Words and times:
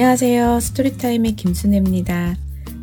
안녕하세요. 0.00 0.60
Story 0.60 0.95
Time의 0.95 1.36
김순혜입니다. 1.36 2.34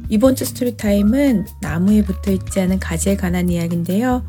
이번 0.08 0.36
주 0.36 0.46
Story 0.46 0.88
Time은 0.88 1.48
나무에 1.62 2.04
붙어 2.04 2.30
있지 2.30 2.60
않은 2.62 2.78
가지에 2.78 3.18
관한 3.18 3.50
이야기인데요. 3.50 4.24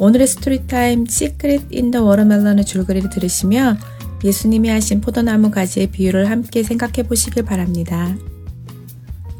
오늘의 0.00 0.26
Story 0.26 0.70
Time 0.70 1.06
Secret 1.06 1.66
in 1.70 1.83
the 1.83 2.02
Watermelon의 2.02 2.64
줄거리를 2.64 3.10
들으시며 3.10 3.76
예수님이 4.24 4.70
하신 4.70 5.00
포도나무 5.00 5.52
가지의 5.52 5.92
비유를 5.92 6.30
함께 6.30 6.64
생각해 6.64 7.04
보시길 7.04 7.44
바랍니다. 7.44 8.12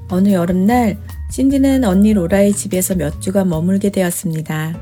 어느 0.09 0.29
여름날 0.29 0.97
신디는 1.33 1.83
언니 1.83 2.13
로라의 2.13 2.53
집에서 2.53 2.95
몇 2.95 3.21
주간 3.21 3.49
머물게 3.49 3.91
되었습니다. 3.91 4.79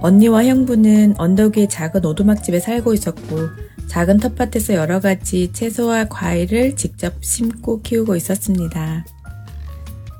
언니와 0.00 0.46
형부는 0.46 1.16
언덕 1.18 1.58
위의 1.58 1.68
작은 1.68 2.02
오두막집에 2.02 2.60
살고 2.60 2.94
있었고 2.94 3.69
작은 3.90 4.18
텃밭에서 4.18 4.74
여러 4.74 5.00
가지 5.00 5.50
채소와 5.52 6.04
과일을 6.04 6.76
직접 6.76 7.12
심고 7.24 7.82
키우고 7.82 8.14
있었습니다. 8.14 9.04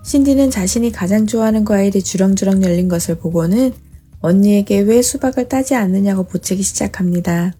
신디는 0.04 0.50
자신이 0.50 0.90
가장 0.90 1.24
좋아하는 1.24 1.64
과일이 1.64 2.02
주렁주렁 2.02 2.64
열린 2.64 2.88
것을 2.88 3.18
보고는 3.18 3.72
언니에게 4.18 4.80
왜 4.80 5.00
수박을 5.02 5.48
따지 5.48 5.76
않느냐고 5.76 6.24
보채기 6.24 6.64
시작합니다. 6.64 7.52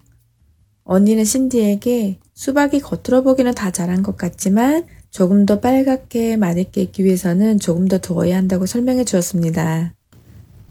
언니는 0.83 1.23
신디에게 1.23 2.19
수박이 2.33 2.81
겉으로 2.81 3.23
보기는 3.23 3.53
다 3.53 3.71
자란 3.71 4.03
것 4.03 4.17
같지만 4.17 4.87
조금 5.11 5.45
더 5.45 5.61
빨갛게 5.61 6.35
맛있게 6.35 6.81
익기 6.81 7.05
위해서는 7.05 7.57
조금 7.57 7.87
더 7.87 7.99
두어야 7.99 8.35
한다고 8.35 8.65
설명해 8.65 9.05
주었습니다. 9.05 9.93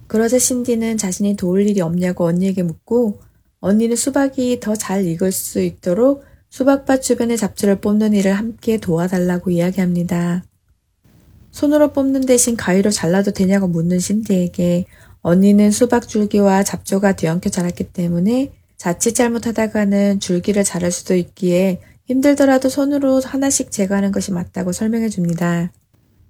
그러자 0.06 0.38
신디는 0.38 0.98
자신이 0.98 1.36
도울 1.36 1.66
일이 1.66 1.80
없냐고 1.80 2.26
언니에게 2.26 2.62
묻고 2.62 3.20
언니는 3.60 3.96
수박이 3.96 4.60
더 4.60 4.74
잘 4.74 5.06
익을 5.06 5.32
수 5.32 5.60
있도록 5.60 6.24
수박밭 6.48 7.02
주변의 7.02 7.36
잡초를 7.36 7.80
뽑는 7.80 8.14
일을 8.14 8.32
함께 8.32 8.78
도와달라고 8.78 9.50
이야기합니다. 9.50 10.44
손으로 11.52 11.92
뽑는 11.92 12.26
대신 12.26 12.56
가위로 12.56 12.90
잘라도 12.90 13.32
되냐고 13.32 13.68
묻는 13.68 13.98
신디에게 13.98 14.86
언니는 15.22 15.70
수박 15.70 16.08
줄기와 16.08 16.62
잡초가 16.62 17.12
뒤엉켜 17.16 17.50
자랐기 17.50 17.92
때문에 17.92 18.52
자칫 18.76 19.12
잘못하다가는 19.12 20.20
줄기를 20.20 20.64
자를 20.64 20.90
수도 20.90 21.14
있기에 21.14 21.80
힘들더라도 22.06 22.68
손으로 22.68 23.20
하나씩 23.20 23.70
제거하는 23.70 24.10
것이 24.10 24.32
맞다고 24.32 24.72
설명해 24.72 25.10
줍니다. 25.10 25.70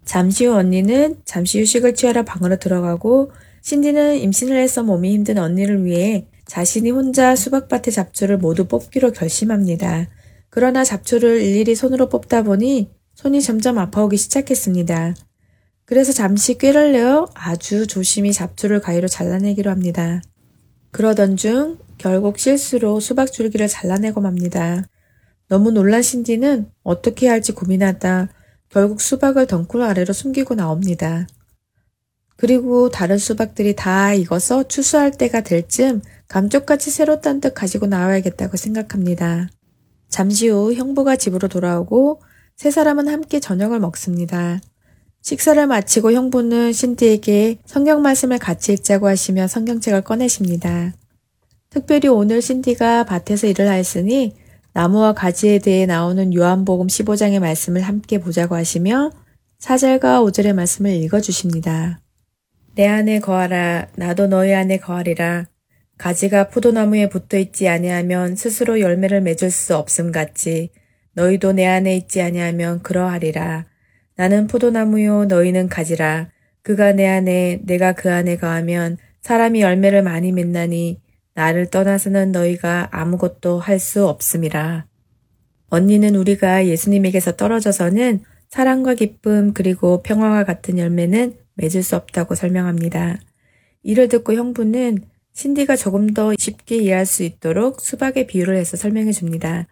잠시 0.04 0.46
후 0.46 0.54
언니는 0.54 1.16
잠시 1.24 1.60
휴식을 1.60 1.94
취하러 1.94 2.24
방으로 2.24 2.56
들어가고 2.56 3.30
신디는 3.62 4.18
임신을 4.18 4.56
해서 4.56 4.82
몸이 4.82 5.12
힘든 5.12 5.38
언니를 5.38 5.84
위해 5.84 6.26
자신이 6.50 6.90
혼자 6.90 7.36
수박밭의 7.36 7.92
잡초를 7.92 8.36
모두 8.36 8.66
뽑기로 8.66 9.12
결심합니다. 9.12 10.08
그러나 10.48 10.82
잡초를 10.82 11.42
일일이 11.42 11.76
손으로 11.76 12.08
뽑다 12.08 12.42
보니 12.42 12.90
손이 13.14 13.40
점점 13.40 13.78
아파오기 13.78 14.16
시작했습니다. 14.16 15.14
그래서 15.84 16.12
잠시 16.12 16.58
꾀를 16.58 16.90
내어 16.90 17.28
아주 17.34 17.86
조심히 17.86 18.32
잡초를 18.32 18.80
가위로 18.80 19.06
잘라내기로 19.06 19.70
합니다. 19.70 20.22
그러던 20.90 21.36
중 21.36 21.78
결국 21.98 22.40
실수로 22.40 22.98
수박 22.98 23.30
줄기를 23.30 23.68
잘라내고 23.68 24.20
맙니다. 24.20 24.88
너무 25.48 25.70
놀란 25.70 26.02
신디는 26.02 26.68
어떻게 26.82 27.28
할지 27.28 27.52
고민하다 27.52 28.28
결국 28.70 29.00
수박을 29.00 29.46
덩굴 29.46 29.82
아래로 29.82 30.12
숨기고 30.12 30.56
나옵니다. 30.56 31.28
그리고 32.40 32.88
다른 32.88 33.18
수박들이 33.18 33.76
다 33.76 34.14
익어서 34.14 34.66
추수할 34.66 35.10
때가 35.10 35.42
될 35.42 35.68
즈음 35.68 36.00
감쪽같이 36.26 36.90
새로 36.90 37.20
딴 37.20 37.38
듯 37.42 37.52
가지고 37.52 37.86
나와야겠다고 37.86 38.56
생각합니다. 38.56 39.50
잠시 40.08 40.48
후 40.48 40.72
형부가 40.72 41.16
집으로 41.16 41.48
돌아오고 41.48 42.22
세 42.56 42.70
사람은 42.70 43.08
함께 43.08 43.40
저녁을 43.40 43.78
먹습니다. 43.80 44.58
식사를 45.20 45.66
마치고 45.66 46.12
형부는 46.12 46.72
신디에게 46.72 47.58
성경 47.66 48.00
말씀을 48.00 48.38
같이 48.38 48.72
읽자고 48.72 49.06
하시며 49.06 49.46
성경책을 49.46 50.00
꺼내십니다. 50.00 50.94
특별히 51.68 52.08
오늘 52.08 52.40
신디가 52.40 53.04
밭에서 53.04 53.48
일을 53.48 53.68
하였으니 53.68 54.34
나무와 54.72 55.12
가지에 55.12 55.58
대해 55.58 55.84
나오는 55.84 56.32
요한복음 56.32 56.86
15장의 56.86 57.38
말씀을 57.38 57.82
함께 57.82 58.18
보자고 58.18 58.54
하시며 58.54 59.10
4절과 59.58 60.24
5절의 60.24 60.54
말씀을 60.54 60.92
읽어주십니다. 60.94 62.00
내 62.74 62.86
안에 62.86 63.20
거하라. 63.20 63.88
나도 63.96 64.26
너희 64.28 64.54
안에 64.54 64.78
거하리라. 64.78 65.46
가지가 65.98 66.48
포도나무에 66.48 67.08
붙어 67.08 67.36
있지 67.36 67.68
아니하면 67.68 68.36
스스로 68.36 68.80
열매를 68.80 69.20
맺을 69.20 69.50
수 69.50 69.76
없음 69.76 70.12
같이 70.12 70.70
너희도 71.14 71.52
내 71.52 71.66
안에 71.66 71.96
있지 71.96 72.22
아니하면 72.22 72.80
그러하리라. 72.82 73.66
나는 74.16 74.46
포도나무요 74.46 75.26
너희는 75.26 75.68
가지라. 75.68 76.30
그가 76.62 76.92
내 76.92 77.06
안에 77.06 77.60
내가 77.64 77.92
그 77.92 78.10
안에 78.12 78.36
거하면 78.36 78.96
사람이 79.22 79.60
열매를 79.60 80.02
많이 80.02 80.32
맺나니 80.32 81.00
나를 81.34 81.66
떠나서는 81.66 82.32
너희가 82.32 82.88
아무것도 82.92 83.58
할 83.58 83.78
수 83.78 84.06
없음이라. 84.06 84.86
언니는 85.68 86.16
우리가 86.16 86.66
예수님에게서 86.66 87.36
떨어져서는 87.36 88.20
사랑과 88.48 88.94
기쁨 88.94 89.52
그리고 89.54 90.02
평화와 90.02 90.44
같은 90.44 90.78
열매는 90.78 91.34
맺을 91.60 91.82
수 91.82 91.94
없다고 91.96 92.34
설명합니다. 92.34 93.18
이를 93.82 94.08
듣고 94.08 94.34
형부는 94.34 94.98
신디가 95.34 95.76
조금 95.76 96.12
더 96.12 96.32
쉽게 96.36 96.76
이해할 96.78 97.06
수 97.06 97.22
있도록 97.22 97.80
수박의 97.80 98.26
비유를 98.26 98.56
해서 98.56 98.76
설명해 98.76 99.12
줍니다. 99.12 99.66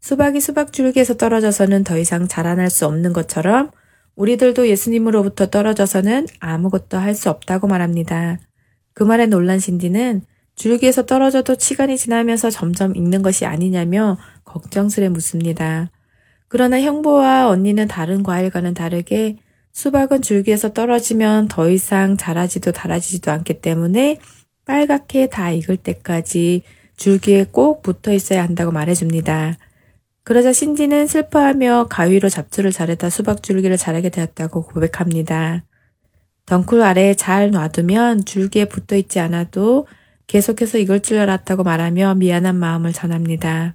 수박이 0.00 0.40
수박 0.40 0.72
줄기에서 0.72 1.16
떨어져서는 1.16 1.84
더 1.84 1.98
이상 1.98 2.26
자라날 2.26 2.70
수 2.70 2.86
없는 2.86 3.12
것처럼 3.12 3.70
우리들도 4.16 4.68
예수님으로부터 4.68 5.46
떨어져서는 5.46 6.26
아무것도 6.40 6.98
할 6.98 7.14
수 7.14 7.30
없다고 7.30 7.66
말합니다. 7.66 8.38
그 8.94 9.02
말에 9.02 9.26
놀란 9.26 9.58
신디는 9.58 10.22
줄기에서 10.54 11.06
떨어져도 11.06 11.56
시간이 11.58 11.96
지나면서 11.96 12.50
점점 12.50 12.94
익는 12.94 13.22
것이 13.22 13.46
아니냐며 13.46 14.18
걱정스레 14.44 15.08
묻습니다. 15.08 15.90
그러나 16.48 16.80
형부와 16.80 17.48
언니는 17.48 17.88
다른 17.88 18.22
과일과는 18.22 18.74
다르게 18.74 19.38
수박은 19.72 20.22
줄기에서 20.22 20.72
떨어지면 20.72 21.48
더 21.48 21.68
이상 21.70 22.16
자라지도 22.16 22.72
달아지지도 22.72 23.30
않기 23.30 23.60
때문에 23.60 24.18
빨갛게 24.64 25.28
다 25.28 25.50
익을 25.50 25.78
때까지 25.78 26.62
줄기에 26.96 27.46
꼭 27.50 27.82
붙어 27.82 28.12
있어야 28.12 28.42
한다고 28.42 28.70
말해줍니다. 28.70 29.56
그러자 30.24 30.52
신디는 30.52 31.08
슬퍼하며 31.08 31.88
가위로 31.90 32.28
잡초를 32.28 32.70
자르다 32.70 33.10
수박 33.10 33.42
줄기를 33.42 33.76
자르게 33.76 34.08
되었다고 34.10 34.62
고백합니다. 34.62 35.64
덩쿨 36.46 36.82
아래에 36.82 37.14
잘 37.14 37.50
놔두면 37.50 38.24
줄기에 38.24 38.66
붙어 38.66 38.94
있지 38.96 39.18
않아도 39.20 39.86
계속해서 40.26 40.78
익을 40.78 41.00
줄 41.00 41.18
알았다고 41.18 41.64
말하며 41.64 42.16
미안한 42.16 42.56
마음을 42.56 42.92
전합니다. 42.92 43.74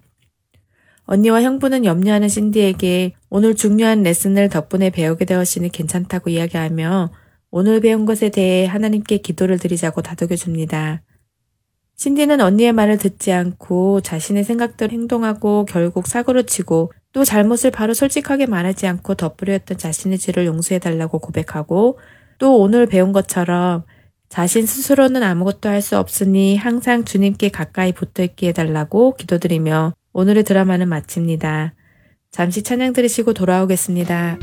언니와 1.07 1.41
형부는 1.41 1.85
염려하는 1.85 2.28
신디에게 2.28 3.13
오늘 3.29 3.56
중요한 3.56 4.03
레슨을 4.03 4.50
덕분에 4.50 4.90
배우게 4.90 5.23
되었으니 5.23 5.69
괜찮다고 5.69 6.29
이야기하며 6.29 7.12
오늘 7.50 7.79
배운 7.79 8.06
것에 8.06 8.29
대해 8.29 8.66
하나님께 8.66 9.19
기도를 9.19 9.57
드리자고 9.57 10.01
다독여 10.01 10.35
줍니다. 10.35 11.01
신디는 11.96 12.41
언니의 12.41 12.73
말을 12.73 12.97
듣지 12.97 13.31
않고 13.31 14.01
자신의 14.01 14.44
생각대로 14.44 14.91
행동하고 14.91 15.66
결국 15.66 16.07
사고를 16.07 16.44
치고 16.46 16.91
또 17.13 17.23
잘못을 17.23 17.72
바로 17.72 17.94
솔직하게 17.94 18.46
말하지 18.46 18.85
않고 18.85 19.16
덧부려 19.16 19.53
했던 19.53 19.78
자신의 19.78 20.20
죄를 20.20 20.46
용서해달라고 20.46 21.20
고백하고 21.20 21.99
또 22.37 22.59
오늘 22.59 22.85
배운 22.85 23.14
것처럼 23.14 23.84
자신 24.29 24.66
스스로는 24.66 25.23
아무것도 25.23 25.70
할 25.70 25.81
수 25.81 25.97
없으니 25.97 26.58
항상 26.58 27.05
주님께 27.05 27.47
가까이 27.47 27.93
붙어 27.93 28.23
있게 28.23 28.49
해달라고 28.49 29.16
기도드리며 29.16 29.93
오늘의 30.17 30.46
드라마는 30.46 30.90
마칩니다. 30.90 31.75
잠시 32.31 32.64
찬양 32.64 32.93
들으시고 32.93 33.34
돌아오겠습니다. 33.34 34.40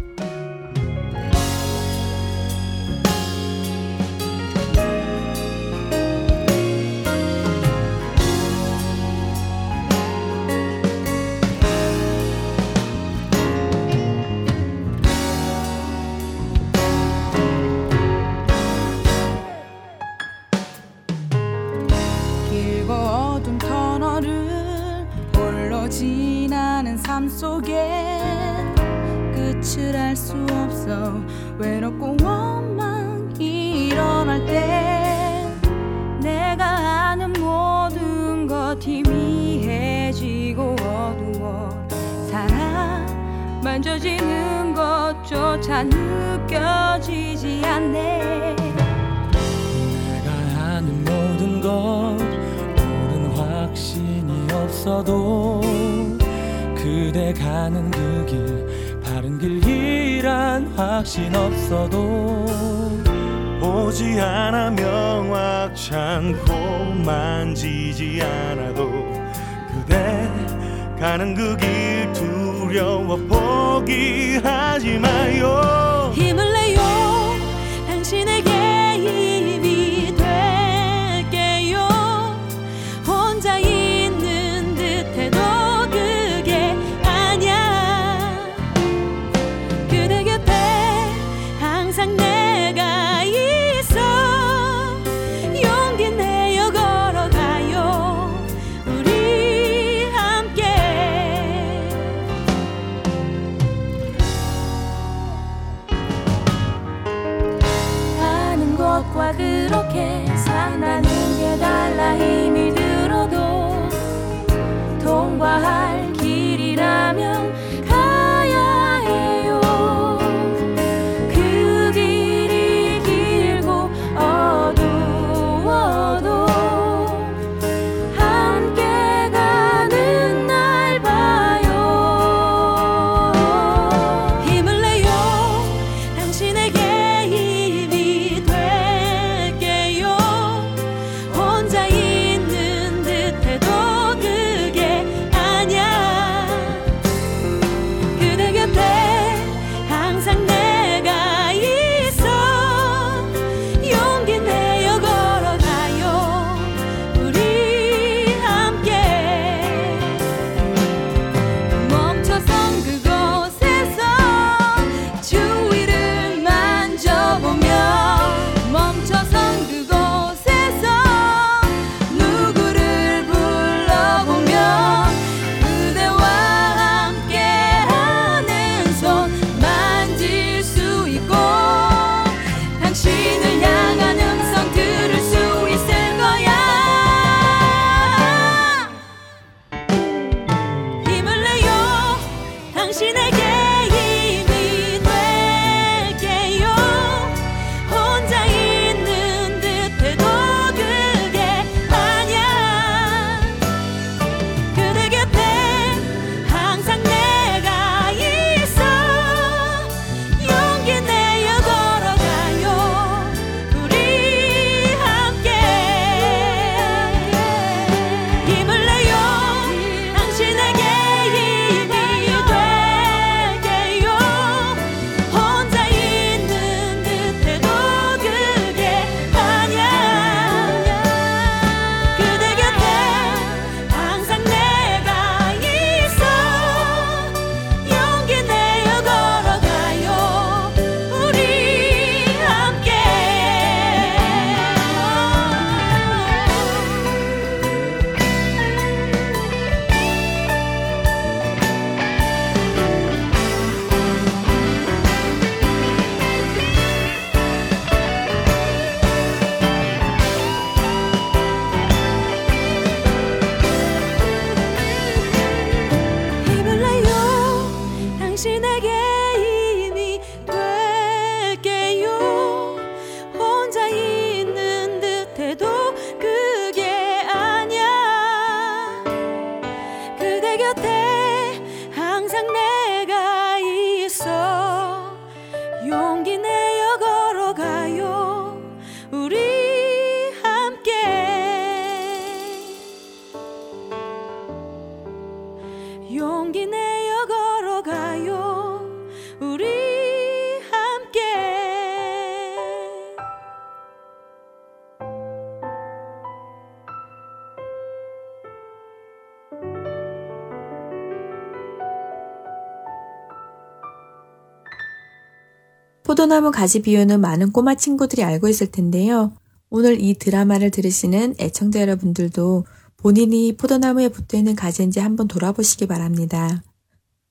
포도나무 316.15 316.53
가지 316.53 316.81
비유는 316.81 317.21
많은 317.21 317.51
꼬마 317.51 317.75
친구들이 317.75 318.23
알고 318.23 318.47
있을 318.47 318.69
텐데요. 318.69 319.33
오늘 319.69 320.01
이 320.01 320.15
드라마를 320.15 320.71
들으시는 320.71 321.35
애청자 321.41 321.81
여러분들도 321.81 322.67
본인이 322.97 323.57
포도나무에 323.57 324.11
붙어 324.11 324.37
있는 324.37 324.55
가지인지 324.55 325.01
한번 325.01 325.27
돌아보시기 325.27 325.89
바랍니다. 325.89 326.63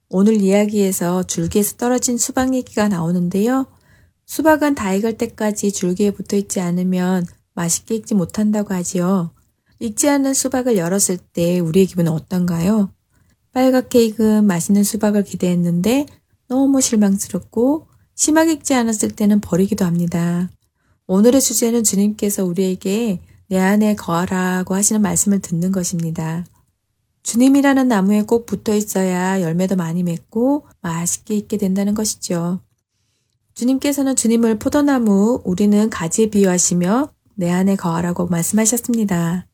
오늘 0.09 0.35
이야기에서 0.35 1.23
줄기에서 1.23 1.77
떨어진 1.77 2.17
수박 2.17 2.53
얘기가 2.53 2.89
나오는데요. 2.89 3.67
수박은 4.25 4.75
다 4.75 4.93
익을 4.93 5.17
때까지 5.17 5.71
줄기에 5.71 6.11
붙어 6.11 6.35
있지 6.35 6.59
않으면 6.59 7.25
맛있게 7.53 7.95
익지 7.95 8.15
못한다고 8.15 8.73
하지요. 8.73 9.31
익지 9.79 10.09
않은 10.09 10.33
수박을 10.33 10.75
열었을 10.75 11.19
때 11.31 11.59
우리의 11.59 11.85
기분은 11.85 12.11
어떤가요? 12.11 12.91
빨갛게 13.53 14.03
익은 14.03 14.45
맛있는 14.45 14.83
수박을 14.83 15.23
기대했는데 15.23 16.05
너무 16.49 16.81
실망스럽고 16.81 17.92
심하게 18.15 18.53
읽지 18.53 18.73
않았을 18.73 19.11
때는 19.11 19.41
버리기도 19.41 19.85
합니다. 19.85 20.49
오늘의 21.07 21.41
주제는 21.41 21.83
주님께서 21.83 22.45
우리에게 22.45 23.19
내 23.49 23.59
안에 23.59 23.95
거하라고 23.95 24.75
하시는 24.75 25.01
말씀을 25.01 25.39
듣는 25.39 25.71
것입니다. 25.71 26.45
주님이라는 27.23 27.87
나무에 27.87 28.23
꼭 28.23 28.45
붙어 28.45 28.75
있어야 28.75 29.41
열매도 29.41 29.75
많이 29.75 30.03
맺고 30.03 30.67
맛있게 30.81 31.35
있게 31.35 31.57
된다는 31.57 31.93
것이죠. 31.93 32.61
주님께서는 33.53 34.15
주님을 34.15 34.59
포도나무, 34.59 35.41
우리는 35.45 35.89
가지에 35.89 36.29
비유하시며 36.29 37.09
내 37.35 37.51
안에 37.51 37.75
거하라고 37.75 38.27
말씀하셨습니다. 38.27 39.47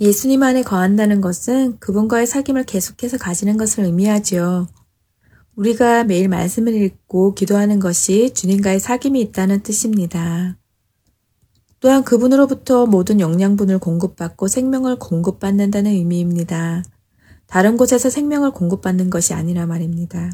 예수님 0.00 0.42
안에 0.42 0.62
거한다는 0.62 1.20
것은 1.20 1.78
그분과의 1.80 2.26
사귐을 2.26 2.64
계속해서 2.66 3.18
가지는 3.18 3.56
것을 3.56 3.84
의미하지요. 3.84 4.68
우리가 5.58 6.04
매일 6.04 6.28
말씀을 6.28 6.72
읽고 6.72 7.34
기도하는 7.34 7.80
것이 7.80 8.32
주님과의 8.32 8.78
사귐이 8.78 9.16
있다는 9.16 9.64
뜻입니다. 9.64 10.56
또한 11.80 12.04
그분으로부터 12.04 12.86
모든 12.86 13.18
영양분을 13.18 13.80
공급받고 13.80 14.46
생명을 14.46 15.00
공급받는다는 15.00 15.90
의미입니다. 15.90 16.84
다른 17.48 17.76
곳에서 17.76 18.08
생명을 18.08 18.52
공급받는 18.52 19.10
것이 19.10 19.34
아니라 19.34 19.66
말입니다. 19.66 20.30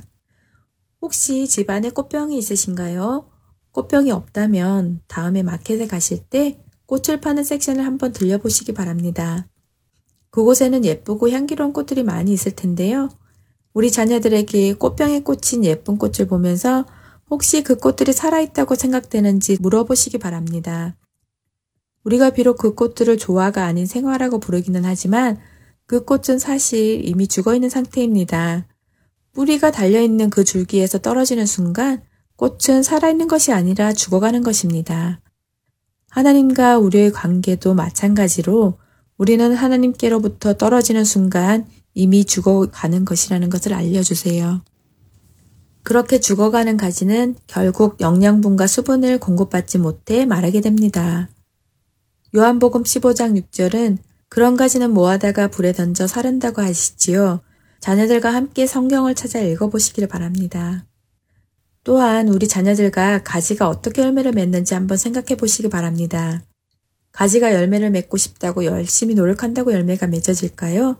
혹시 1.00 1.48
집안에 1.48 1.88
꽃병이 1.88 2.36
있으신가요? 2.36 3.26
꽃병이 3.72 4.10
없다면 4.10 5.00
다음에 5.08 5.42
마켓에 5.42 5.86
가실 5.86 6.18
때 6.18 6.62
꽃을 6.84 7.22
파는 7.22 7.44
섹션을 7.44 7.86
한번 7.86 8.12
들려보시기 8.12 8.74
바랍니다. 8.74 9.48
그곳에는 10.28 10.84
예쁘고 10.84 11.30
향기로운 11.30 11.72
꽃들이 11.72 12.02
많이 12.02 12.30
있을 12.34 12.52
텐데요. 12.52 13.08
우리 13.74 13.90
자녀들에게 13.90 14.74
꽃병에 14.74 15.20
꽂힌 15.20 15.64
예쁜 15.64 15.98
꽃을 15.98 16.28
보면서 16.28 16.86
혹시 17.28 17.62
그 17.64 17.76
꽃들이 17.76 18.12
살아있다고 18.12 18.76
생각되는지 18.76 19.58
물어보시기 19.60 20.18
바랍니다. 20.18 20.96
우리가 22.04 22.30
비록 22.30 22.56
그 22.58 22.74
꽃들을 22.74 23.18
조화가 23.18 23.64
아닌 23.64 23.86
생화라고 23.86 24.38
부르기는 24.38 24.84
하지만 24.84 25.38
그 25.86 26.04
꽃은 26.04 26.38
사실 26.38 27.04
이미 27.04 27.26
죽어 27.26 27.54
있는 27.54 27.68
상태입니다. 27.68 28.66
뿌리가 29.32 29.72
달려있는 29.72 30.30
그 30.30 30.44
줄기에서 30.44 30.98
떨어지는 30.98 31.44
순간 31.44 32.02
꽃은 32.36 32.84
살아있는 32.84 33.26
것이 33.26 33.52
아니라 33.52 33.92
죽어가는 33.92 34.44
것입니다. 34.44 35.20
하나님과 36.10 36.78
우리의 36.78 37.10
관계도 37.10 37.74
마찬가지로 37.74 38.78
우리는 39.16 39.52
하나님께로부터 39.52 40.54
떨어지는 40.54 41.04
순간 41.04 41.66
이미 41.94 42.24
죽어가는 42.24 43.04
것이라는 43.04 43.48
것을 43.50 43.72
알려주세요. 43.72 44.62
그렇게 45.82 46.18
죽어가는 46.18 46.76
가지는 46.76 47.36
결국 47.46 48.00
영양분과 48.00 48.66
수분을 48.66 49.18
공급받지 49.18 49.78
못해 49.78 50.24
마르게 50.26 50.60
됩니다. 50.60 51.28
요한복음 52.34 52.82
15장 52.82 53.40
6절은 53.50 53.98
그런 54.28 54.56
가지는 54.56 54.92
모아다가 54.92 55.48
불에 55.48 55.72
던져 55.72 56.06
사른다고 56.06 56.62
하시지요. 56.62 57.40
자녀들과 57.80 58.34
함께 58.34 58.66
성경을 58.66 59.14
찾아 59.14 59.38
읽어보시기를 59.40 60.08
바랍니다. 60.08 60.86
또한 61.84 62.28
우리 62.28 62.48
자녀들과 62.48 63.22
가지가 63.22 63.68
어떻게 63.68 64.02
열매를 64.02 64.32
맺는지 64.32 64.72
한번 64.72 64.96
생각해 64.96 65.36
보시기 65.36 65.68
바랍니다. 65.68 66.42
가지가 67.12 67.52
열매를 67.52 67.90
맺고 67.90 68.16
싶다고 68.16 68.64
열심히 68.64 69.14
노력한다고 69.14 69.72
열매가 69.72 70.06
맺어질까요? 70.06 70.96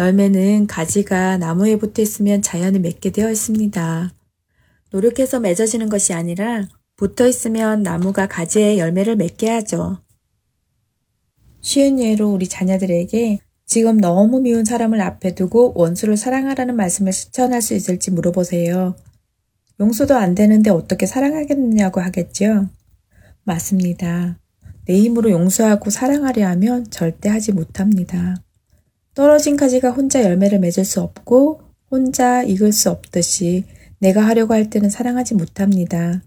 열매는 0.00 0.66
가지가 0.66 1.36
나무에 1.36 1.76
붙어 1.76 2.00
있으면 2.00 2.40
자연히 2.40 2.78
맺게 2.78 3.10
되어 3.10 3.30
있습니다. 3.30 4.10
노력해서 4.90 5.40
맺어지는 5.40 5.90
것이 5.90 6.14
아니라 6.14 6.66
붙어 6.96 7.26
있으면 7.26 7.82
나무가 7.82 8.26
가지에 8.26 8.78
열매를 8.78 9.16
맺게 9.16 9.50
하죠. 9.50 9.98
쉬운 11.60 12.00
예로 12.00 12.32
우리 12.32 12.48
자녀들에게 12.48 13.40
지금 13.66 13.98
너무 13.98 14.40
미운 14.40 14.64
사람을 14.64 15.02
앞에 15.02 15.34
두고 15.34 15.74
원수를 15.76 16.16
사랑하라는 16.16 16.76
말씀을 16.76 17.12
실천할 17.12 17.60
수 17.60 17.74
있을지 17.74 18.10
물어보세요. 18.10 18.96
용서도 19.80 20.16
안 20.16 20.34
되는데 20.34 20.70
어떻게 20.70 21.04
사랑하겠느냐고 21.04 22.00
하겠죠? 22.00 22.68
맞습니다. 23.44 24.38
내 24.86 24.98
힘으로 24.98 25.30
용서하고 25.30 25.90
사랑하려 25.90 26.46
하면 26.48 26.90
절대 26.90 27.28
하지 27.28 27.52
못합니다. 27.52 28.42
떨어진 29.14 29.56
가지가 29.56 29.90
혼자 29.90 30.22
열매를 30.22 30.60
맺을 30.60 30.84
수 30.84 31.00
없고 31.00 31.62
혼자 31.90 32.42
익을 32.42 32.72
수 32.72 32.90
없듯이 32.90 33.64
내가 33.98 34.26
하려고 34.26 34.54
할 34.54 34.70
때는 34.70 34.88
사랑하지 34.88 35.34
못합니다. 35.34 36.22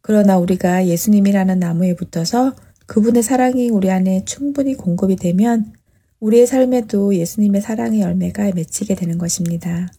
그러나 0.00 0.38
우리가 0.38 0.86
예수님이라는 0.86 1.58
나무에 1.58 1.94
붙어서 1.94 2.54
그분의 2.86 3.22
사랑이 3.22 3.70
우리 3.70 3.90
안에 3.90 4.24
충분히 4.24 4.74
공급이 4.74 5.16
되면 5.16 5.72
우리의 6.20 6.46
삶에도 6.46 7.14
예수님의 7.14 7.60
사랑의 7.60 8.00
열매가 8.00 8.52
맺히게 8.54 8.94
되는 8.94 9.18
것입니다. 9.18 9.90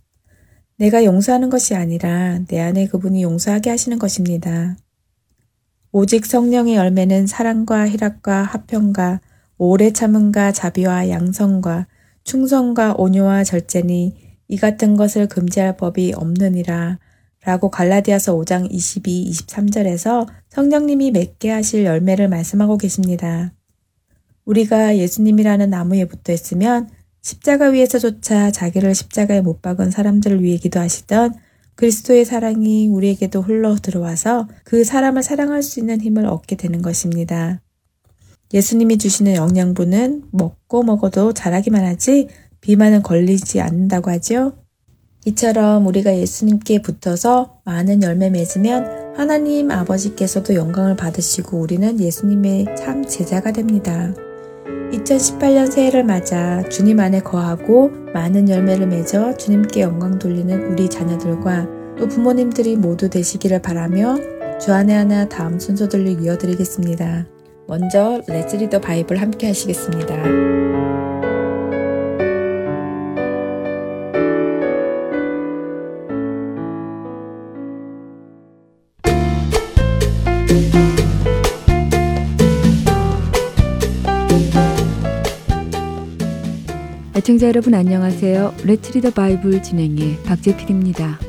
내가 0.78 1.04
용서하는 1.04 1.50
것이 1.50 1.76
아니라 1.76 2.40
내 2.48 2.60
안에 2.60 2.88
그분이 2.88 3.24
용서하게 3.24 3.70
하시는 3.70 4.00
것입니다. 4.00 4.78
오직 5.92 6.26
성령의 6.26 6.76
열매는 6.76 7.28
사랑과 7.28 7.88
희락과 7.88 8.44
화평과 8.44 9.22
오래 9.58 9.92
참음과 9.92 10.52
자비와 10.52 11.10
양성과 11.10 11.88
충성과 12.24 12.96
온유와 12.98 13.44
절제니 13.44 14.16
이 14.48 14.58
같은 14.58 14.96
것을 14.96 15.28
금지할 15.28 15.78
법이 15.78 16.14
없느니라 16.16 17.00
라고 17.46 17.70
갈라디아서 17.70 18.36
5장 18.36 18.68
22, 18.72 19.30
23절에서 19.32 20.28
성령님이 20.50 21.12
맺게 21.12 21.50
하실 21.50 21.86
열매를 21.86 22.30
말씀하고 22.30 22.78
계십니다. 22.78 23.54
우리가 24.46 24.98
예수님이라는 24.98 25.70
나무에 25.70 26.06
붙어 26.06 26.32
있으면 26.32 26.90
십자가 27.22 27.68
위에서조차 27.68 28.52
자기를 28.52 28.96
십자가에 28.96 29.42
못 29.42 29.62
박은 29.62 29.92
사람들을 29.92 30.44
위해 30.44 30.58
기도하시던 30.58 31.36
그리스도의 31.76 32.26
사랑이 32.26 32.88
우리에게도 32.88 33.42
흘러 33.42 33.76
들어와서 33.76 34.48
그 34.64 34.84
사람을 34.84 35.24
사랑할 35.24 35.64
수 35.64 35.80
있는 35.80 36.02
힘을 36.02 36.26
얻게 36.26 36.56
되는 36.56 36.82
것입니다. 36.82 37.62
예수님이 38.54 38.98
주시는 38.98 39.36
영양분은 39.36 40.26
먹고 40.32 40.84
먹어도 40.84 41.34
자라기만 41.34 41.84
하지 41.84 42.28
비만은 42.62 43.02
걸리지 43.02 43.62
않는다고 43.62 44.12
하죠. 44.12 44.54
이처럼 45.26 45.88
우리가 45.88 46.18
예수님께 46.18 46.82
붙어서 46.82 47.62
많은 47.66 48.04
열매 48.04 48.30
맺으면 48.30 49.16
하나님 49.16 49.72
아버지께서도 49.72 50.56
영광을 50.56 50.96
받으시고 50.96 51.60
우리는 51.60 52.00
예수님의 52.00 52.66
참 52.78 53.06
제자가 53.06 53.52
됩니다. 53.52 54.14
2018년 54.92 55.72
새해를 55.72 56.04
맞아 56.04 56.62
주님 56.70 57.00
안에 57.00 57.22
거하고 57.22 57.90
많은 58.14 58.50
열매를 58.50 58.88
맺어 58.88 59.38
주님께 59.38 59.82
영광 59.82 60.20
돌리는 60.20 60.72
우리 60.72 60.90
자녀들과 60.90 61.68
또 61.98 62.08
부모님들이 62.08 62.76
모두 62.76 63.10
되시기를 63.10 63.62
바라며 63.62 64.18
주안의 64.60 64.96
하나 64.96 65.28
다음 65.28 65.60
순서들로 65.60 66.10
이어드리겠습니다. 66.22 67.33
먼저 67.68 68.22
레즈리 68.28 68.70
더 68.70 68.80
바이블 68.80 69.22
함께 69.22 69.48
하시겠습니다. 69.48 70.64
애청자 87.16 87.48
여러분 87.48 87.74
안녕하세요. 87.74 88.54
Let's 88.66 88.92
Read 88.92 89.02
the 89.02 89.10
Bible 89.10 89.64
진행의 89.64 90.24
박재필입니다. 90.26 91.20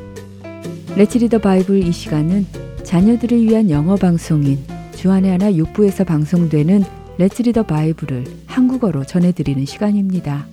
Let's 0.97 1.19
Read 1.19 1.29
the 1.29 1.37
Bible 1.37 1.87
이 1.87 1.91
시간은 1.93 2.45
자녀들을 2.83 3.41
위한 3.41 3.69
영어 3.69 3.95
방송인 3.95 4.74
주안의 4.95 5.31
하나 5.31 5.51
6부에서 5.51 6.05
방송되는 6.05 6.83
Let's 7.17 7.41
Read 7.43 7.54
the 7.54 7.63
Bible을 7.63 8.23
한국어로 8.45 9.05
전해드리는 9.05 9.65
시간입니다. 9.65 10.47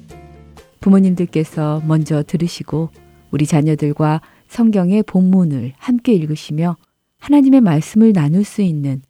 부모님들께서 0.80 1.82
먼저 1.87 2.22
들으시고 2.22 2.90
우리 3.30 3.46
자녀들과 3.46 4.20
성경의 4.49 5.04
본문을 5.04 5.72
함께 5.78 6.12
읽으시며 6.14 6.76
하나님의 7.18 7.61
말씀을 7.61 8.12
나눌 8.12 8.44
수 8.44 8.62
있는 8.62 9.00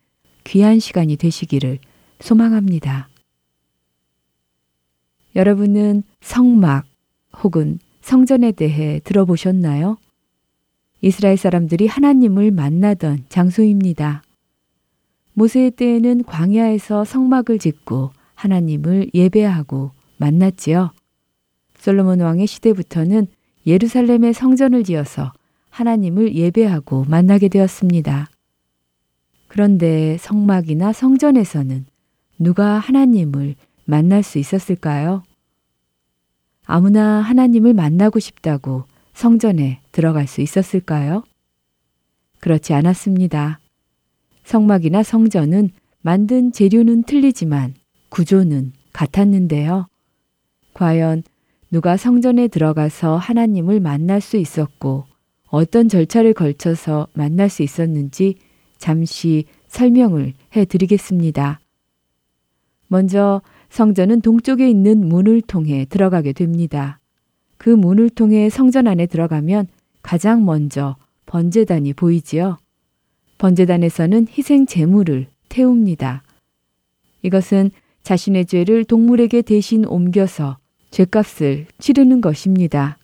귀한 0.45 0.79
시간이 0.79 1.17
되시기를 1.17 1.79
소망합니다. 2.21 3.09
여러분은 5.35 6.03
성막 6.21 6.85
혹은 7.43 7.79
성전에 8.03 8.53
대해 8.53 9.01
들어보셨나요? 9.03 9.97
이스라엘 11.01 11.37
사람들이 11.37 11.87
하나님을 11.87 12.51
만나던 12.51 13.25
장소입니다. 13.29 14.23
모세의 15.35 15.73
때에는 15.73 16.25
광야에서 16.25 17.05
성막을 17.05 17.59
짓고 17.59 18.11
하나님을 18.35 19.11
예배하고 19.15 19.93
만났지요. 20.19 20.93
솔로몬 21.79 22.21
왕의 22.21 22.47
시대부터는 22.47 23.27
예루살렘에 23.67 24.33
성전을 24.33 24.85
지어서 24.85 25.33
하나님을 25.71 26.35
예배하고 26.35 27.05
만나게 27.09 27.49
되었습니다. 27.49 28.29
그런데 29.49 30.17
성막이나 30.19 30.93
성전에서는 30.93 31.87
누가 32.39 32.79
하나님을 32.79 33.55
만날 33.85 34.23
수 34.23 34.39
있었을까요? 34.39 35.23
아무나 36.65 37.21
하나님을 37.21 37.75
만나고 37.75 38.19
싶다고 38.19 38.85
성전에 39.15 39.81
들어갈 39.93 40.27
수 40.27 40.41
있었을까요? 40.41 41.23
그렇지 42.41 42.75
않았습니다. 42.75 43.61
성막이나 44.45 45.03
성전은 45.03 45.71
만든 46.01 46.53
재료는 46.53 47.05
틀리지만 47.05 47.75
구조는 48.09 48.73
같았는데요. 48.93 49.87
과연 50.75 51.23
누가 51.71 51.97
성전에 51.97 52.49
들어가서 52.49 53.17
하나님을 53.17 53.81
만날 53.81 54.21
수 54.21 54.37
있었고 54.37 55.05
어떤 55.49 55.89
절차를 55.89 56.35
걸쳐서 56.35 57.09
만날 57.15 57.49
수 57.49 57.63
있었는지 57.63 58.37
잠시 58.79 59.45
설명을 59.69 60.35
해 60.57 60.65
드리겠습니다. 60.65 61.61
먼저 62.89 63.41
성전은 63.71 64.21
동쪽에 64.21 64.69
있는 64.69 65.09
문을 65.09 65.41
통해 65.41 65.87
들어가게 65.89 66.33
됩니다. 66.33 66.99
그 67.57 67.71
문을 67.71 68.11
통해 68.11 68.51
성전 68.51 68.87
안에 68.87 69.07
들어가면 69.07 69.69
가장 70.03 70.45
먼저 70.45 70.97
번제단이 71.27 71.95
보이지요. 71.95 72.59
번제단에서는 73.43 74.29
희생 74.31 74.67
제물을 74.67 75.27
태웁니다. 75.49 76.23
이것은 77.23 77.73
자신의 78.05 78.47
죄를 78.47 78.85
동물에게 78.85 79.43
대신 79.43 79.85
옮겨서 79.85 80.59
죄값을 80.93 81.67
치르는 81.79 82.21
것입니다. 82.21 82.99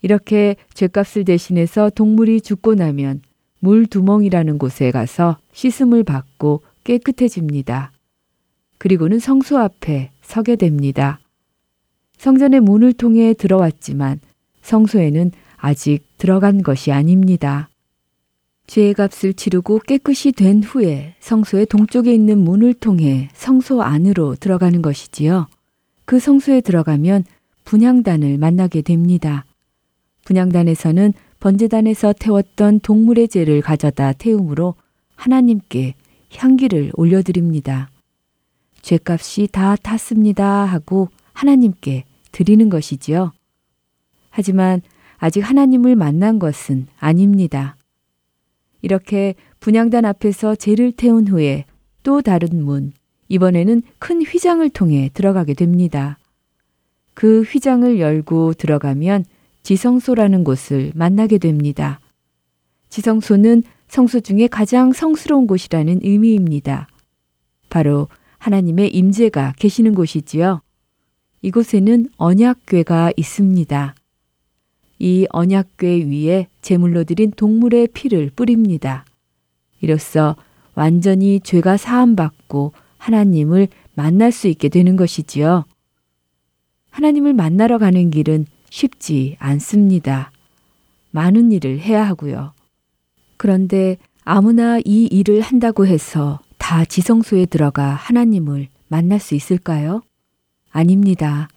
이렇게 0.00 0.56
죄값을 0.72 1.26
대신해서 1.26 1.90
동물이 1.90 2.40
죽고 2.40 2.76
나면 2.76 3.20
물 3.58 3.84
두멍이라는 3.84 4.56
곳에 4.56 4.90
가서 4.90 5.36
씻음을 5.52 6.02
받고 6.02 6.62
깨끗해집니다. 6.84 7.92
그리고는 8.78 9.18
성소 9.18 9.58
앞에 9.58 10.12
서게 10.22 10.56
됩니다. 10.56 11.20
성전의 12.16 12.60
문을 12.60 12.94
통해 12.94 13.34
들어왔지만 13.34 14.20
성소에는 14.62 15.32
아직 15.58 16.04
들어간 16.16 16.62
것이 16.62 16.90
아닙니다. 16.90 17.68
죄의 18.70 18.94
값을 18.94 19.34
치르고 19.34 19.80
깨끗이 19.80 20.30
된 20.30 20.62
후에 20.62 21.16
성소의 21.18 21.66
동쪽에 21.66 22.14
있는 22.14 22.38
문을 22.38 22.72
통해 22.74 23.28
성소 23.32 23.82
안으로 23.82 24.36
들어가는 24.36 24.80
것이지요. 24.80 25.48
그 26.04 26.20
성소에 26.20 26.60
들어가면 26.60 27.24
분향단을 27.64 28.38
만나게 28.38 28.82
됩니다. 28.82 29.44
분향단에서는 30.24 31.12
번제단에서 31.40 32.12
태웠던 32.12 32.78
동물의 32.78 33.26
죄를 33.26 33.60
가져다 33.60 34.12
태움으로 34.12 34.76
하나님께 35.16 35.96
향기를 36.36 36.92
올려드립니다. 36.94 37.90
죄값이 38.82 39.48
다 39.50 39.74
탔습니다 39.74 40.46
하고 40.46 41.08
하나님께 41.32 42.04
드리는 42.30 42.68
것이지요. 42.68 43.32
하지만 44.30 44.80
아직 45.16 45.40
하나님을 45.40 45.96
만난 45.96 46.38
것은 46.38 46.86
아닙니다. 47.00 47.74
이렇게 48.82 49.34
분양단 49.60 50.04
앞에서 50.04 50.54
죄를 50.54 50.92
태운 50.92 51.28
후에 51.28 51.64
또 52.02 52.22
다른 52.22 52.64
문, 52.64 52.92
이번에는 53.28 53.82
큰 53.98 54.22
휘장을 54.22 54.68
통해 54.70 55.10
들어가게 55.14 55.54
됩니다. 55.54 56.18
그 57.14 57.42
휘장을 57.42 58.00
열고 58.00 58.54
들어가면 58.54 59.24
지성소라는 59.62 60.44
곳을 60.44 60.92
만나게 60.94 61.38
됩니다. 61.38 62.00
지성소는 62.88 63.62
성소 63.88 64.20
중에 64.20 64.46
가장 64.46 64.92
성스러운 64.92 65.46
곳이라는 65.46 66.00
의미입니다. 66.02 66.88
바로 67.68 68.08
하나님의 68.38 68.94
임재가 68.94 69.54
계시는 69.58 69.94
곳이지요. 69.94 70.62
이곳에는 71.42 72.08
언약궤가 72.16 73.12
있습니다. 73.16 73.94
이 74.98 75.26
언약궤 75.30 76.04
위에 76.04 76.46
제물로 76.62 77.04
드린 77.04 77.30
동물의 77.30 77.88
피를 77.88 78.30
뿌립니다. 78.34 79.04
이로써 79.80 80.36
완전히 80.74 81.40
죄가 81.40 81.76
사함받고 81.76 82.72
하나님을 82.98 83.68
만날 83.94 84.32
수 84.32 84.48
있게 84.48 84.68
되는 84.68 84.96
것이지요. 84.96 85.64
하나님을 86.90 87.32
만나러 87.32 87.78
가는 87.78 88.10
길은 88.10 88.46
쉽지 88.68 89.36
않습니다. 89.38 90.30
많은 91.10 91.52
일을 91.52 91.80
해야 91.80 92.06
하고요. 92.06 92.52
그런데 93.36 93.96
아무나 94.24 94.78
이 94.84 95.06
일을 95.10 95.40
한다고 95.40 95.86
해서 95.86 96.40
다 96.58 96.84
지성소에 96.84 97.46
들어가 97.46 97.90
하나님을 97.94 98.68
만날 98.88 99.18
수 99.18 99.34
있을까요? 99.34 100.02
아닙니다. 100.70 101.48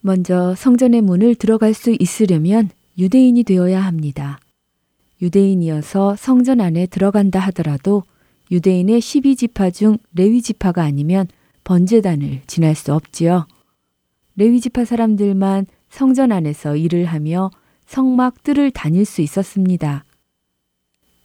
먼저 0.00 0.54
성전의 0.54 1.02
문을 1.02 1.34
들어갈 1.34 1.74
수 1.74 1.94
있으려면 1.98 2.70
유대인이 3.00 3.44
되어야 3.44 3.80
합니다. 3.80 4.38
유대인이어서 5.22 6.16
성전 6.16 6.60
안에 6.60 6.84
들어간다 6.84 7.40
하더라도 7.40 8.02
유대인의 8.50 9.00
12지파 9.00 9.72
중 9.72 9.96
레위지파가 10.14 10.82
아니면 10.82 11.26
번제단을 11.64 12.42
지날 12.46 12.74
수 12.74 12.92
없지요. 12.92 13.46
레위지파 14.36 14.84
사람들만 14.84 15.64
성전 15.88 16.30
안에서 16.30 16.76
일을 16.76 17.06
하며 17.06 17.50
성막 17.86 18.42
뜰을 18.42 18.70
다닐 18.70 19.06
수 19.06 19.22
있었습니다. 19.22 20.04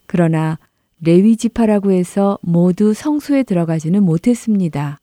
그러나 0.05 0.57
레위지파라고 1.01 1.91
해서 1.91 2.39
모두 2.41 2.93
성소에 2.93 3.43
들어가지는 3.43 4.01
못했습니다. 4.01 5.01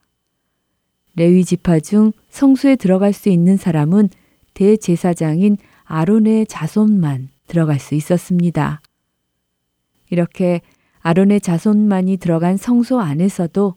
레위지파 1.17 1.81
중 1.81 2.13
성소에 2.31 2.77
들어갈 2.77 3.13
수 3.13 3.29
있는 3.29 3.59
사람은 3.59 4.09
대제사장인 4.55 5.59
아론의 5.93 6.47
자손만 6.47 7.29
들어갈 7.49 7.79
수 7.79 7.95
있었습니다. 7.95 8.81
이렇게 10.09 10.63
아론의 11.01 11.43
자손만이 11.43 12.17
들어간 12.17 12.57
성소 12.57 12.99
안에서도 12.99 13.75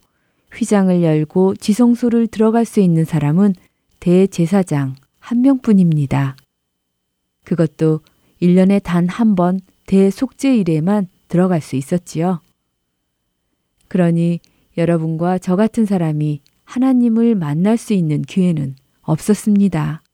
휘장을 0.53 1.03
열고 1.03 1.55
지성소를 1.55 2.27
들어갈 2.27 2.63
수 2.63 2.79
있는 2.79 3.03
사람은 3.03 3.53
대제사장 3.99 4.95
한 5.19 5.41
명뿐입니다. 5.41 6.37
그것도 7.43 7.99
1년에 8.41 8.81
단 8.81 9.09
한 9.09 9.35
번 9.35 9.59
대속죄일에만 9.85 11.09
들어갈 11.27 11.59
수 11.59 11.75
있었지요. 11.75 12.39
그러니 13.89 14.39
여러분과 14.77 15.37
저 15.37 15.57
같은 15.57 15.85
사람이 15.85 16.41
하나님을 16.63 17.35
만날 17.35 17.75
수 17.75 17.91
있는 17.91 18.21
기회는 18.21 18.77
없었습니다. 19.01 20.04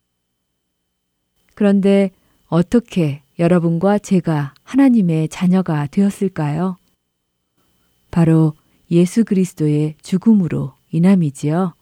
그런데 1.62 2.10
어떻게 2.48 3.22
여러분과 3.38 4.00
제가 4.00 4.56
하나님의 4.64 5.30
자녀가 5.30 5.86
되었을까요? 5.86 6.78
바로 8.10 8.54
예수 8.90 9.24
그리스도의 9.24 9.94
죽음으로 10.02 10.74
인함이지요. 10.90 11.76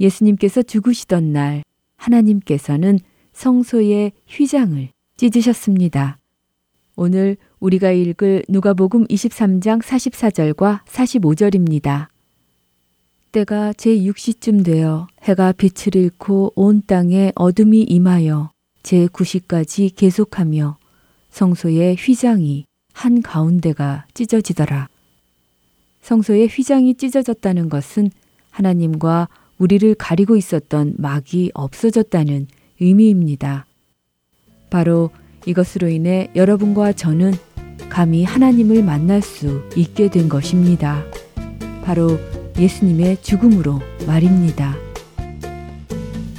예수님께서 0.00 0.62
죽으시던 0.62 1.30
날 1.30 1.62
하나님께서는 1.96 3.00
성소의 3.34 4.12
휘장을 4.26 4.88
찢으셨습니다. 5.18 6.18
오늘 6.96 7.36
우리가 7.58 7.90
읽을 7.90 8.44
누가복음 8.48 9.06
23장 9.08 9.82
44절과 9.82 10.86
45절입니다. 10.86 12.06
때가 13.32 13.74
제6시쯤 13.74 14.64
되어 14.64 15.06
해가 15.24 15.52
빛을 15.52 15.96
잃고 15.96 16.54
온 16.56 16.80
땅에 16.86 17.30
어둠이 17.34 17.82
임하여 17.82 18.52
제9시까지 18.82 19.94
계속하며 19.94 20.78
성소의 21.30 21.96
휘장이 21.96 22.64
한 22.92 23.22
가운데가 23.22 24.06
찢어지더라. 24.14 24.88
성소의 26.02 26.48
휘장이 26.48 26.94
찢어졌다는 26.94 27.68
것은 27.68 28.10
하나님과 28.50 29.28
우리를 29.58 29.94
가리고 29.94 30.36
있었던 30.36 30.94
막이 30.96 31.52
없어졌다는 31.54 32.46
의미입니다. 32.80 33.66
바로 34.70 35.10
이것으로 35.46 35.88
인해 35.88 36.30
여러분과 36.34 36.92
저는 36.92 37.32
감히 37.88 38.24
하나님을 38.24 38.82
만날 38.82 39.20
수 39.20 39.62
있게 39.76 40.10
된 40.10 40.28
것입니다. 40.28 41.04
바로 41.82 42.18
예수님의 42.58 43.22
죽음으로 43.22 43.80
말입니다. 44.06 44.76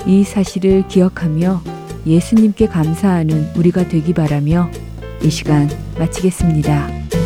이 0.08 0.24
사실을 0.24 0.88
기억하며 0.88 1.62
예수님께 2.06 2.68
감사하는 2.68 3.52
우리가 3.56 3.88
되기 3.88 4.14
바라며 4.14 4.70
이 5.24 5.30
시간 5.30 5.70
마치겠습니다. 5.98 7.21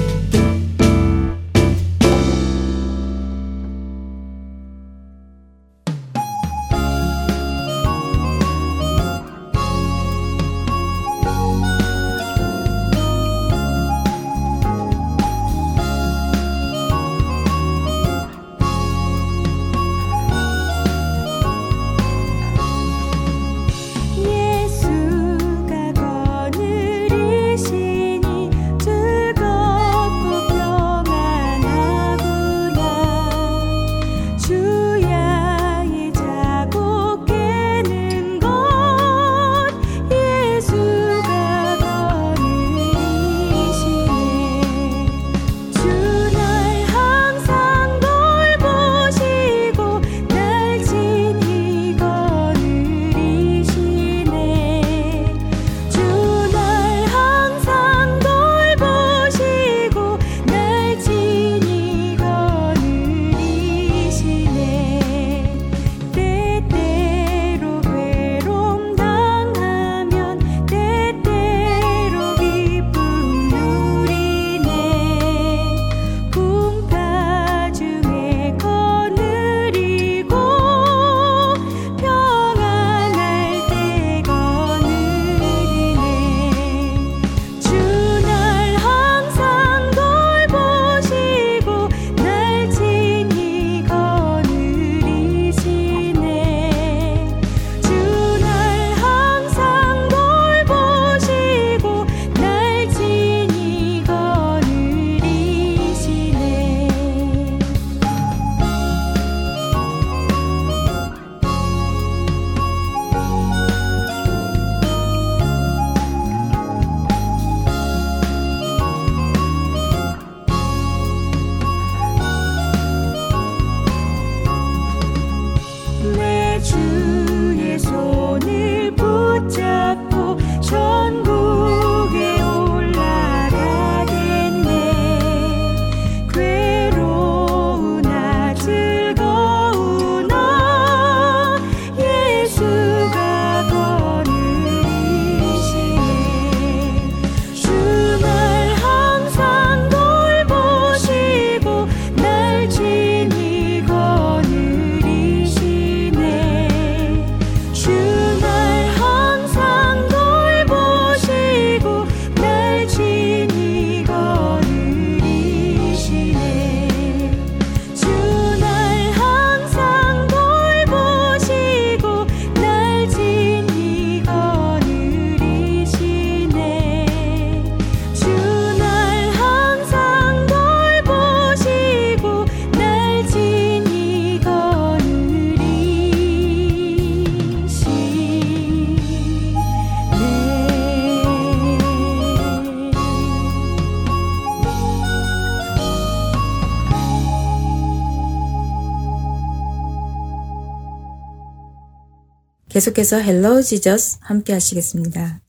계속해서 202.76 203.20
Hello 203.22 203.62
Jesus 203.62 204.18
함께 204.20 204.52
하시겠습니다. 204.52 205.40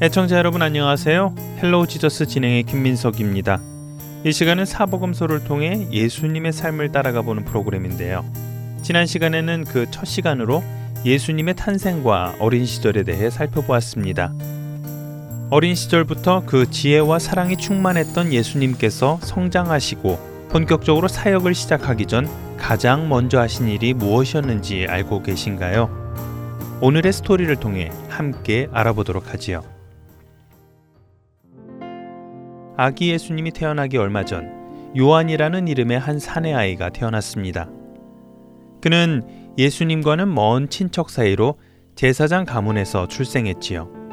애청자 0.00 0.38
여러분 0.38 0.62
안녕하세요. 0.62 1.34
Hello 1.62 1.88
Jesus 1.88 2.24
진행의 2.24 2.62
김민석입니다. 2.62 3.60
이 4.24 4.32
시간은 4.32 4.64
사복음서를 4.64 5.44
통해 5.44 5.86
예수님의 5.92 6.54
삶을 6.54 6.90
따라가 6.90 7.20
보는 7.20 7.44
프로그램인데요. 7.44 8.24
지난 8.82 9.04
시간에는 9.04 9.64
그 9.64 9.90
첫 9.90 10.06
시간으로 10.06 10.64
예수님의 11.04 11.54
탄생과 11.56 12.36
어린 12.40 12.64
시절에 12.64 13.02
대해 13.02 13.28
살펴보았습니다. 13.28 14.32
어린 15.50 15.74
시절부터 15.74 16.44
그 16.46 16.70
지혜와 16.70 17.18
사랑이 17.18 17.56
충만했던 17.56 18.32
예수님께서 18.32 19.18
성장하시고 19.22 20.48
본격적으로 20.48 21.06
사역을 21.06 21.54
시작하기 21.54 22.06
전 22.06 22.26
가장 22.56 23.08
먼저 23.08 23.38
하신 23.40 23.68
일이 23.68 23.92
무엇이었는지 23.92 24.86
알고 24.88 25.22
계신가요? 25.22 26.04
오늘의 26.80 27.12
스토리를 27.12 27.54
통해 27.56 27.90
함께 28.08 28.68
알아보도록 28.72 29.32
하지요. 29.32 29.62
아기 32.76 33.10
예수님이 33.10 33.52
태어나기 33.52 33.98
얼마 33.98 34.24
전 34.24 34.50
요한이라는 34.96 35.68
이름의 35.68 35.98
한 35.98 36.18
사내 36.18 36.54
아이가 36.54 36.88
태어났습니다. 36.88 37.68
그는 38.80 39.52
예수님과는 39.58 40.32
먼 40.34 40.68
친척 40.68 41.10
사이로 41.10 41.58
제사장 41.94 42.44
가문에서 42.44 43.08
출생했지요. 43.08 44.03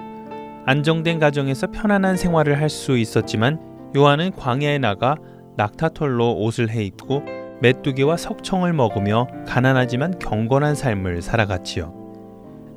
안정된 0.65 1.19
가정에서 1.19 1.67
편안한 1.67 2.17
생활을 2.17 2.59
할 2.59 2.69
수 2.69 2.97
있었지만 2.97 3.59
요한은 3.95 4.31
광야에 4.31 4.77
나가 4.77 5.15
낙타털로 5.57 6.37
옷을 6.37 6.69
해입고 6.69 7.23
메뚜기와 7.61 8.17
석청을 8.17 8.73
먹으며 8.73 9.27
가난하지만 9.47 10.17
경건한 10.19 10.75
삶을 10.75 11.21
살아갔지요. 11.21 11.93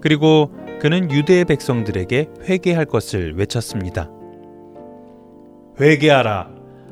그리고 0.01 0.51
그는 0.81 1.11
유대의 1.11 1.44
백성들에게 1.47 2.29
회개할 2.42 2.85
것을 2.87 3.35
외쳤습니다. 3.37 4.11
회개하라. 5.81 6.51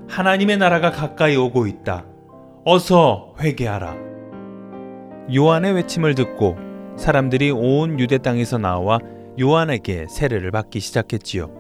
하나님의 0.09 0.57
나라가 0.59 0.91
가까이 0.91 1.37
오고 1.37 1.67
있다. 1.67 2.07
어서 2.65 3.35
회개하라. 3.41 3.97
요한의 5.35 5.73
외침을 5.75 6.15
듣고 6.15 6.57
사람들이 6.97 7.51
온 7.51 7.99
유대 7.99 8.19
땅에서 8.19 8.59
나와 8.59 8.99
요한에게 9.41 10.07
세례를 10.09 10.51
받기 10.51 10.81
시작했지요. 10.81 11.51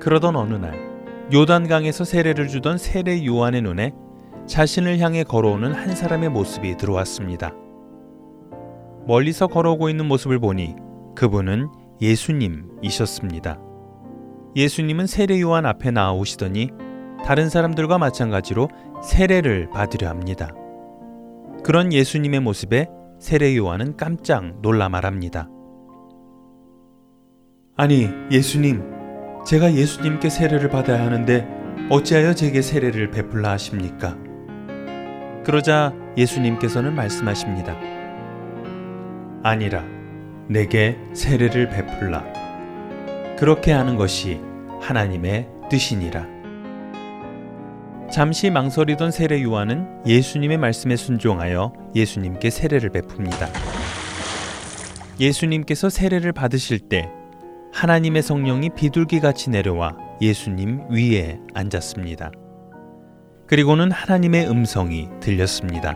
그러던 0.00 0.36
어느 0.36 0.54
날 0.54 0.74
요단강에서 1.32 2.04
세례를 2.04 2.48
주던 2.48 2.78
세례 2.78 3.24
요한의 3.24 3.62
눈에 3.62 3.92
자신을 4.46 4.98
향해 5.00 5.24
걸어오는 5.24 5.72
한 5.72 5.94
사람의 5.94 6.28
모습이 6.30 6.76
들어왔습니다. 6.76 7.52
멀리서 9.06 9.46
걸어오고 9.46 9.88
있는 9.88 10.06
모습을 10.06 10.38
보니 10.38 10.76
그분은 11.16 11.68
예수님이셨습니다. 12.00 13.60
예수님은 14.54 15.06
세례 15.06 15.40
요한 15.40 15.66
앞에 15.66 15.90
나오시더니 15.90 16.70
다른 17.24 17.48
사람들과 17.48 17.98
마찬가지로 17.98 18.68
세례를 19.02 19.70
받으려 19.70 20.08
합니다. 20.08 20.54
그런 21.64 21.92
예수님의 21.92 22.40
모습에 22.40 22.88
세례 23.18 23.56
요한은 23.56 23.96
깜짝 23.96 24.60
놀라 24.62 24.88
말합니다. 24.88 25.48
아니, 27.78 28.08
예수님, 28.30 28.82
제가 29.44 29.74
예수님께 29.74 30.30
세례를 30.30 30.70
받아야 30.70 31.04
하는데 31.04 31.46
어찌하여 31.90 32.32
제게 32.34 32.62
세례를 32.62 33.10
베풀라 33.10 33.50
하십니까? 33.50 34.16
그러자 35.44 35.92
예수님께서는 36.16 36.94
말씀하십니다. 36.94 37.76
아니라 39.42 39.84
내게 40.48 40.96
세례를 41.12 41.68
베풀라. 41.68 42.24
그렇게 43.38 43.72
하는 43.72 43.96
것이 43.96 44.40
하나님의 44.80 45.46
뜻이니라. 45.70 46.26
잠시 48.10 48.48
망설이던 48.48 49.10
세례 49.10 49.42
요한은 49.42 49.86
예수님의 50.06 50.56
말씀에 50.56 50.96
순종하여 50.96 51.74
예수님께 51.94 52.48
세례를 52.48 52.88
베풉니다. 52.88 53.50
예수님께서 55.20 55.90
세례를 55.90 56.32
받으실 56.32 56.78
때 56.78 57.10
하나님의 57.76 58.22
성령이 58.22 58.70
비둘기 58.70 59.20
같이 59.20 59.50
내려와 59.50 59.98
예수님 60.22 60.86
위에 60.88 61.38
앉았습니다. 61.52 62.30
그리고는 63.46 63.90
하나님의 63.90 64.48
음성이 64.48 65.10
들렸습니다. 65.20 65.94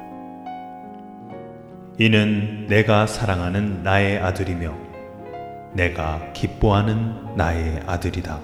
이는 1.99 2.67
내가 2.69 3.07
사랑하는 3.07 3.83
나의 3.83 4.19
아들이며 4.19 4.77
내가 5.73 6.31
기뻐하는 6.35 7.35
나의 7.37 7.81
아들이다. 7.87 8.41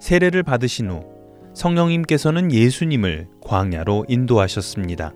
세례를 0.00 0.42
받으신 0.42 0.90
후 0.90 1.04
성령님께서는 1.54 2.50
예수님을 2.50 3.28
광야로 3.40 4.06
인도하셨습니다. 4.08 5.12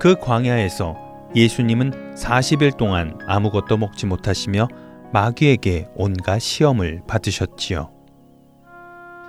그 0.00 0.16
광야에서 0.16 1.11
예수님은 1.34 2.14
40일 2.14 2.76
동안 2.76 3.18
아무것도 3.26 3.76
먹지 3.78 4.06
못하시며 4.06 4.68
마귀에게 5.12 5.88
온갖 5.94 6.38
시험을 6.38 7.02
받으셨지요. 7.06 7.90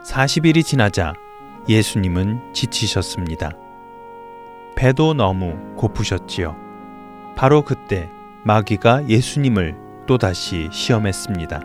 40일이 0.05 0.65
지나자 0.65 1.13
예수님은 1.69 2.53
지치셨습니다. 2.53 3.51
배도 4.75 5.13
너무 5.13 5.55
고프셨지요. 5.77 6.55
바로 7.35 7.61
그때 7.61 8.09
마귀가 8.43 9.07
예수님을 9.07 9.75
또다시 10.05 10.67
시험했습니다. 10.71 11.61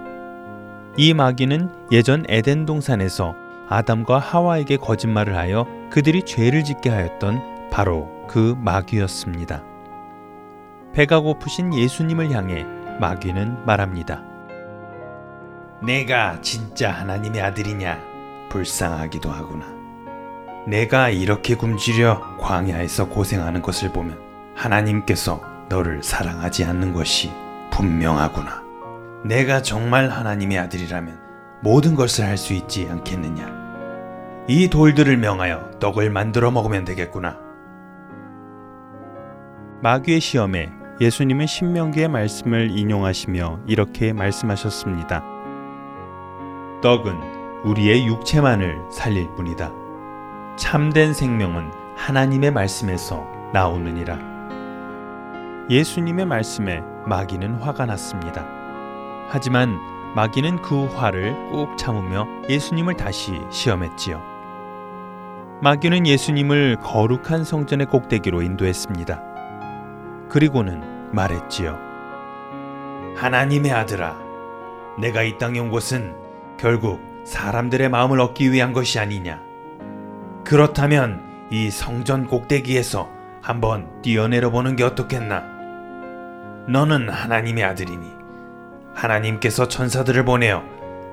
이 0.96 1.14
마귀는 1.14 1.70
예전 1.90 2.24
에덴 2.28 2.64
동산에서 2.64 3.34
아담과 3.68 4.18
하와에게 4.18 4.76
거짓말을 4.76 5.36
하여 5.36 5.66
그들이 5.90 6.22
죄를 6.22 6.64
짓게 6.64 6.90
하였던 6.90 7.70
바로 7.70 8.08
그 8.28 8.54
마귀였습니다. 8.58 9.67
배가 10.92 11.20
고프신 11.20 11.74
예수님을 11.74 12.30
향해 12.32 12.66
마귀는 13.00 13.64
말합니다. 13.66 14.22
내가 15.82 16.40
진짜 16.40 16.90
하나님의 16.90 17.40
아들이냐? 17.40 18.00
불쌍하기도 18.48 19.30
하구나. 19.30 19.66
내가 20.66 21.08
이렇게 21.08 21.54
굶주려 21.54 22.38
광야에서 22.38 23.08
고생하는 23.08 23.62
것을 23.62 23.92
보면 23.92 24.18
하나님께서 24.56 25.40
너를 25.68 26.02
사랑하지 26.02 26.64
않는 26.64 26.92
것이 26.92 27.30
분명하구나. 27.70 28.62
내가 29.24 29.62
정말 29.62 30.08
하나님의 30.10 30.58
아들이라면 30.58 31.20
모든 31.62 31.94
것을 31.94 32.24
할 32.24 32.36
수 32.36 32.54
있지 32.54 32.88
않겠느냐? 32.90 33.56
이 34.48 34.68
돌들을 34.68 35.16
명하여 35.16 35.72
떡을 35.78 36.10
만들어 36.10 36.50
먹으면 36.50 36.84
되겠구나. 36.84 37.36
마귀의 39.82 40.20
시험에 40.20 40.70
예수님은 41.00 41.46
신명기의 41.46 42.08
말씀을 42.08 42.76
인용하시며 42.76 43.60
이렇게 43.68 44.12
말씀하셨습니다. 44.12 45.22
떡은 46.82 47.62
우리의 47.64 48.04
육체만을 48.06 48.80
살릴 48.90 49.28
뿐이다. 49.36 49.70
참된 50.56 51.12
생명은 51.14 51.70
하나님의 51.96 52.50
말씀에서 52.50 53.24
나오느니라. 53.52 54.18
예수님의 55.70 56.26
말씀에 56.26 56.82
마귀는 57.06 57.60
화가 57.60 57.86
났습니다. 57.86 58.44
하지만 59.28 59.78
마귀는 60.16 60.62
그 60.62 60.86
화를 60.86 61.32
꾹 61.52 61.76
참으며 61.76 62.26
예수님을 62.48 62.94
다시 62.94 63.40
시험했지요. 63.50 64.20
마귀는 65.62 66.08
예수님을 66.08 66.78
거룩한 66.82 67.44
성전의 67.44 67.86
꼭대기로 67.86 68.42
인도했습니다. 68.42 69.27
그리고는 70.28 71.12
말했지요. 71.12 71.78
하나님의 73.16 73.72
아들아, 73.72 74.16
내가 75.00 75.22
이 75.22 75.38
땅에 75.38 75.58
온 75.58 75.70
것은 75.70 76.14
결국 76.58 77.00
사람들의 77.24 77.88
마음을 77.88 78.20
얻기 78.20 78.52
위한 78.52 78.72
것이 78.72 78.98
아니냐. 78.98 79.42
그렇다면 80.44 81.22
이 81.50 81.70
성전 81.70 82.26
꼭대기에서 82.26 83.08
한번 83.42 84.02
뛰어내려 84.02 84.50
보는 84.50 84.76
게 84.76 84.84
어떻겠나? 84.84 85.44
너는 86.68 87.08
하나님의 87.08 87.64
아들이니 87.64 88.06
하나님께서 88.94 89.68
천사들을 89.68 90.24
보내어 90.24 90.62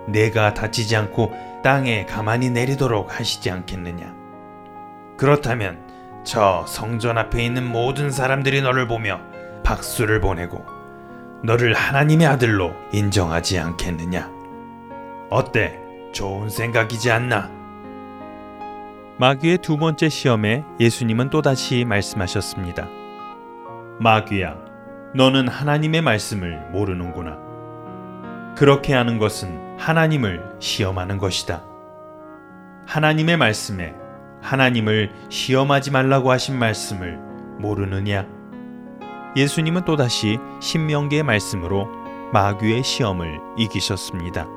내가 0.07 0.53
다치지 0.53 0.95
않고 0.95 1.33
땅에 1.63 2.05
가만히 2.05 2.49
내리도록 2.49 3.17
하시지 3.19 3.49
않겠느냐? 3.49 4.13
그렇다면 5.17 5.79
저 6.25 6.65
성전 6.67 7.19
앞에 7.19 7.45
있는 7.45 7.63
모든 7.63 8.09
사람들이 8.09 8.61
너를 8.63 8.87
보며 8.87 9.21
박수를 9.63 10.19
보내고 10.19 10.65
너를 11.43 11.73
하나님의 11.75 12.25
아들로 12.25 12.73
인정하지 12.91 13.59
않겠느냐? 13.59 14.31
어때? 15.29 15.79
좋은 16.11 16.49
생각이지 16.49 17.11
않나? 17.11 17.51
마귀의 19.17 19.59
두 19.59 19.77
번째 19.77 20.09
시험에 20.09 20.63
예수님은 20.79 21.29
또다시 21.29 21.85
말씀하셨습니다. 21.85 22.87
마귀야, 23.99 24.57
너는 25.13 25.47
하나님의 25.47 26.01
말씀을 26.01 26.59
모르는구나. 26.71 27.37
그렇게 28.57 28.93
하는 28.93 29.19
것은 29.19 29.77
하나님을 29.77 30.55
시험하는 30.59 31.17
것이다. 31.19 31.63
하나님의 32.87 33.37
말씀에 33.37 33.95
하나님을 34.45 35.11
시험하지 35.29 35.89
말라고 35.91 36.31
하신 36.31 36.57
말씀을 36.59 37.17
모르느냐? 37.57 38.27
예수님은 39.35 39.85
또다시 39.85 40.37
신명기의 40.61 41.23
말씀으로 41.23 41.89
마귀의 42.31 42.83
시험을 42.83 43.39
이기셨습니다. 43.57 44.47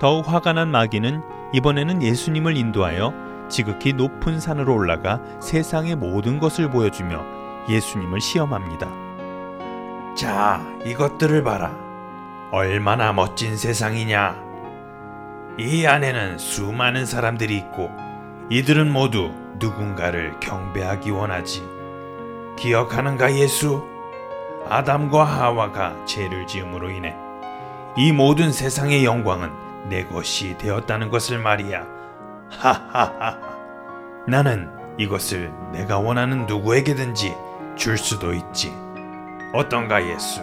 더욱 0.00 0.32
화가 0.32 0.52
난 0.52 0.70
마귀는 0.70 1.22
이번에는 1.52 2.02
예수님을 2.02 2.56
인도하여 2.56 3.12
지극히 3.48 3.92
높은 3.92 4.38
산으로 4.38 4.74
올라가 4.74 5.20
세상의 5.40 5.96
모든 5.96 6.38
것을 6.38 6.70
보여주며 6.70 7.24
예수님을 7.68 8.20
시험합니다. 8.20 8.88
자, 10.14 10.64
이것들을 10.84 11.42
봐라. 11.42 11.76
얼마나 12.52 13.12
멋진 13.12 13.56
세상이냐. 13.56 14.47
이 15.58 15.86
안에는 15.86 16.38
수많은 16.38 17.04
사람들이 17.04 17.56
있고 17.56 17.90
이들은 18.50 18.90
모두 18.92 19.32
누군가를 19.58 20.38
경배하기 20.40 21.10
원하지. 21.10 21.62
기억하는가 22.56 23.34
예수? 23.34 23.84
아담과 24.68 25.24
하와가 25.24 25.94
죄를 26.06 26.46
지음으로 26.46 26.90
인해 26.90 27.16
이 27.96 28.12
모든 28.12 28.52
세상의 28.52 29.04
영광은 29.04 29.50
내 29.88 30.04
것이 30.04 30.56
되었다는 30.58 31.10
것을 31.10 31.38
말이야. 31.38 31.86
하하하. 32.50 33.38
나는 34.26 34.70
이것을 34.98 35.52
내가 35.72 35.98
원하는 35.98 36.46
누구에게든지 36.46 37.34
줄 37.76 37.96
수도 37.98 38.32
있지. 38.34 38.72
어떤가 39.52 40.04
예수? 40.06 40.42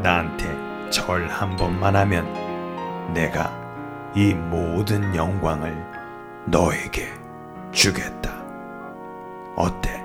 나한테 0.00 0.90
절 0.90 1.28
한 1.28 1.56
번만 1.56 1.94
하면 1.96 3.12
내가 3.12 3.52
이 4.14 4.34
모든 4.34 5.14
영광을 5.14 5.76
너에게 6.46 7.08
주겠다. 7.72 8.42
어때? 9.54 10.02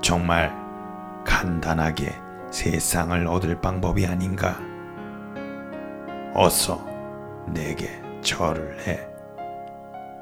정말 0.00 0.54
간단하게 1.24 2.14
세상을 2.50 3.26
얻을 3.26 3.60
방법이 3.60 4.06
아닌가? 4.06 4.56
어서 6.32 6.86
내게 7.48 8.00
절을 8.20 8.86
해. 8.86 9.06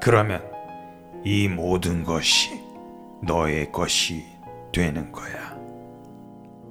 그러면 0.01 0.41
이 1.23 1.47
모든 1.47 2.03
것이 2.03 2.61
너의 3.21 3.71
것이 3.71 4.25
되는 4.71 5.11
거야. 5.11 5.55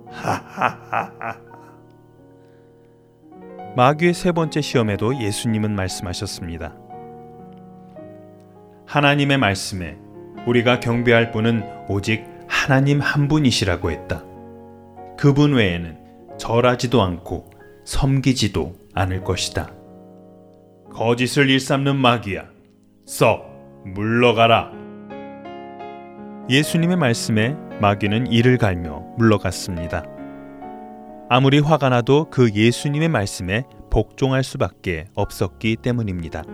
하하하하. 0.10 1.53
마귀의 3.76 4.14
세 4.14 4.30
번째 4.30 4.60
시험에도 4.60 5.20
예수님은 5.20 5.74
말씀하셨습니다. 5.74 6.76
하나님의 8.86 9.38
말씀에 9.38 9.96
우리가 10.46 10.78
경배할 10.78 11.32
분은 11.32 11.64
오직 11.88 12.24
하나님 12.46 13.00
한 13.00 13.26
분이시라고 13.26 13.90
했다. 13.90 14.22
그분 15.18 15.54
외에는 15.54 15.98
절하지도 16.38 17.02
않고 17.02 17.50
섬기지도 17.84 18.74
않을 18.94 19.24
것이다. 19.24 19.72
거짓을 20.92 21.50
일삼는 21.50 21.96
마귀야. 21.96 22.44
썩 23.06 23.44
물러가라. 23.86 24.70
예수님의 26.48 26.96
말씀에 26.96 27.56
마귀는 27.80 28.28
이를 28.28 28.56
갈며 28.56 29.00
물러갔습니다. 29.18 30.13
아무리 31.36 31.58
화가 31.58 31.88
나도 31.88 32.28
그 32.30 32.54
예수님의 32.54 33.08
말씀에 33.08 33.64
복종할 33.90 34.44
수밖에 34.44 35.06
없었기 35.16 35.78
때문입니다. 35.82 36.44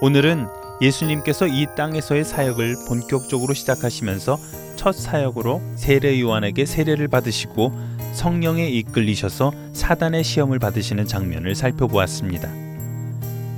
오늘은 0.00 0.46
예수님께서 0.80 1.46
이 1.46 1.66
땅에서의 1.76 2.24
사역을 2.24 2.76
본격적으로 2.88 3.52
시작하시면서 3.52 4.38
첫 4.76 4.92
사역으로 4.92 5.60
세례 5.76 6.18
요한에게 6.18 6.64
세례를 6.64 7.08
받으시고 7.08 7.72
성령에 8.14 8.68
이끌리셔서 8.68 9.52
사단의 9.74 10.24
시험을 10.24 10.58
받으시는 10.58 11.04
장면을 11.04 11.54
살펴보았습니다. 11.54 12.48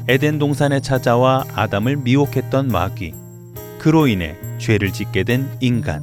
에덴 0.09 0.40
동산에 0.40 0.81
찾아와 0.81 1.44
아담을 1.55 1.94
미혹했던 1.99 2.66
마귀, 2.66 3.26
그로 3.87 4.09
인해 4.09 4.35
죄를 4.59 4.92
짓게 4.92 5.22
된 5.22 5.49
인간. 5.61 6.03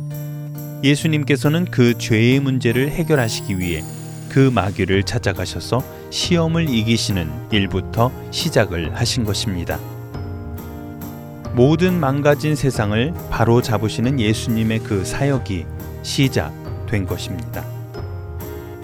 예수님께서는 0.86 1.66
그 1.66 1.98
죄의 1.98 2.40
문제를 2.40 2.90
해결하시기 2.90 3.60
위해 3.60 3.84
그 4.30 4.50
마귀를 4.56 5.04
찾아가셔서 5.04 5.84
시험을 6.10 6.70
이기시는 6.70 7.30
일부터 7.52 8.10
시작을 8.32 8.96
하신 8.96 9.26
것입니다. 9.26 9.82
모든 11.56 12.00
망가진 12.00 12.56
세상을 12.56 13.14
바로 13.30 13.62
잡으시는 13.62 14.18
예수님의 14.18 14.80
그 14.80 15.04
사역이 15.04 15.66
시작된 16.04 17.06
것입니다. 17.06 17.66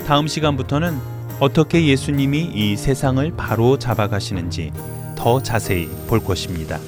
다음 0.07 0.27
시간부터는 0.27 0.97
어떻게 1.39 1.87
예수님이 1.87 2.51
이 2.53 2.75
세상을 2.75 3.31
바로 3.37 3.79
잡아가시는지 3.79 4.73
더 5.15 5.41
자세히 5.41 5.87
볼 6.09 6.21
것입니다. 6.21 6.81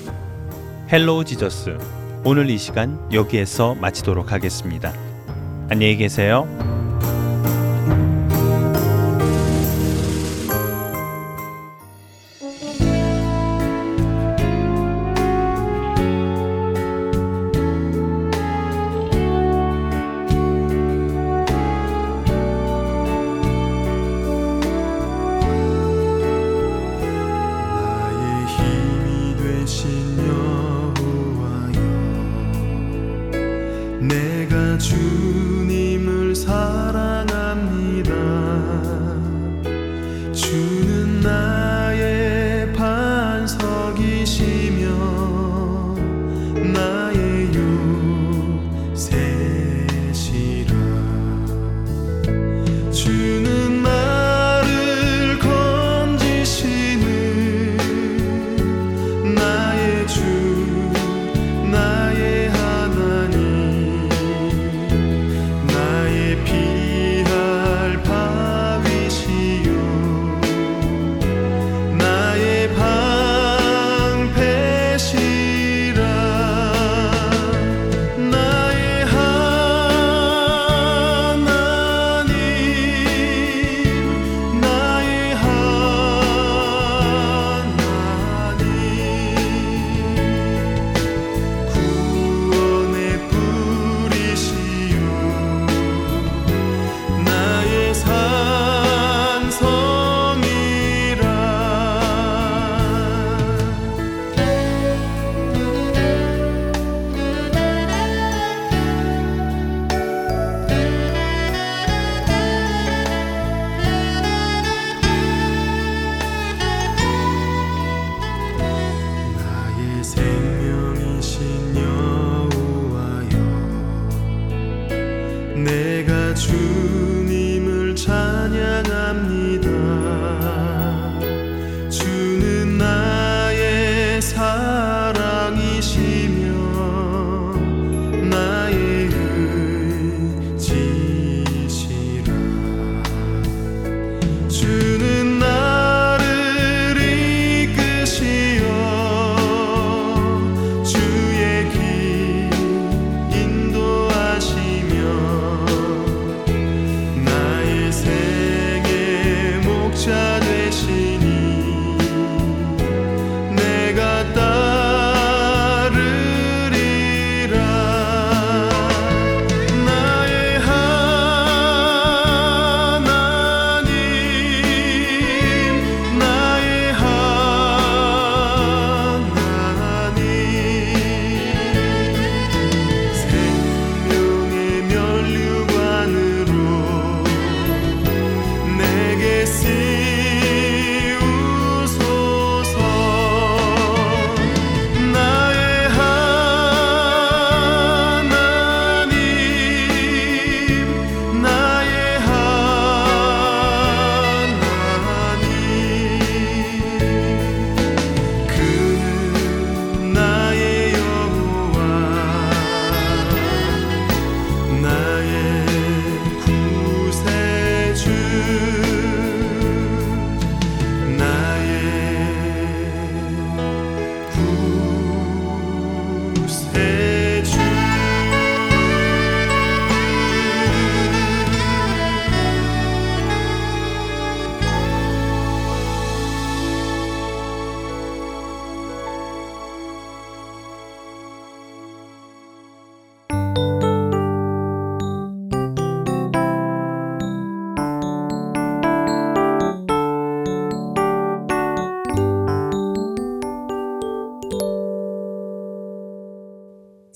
Hello 0.92 1.24
Jesus 1.24 2.01
오늘 2.24 2.52
이 2.52 2.58
시간 2.60 3.00
여기에서 3.12 3.74
마치도록 3.74 4.32
하겠습니다. 4.32 4.94
안녕히 5.70 5.98
계세요. 5.98 6.48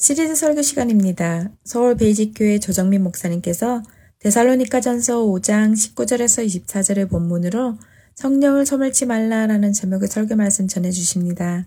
시리즈 0.05 0.35
설교 0.35 0.61
시간입니다. 0.61 1.49
서울 1.63 1.97
베이직교회 1.97 2.59
조정민 2.59 3.01
목사님께서 3.01 3.81
데살로니가전서 4.19 5.23
5장 5.23 5.73
19절에서 5.73 6.45
24절의 6.45 7.09
본문으로 7.09 7.79
성령을 8.13 8.67
소멸치 8.67 9.07
말라라는 9.07 9.73
제목의 9.73 10.07
설교 10.07 10.35
말씀 10.35 10.67
전해 10.67 10.91
주십니다. 10.91 11.65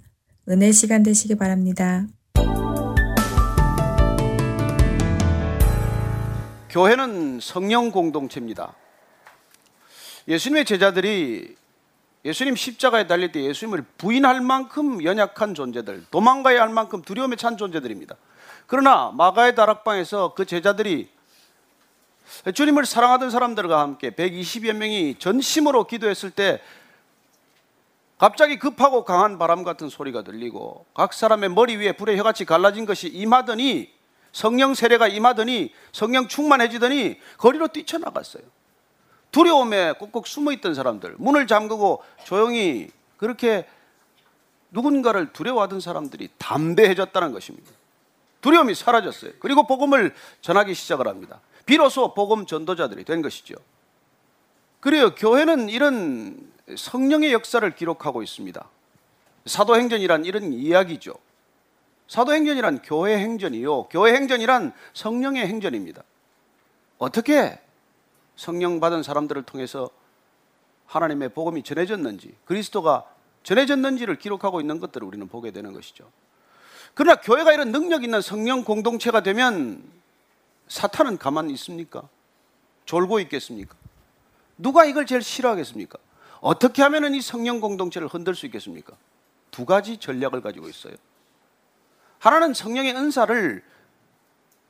은혜 0.48 0.70
시간 0.70 1.02
되시기 1.02 1.34
바랍니다. 1.34 2.06
교회는 6.70 7.40
성령 7.42 7.90
공동체입니다. 7.90 8.72
예수님의 10.28 10.64
제자들이 10.64 11.56
예수님 12.24 12.54
십자가에 12.54 13.08
달릴 13.08 13.32
때 13.32 13.42
예수님을 13.42 13.84
부인할 13.96 14.42
만큼 14.42 15.02
연약한 15.02 15.54
존재들, 15.54 16.04
도망가야 16.12 16.62
할 16.62 16.68
만큼 16.68 17.02
두려움에 17.02 17.34
찬 17.34 17.56
존재들입니다. 17.56 18.16
그러나 18.68 19.10
마가의 19.14 19.54
다락방에서 19.54 20.34
그 20.34 20.44
제자들이 20.44 21.08
주님을 22.54 22.84
사랑하던 22.84 23.30
사람들과 23.30 23.80
함께 23.80 24.10
120여 24.10 24.74
명이 24.74 25.16
전심으로 25.18 25.86
기도했을 25.86 26.30
때 26.30 26.60
갑자기 28.18 28.58
급하고 28.58 29.04
강한 29.04 29.38
바람 29.38 29.64
같은 29.64 29.88
소리가 29.88 30.22
들리고 30.22 30.84
각 30.92 31.14
사람의 31.14 31.48
머리 31.48 31.76
위에 31.76 31.92
불의 31.92 32.18
혀같이 32.18 32.44
갈라진 32.44 32.84
것이 32.84 33.08
임하더니 33.08 33.90
성령 34.32 34.74
세례가 34.74 35.08
임하더니 35.08 35.72
성령 35.92 36.28
충만해지더니 36.28 37.18
거리로 37.38 37.68
뛰쳐나갔어요. 37.68 38.42
두려움에 39.30 39.92
꾹꾹 39.92 40.24
숨어 40.26 40.52
있던 40.52 40.74
사람들, 40.74 41.14
문을 41.16 41.46
잠그고 41.46 42.02
조용히 42.24 42.90
그렇게 43.16 43.66
누군가를 44.72 45.32
두려워하던 45.32 45.80
사람들이 45.80 46.28
담대해졌다는 46.36 47.32
것입니다. 47.32 47.77
두려움이 48.40 48.74
사라졌어요. 48.74 49.32
그리고 49.40 49.66
복음을 49.66 50.14
전하기 50.40 50.74
시작을 50.74 51.08
합니다. 51.08 51.40
비로소 51.66 52.14
복음 52.14 52.46
전도자들이 52.46 53.04
된 53.04 53.22
것이죠. 53.22 53.54
그래요. 54.80 55.14
교회는 55.14 55.68
이런 55.68 56.50
성령의 56.76 57.32
역사를 57.32 57.68
기록하고 57.74 58.22
있습니다. 58.22 58.68
사도행전이란 59.46 60.24
이런 60.24 60.52
이야기죠. 60.52 61.14
사도행전이란 62.06 62.82
교회 62.82 63.18
행전이요. 63.18 63.84
교회 63.88 64.14
행전이란 64.14 64.72
성령의 64.94 65.46
행전입니다. 65.46 66.02
어떻게 66.98 67.60
성령 68.36 68.80
받은 68.80 69.02
사람들을 69.02 69.42
통해서 69.42 69.90
하나님의 70.86 71.30
복음이 71.30 71.62
전해졌는지, 71.64 72.34
그리스도가 72.44 73.04
전해졌는지를 73.42 74.16
기록하고 74.16 74.60
있는 74.60 74.78
것들을 74.78 75.06
우리는 75.06 75.26
보게 75.28 75.50
되는 75.50 75.72
것이죠. 75.72 76.10
그러나 76.94 77.20
교회가 77.20 77.52
이런 77.52 77.72
능력 77.72 78.02
있는 78.02 78.20
성령 78.20 78.64
공동체가 78.64 79.22
되면 79.22 79.82
사탄은 80.68 81.18
가만히 81.18 81.52
있습니까? 81.54 82.08
졸고 82.84 83.20
있겠습니까? 83.20 83.74
누가 84.56 84.84
이걸 84.84 85.06
제일 85.06 85.22
싫어하겠습니까? 85.22 85.98
어떻게 86.40 86.82
하면 86.82 87.14
이 87.14 87.20
성령 87.20 87.60
공동체를 87.60 88.08
흔들 88.08 88.34
수 88.34 88.46
있겠습니까? 88.46 88.94
두 89.50 89.64
가지 89.64 89.98
전략을 89.98 90.40
가지고 90.40 90.68
있어요. 90.68 90.94
하나는 92.18 92.54
성령의 92.54 92.94
은사를 92.94 93.62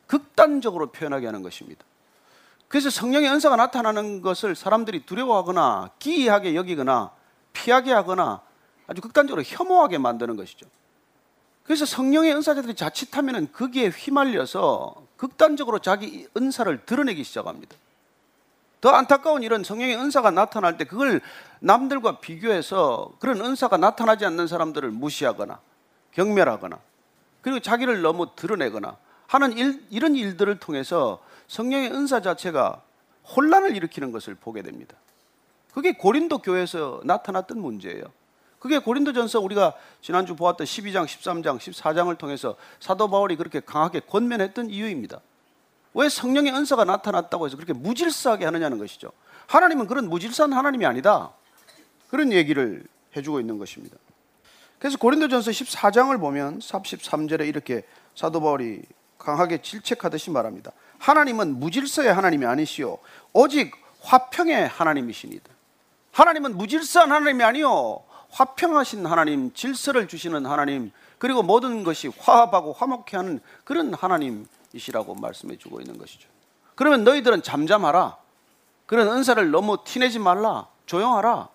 극단적으로 0.06 0.90
표현하게 0.90 1.26
하는 1.26 1.42
것입니다. 1.42 1.84
그래서 2.68 2.90
성령의 2.90 3.30
은사가 3.30 3.56
나타나는 3.56 4.20
것을 4.20 4.54
사람들이 4.54 5.06
두려워하거나 5.06 5.90
기이하게 5.98 6.54
여기거나 6.54 7.10
피하게 7.52 7.92
하거나 7.92 8.42
아주 8.86 9.00
극단적으로 9.00 9.42
혐오하게 9.42 9.98
만드는 9.98 10.36
것이죠. 10.36 10.66
그래서 11.68 11.84
성령의 11.84 12.34
은사자들이 12.34 12.74
자칫하면 12.74 13.52
거기에 13.52 13.88
휘말려서 13.88 14.94
극단적으로 15.18 15.80
자기 15.80 16.26
은사를 16.34 16.86
드러내기 16.86 17.22
시작합니다. 17.24 17.76
더 18.80 18.88
안타까운 18.88 19.42
일은 19.42 19.62
성령의 19.64 19.96
은사가 19.96 20.30
나타날 20.30 20.78
때 20.78 20.84
그걸 20.84 21.20
남들과 21.60 22.20
비교해서 22.20 23.12
그런 23.18 23.42
은사가 23.42 23.76
나타나지 23.76 24.24
않는 24.24 24.46
사람들을 24.46 24.90
무시하거나 24.92 25.60
경멸하거나 26.12 26.78
그리고 27.42 27.60
자기를 27.60 28.00
너무 28.00 28.34
드러내거나 28.34 28.96
하는 29.26 29.58
일, 29.58 29.84
이런 29.90 30.16
일들을 30.16 30.58
통해서 30.60 31.22
성령의 31.48 31.92
은사 31.92 32.22
자체가 32.22 32.80
혼란을 33.36 33.76
일으키는 33.76 34.10
것을 34.10 34.34
보게 34.34 34.62
됩니다. 34.62 34.96
그게 35.74 35.92
고린도 35.92 36.38
교회에서 36.38 37.02
나타났던 37.04 37.60
문제예요. 37.60 38.04
그게 38.58 38.78
고린도전서 38.78 39.40
우리가 39.40 39.74
지난주 40.02 40.34
보았던 40.34 40.66
12장, 40.66 41.04
13장, 41.06 41.58
14장을 41.58 42.16
통해서 42.18 42.56
사도 42.80 43.08
바울이 43.08 43.36
그렇게 43.36 43.60
강하게 43.60 44.00
권면했던 44.00 44.70
이유입니다. 44.70 45.20
왜 45.94 46.08
성령의 46.08 46.52
은사가 46.52 46.84
나타났다고 46.84 47.46
해서 47.46 47.56
그렇게 47.56 47.72
무질서하게 47.72 48.44
하느냐는 48.44 48.78
것이죠. 48.78 49.12
하나님은 49.46 49.86
그런 49.86 50.08
무질서한 50.08 50.52
하나님이 50.52 50.86
아니다. 50.86 51.32
그런 52.10 52.32
얘기를 52.32 52.84
해주고 53.16 53.40
있는 53.40 53.58
것입니다. 53.58 53.96
그래서 54.78 54.98
고린도전서 54.98 55.50
14장을 55.50 56.18
보면 56.20 56.60
33절에 56.60 57.48
이렇게 57.48 57.82
사도 58.14 58.40
바울이 58.40 58.82
강하게 59.18 59.60
질책하듯이 59.62 60.30
말합니다. 60.30 60.72
하나님은 60.98 61.58
무질서의 61.58 62.12
하나님이 62.12 62.46
아니시오. 62.46 62.98
오직 63.32 63.74
화평의 64.02 64.68
하나님이시니다. 64.68 65.50
하나님은 66.12 66.56
무질서한 66.56 67.10
하나님이 67.10 67.44
아니요. 67.44 68.02
화평하신 68.30 69.06
하나님, 69.06 69.52
질서를 69.52 70.08
주시는 70.08 70.46
하나님, 70.46 70.92
그리고 71.18 71.42
모든 71.42 71.82
것이 71.84 72.08
화합하고 72.08 72.72
화목해 72.72 73.16
하는 73.16 73.40
그런 73.64 73.92
하나님이시라고 73.94 75.14
말씀해 75.14 75.56
주고 75.58 75.80
있는 75.80 75.98
것이죠. 75.98 76.28
그러면 76.74 77.04
너희들은 77.04 77.42
잠잠하라. 77.42 78.16
그런 78.86 79.08
은사를 79.08 79.50
너무 79.50 79.78
티내지 79.84 80.18
말라. 80.18 80.68
조용하라. 80.86 81.48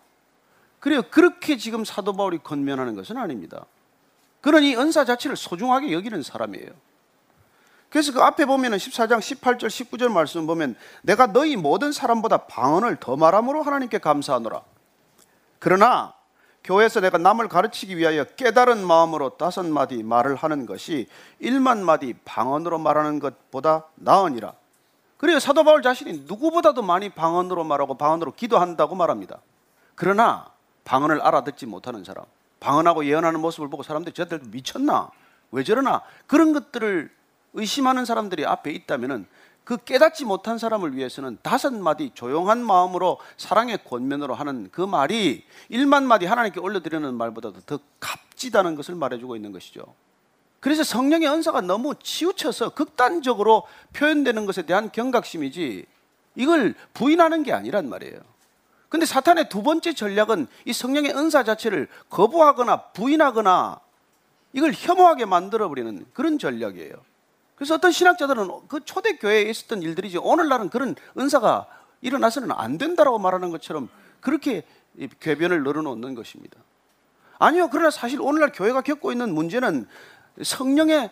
그래요. 0.80 1.02
그렇게 1.10 1.58
지금 1.58 1.86
사도 1.86 2.14
바울이 2.14 2.40
건면하는 2.40 2.96
것은 2.96 3.18
아닙니다. 3.18 3.66
그는 4.42 4.64
이 4.64 4.76
은사 4.76 5.06
자체를 5.06 5.38
소중하게 5.38 5.94
여기는 5.94 6.22
사람이에요. 6.22 6.70
그래서 7.90 8.12
그 8.12 8.22
앞에 8.22 8.46
보면은 8.46 8.78
14장 8.78 9.20
18절 9.20 9.68
19절 9.68 10.12
말씀 10.12 10.46
보면 10.46 10.76
내가 11.04 11.28
너희 11.28 11.56
모든 11.56 11.92
사람보다 11.92 12.48
방언을 12.48 12.98
더 13.00 13.16
말함으로 13.16 13.62
하나님께 13.62 14.00
감사하노라. 14.00 14.62
그러나 15.60 16.14
교회에서 16.64 17.02
내가 17.02 17.18
남을 17.18 17.50
가르치기 17.50 17.98
위하여 17.98 18.24
깨달은 18.24 18.86
마음으로 18.86 19.32
다섯 19.32 19.66
마디 19.66 20.02
말을 20.02 20.36
하는 20.36 20.66
것이 20.66 21.08
일만 21.40 21.84
마디 21.84 22.14
방언으로 22.26 22.80
말하는 22.80 23.20
것보다 23.20 23.86
나으니라. 23.96 24.54
그래요. 25.18 25.40
사도 25.40 25.64
바울 25.64 25.82
자신이 25.82 26.24
누구보다도 26.26 26.82
많이 26.82 27.10
방언으로 27.10 27.64
말하고 27.64 27.96
방언으로 27.96 28.34
기도한다고 28.34 28.96
말합니다. 28.96 29.40
그러나 29.96 30.48
방언을 30.86 31.22
알아듣지 31.22 31.66
못하는 31.66 32.04
사람, 32.04 32.26
방언하고 32.60 33.06
예언하는 33.06 33.40
모습을 33.40 33.70
보고 33.70 33.84
사람들이 33.84 34.14
저들 34.14 34.42
미쳤나? 34.48 35.10
왜 35.52 35.64
저러나? 35.64 36.02
그런 36.28 36.52
것들을 36.54 37.10
의심하는 37.54 38.06
사람들이 38.06 38.46
앞에 38.46 38.72
있다면은 38.72 39.28
그 39.64 39.78
깨닫지 39.78 40.26
못한 40.26 40.58
사람을 40.58 40.96
위해서는 40.96 41.38
다섯 41.42 41.74
마디 41.74 42.12
조용한 42.14 42.64
마음으로 42.64 43.20
사랑의 43.38 43.80
권면으로 43.86 44.34
하는 44.34 44.70
그 44.72 44.82
말이 44.82 45.46
일만 45.70 46.06
마디 46.06 46.26
하나님께 46.26 46.60
올려드리는 46.60 47.14
말보다도 47.14 47.62
더 47.62 47.80
값지다는 48.00 48.76
것을 48.76 48.96
말해주고 48.96 49.36
있는 49.36 49.52
것이죠. 49.52 49.84
그래서 50.60 50.84
성령의 50.84 51.30
은사가 51.30 51.62
너무 51.62 51.94
치우쳐서 52.02 52.70
극단적으로 52.70 53.64
표현되는 53.94 54.46
것에 54.46 54.62
대한 54.64 54.92
경각심이지 54.92 55.86
이걸 56.36 56.74
부인하는 56.94 57.44
게 57.44 57.54
아니란 57.54 57.90
말이에요. 57.90 58.20
근데 58.90 59.06
사탄의 59.06 59.50
두 59.50 59.64
번째 59.64 59.94
전략은 59.94 60.48
이 60.66 60.74
성령의 60.74 61.16
은사 61.16 61.44
자체를 61.44 61.88
거부하거나 62.10 62.92
부인하거나 62.92 63.80
이걸 64.54 64.72
혐오하게 64.74 65.26
만들어버리는 65.26 66.06
그런 66.14 66.38
전략이에요. 66.38 66.94
그래서 67.64 67.76
어떤 67.76 67.94
신학자들은 67.94 68.50
그 68.68 68.84
초대교회에 68.84 69.44
있었던 69.44 69.82
일들이지 69.82 70.18
오늘날은 70.18 70.70
그런 70.70 70.96
은사가 71.18 71.66
일어나서는 72.02 72.52
안 72.52 72.78
된다라고 72.78 73.20
말하는 73.20 73.52
것처럼 73.52 73.88
그렇게 74.20 74.64
궤변을 75.22 75.64
늘어놓는 75.64 76.14
것입니다. 76.14 76.58
아니요. 77.40 77.70
그러나 77.72 77.90
사실 77.90 78.20
오늘날 78.20 78.52
교회가 78.52 78.82
겪고 78.82 79.14
있는 79.14 79.34
문제는 79.34 79.88
성령의 80.42 81.10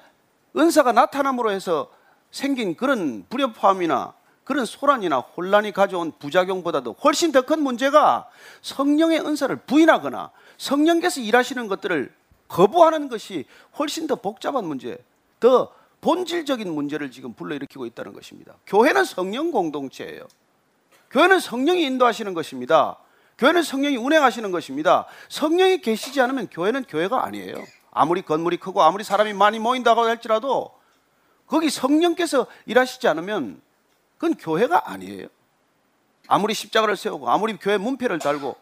은사가 0.57 0.91
나타남으로 0.91 1.51
해서 1.51 1.89
생긴 2.31 2.75
그런 2.75 3.25
불협화음이나 3.29 4.13
그런 4.43 4.65
소란이나 4.65 5.19
혼란이 5.19 5.71
가져온 5.71 6.11
부작용보다도 6.19 6.97
훨씬 7.01 7.31
더 7.31 7.43
큰 7.43 7.61
문제가 7.61 8.27
성령의 8.61 9.21
은사를 9.21 9.55
부인하거나 9.55 10.31
성령께서 10.57 11.21
일하시는 11.21 11.69
것들을 11.69 12.13
거부하는 12.49 13.07
것이 13.07 13.45
훨씬 13.79 14.05
더 14.05 14.15
복잡한 14.15 14.65
문제, 14.65 14.97
더 15.39 15.71
본질적인 16.01 16.73
문제를 16.73 17.11
지금 17.11 17.33
불러일으키고 17.33 17.85
있다는 17.85 18.13
것입니다. 18.13 18.55
교회는 18.65 19.05
성령 19.05 19.51
공동체예요. 19.51 20.27
교회는 21.11 21.39
성령이 21.39 21.83
인도하시는 21.83 22.33
것입니다. 22.33 22.97
교회는 23.37 23.63
성령이 23.63 23.97
운행하시는 23.97 24.51
것입니다. 24.51 25.05
성령이 25.29 25.81
계시지 25.81 26.19
않으면 26.21 26.47
교회는 26.47 26.83
교회가 26.85 27.25
아니에요. 27.25 27.55
아무리 27.91 28.21
건물이 28.21 28.57
크고 28.57 28.81
아무리 28.81 29.03
사람이 29.03 29.33
많이 29.33 29.59
모인다고 29.59 30.01
할지라도 30.01 30.71
거기 31.47 31.69
성령께서 31.69 32.47
일하시지 32.65 33.07
않으면 33.07 33.61
그건 34.17 34.35
교회가 34.37 34.89
아니에요. 34.89 35.27
아무리 36.27 36.53
십자가를 36.53 36.95
세우고 36.95 37.29
아무리 37.29 37.57
교회 37.57 37.77
문패를 37.77 38.19
달고 38.19 38.55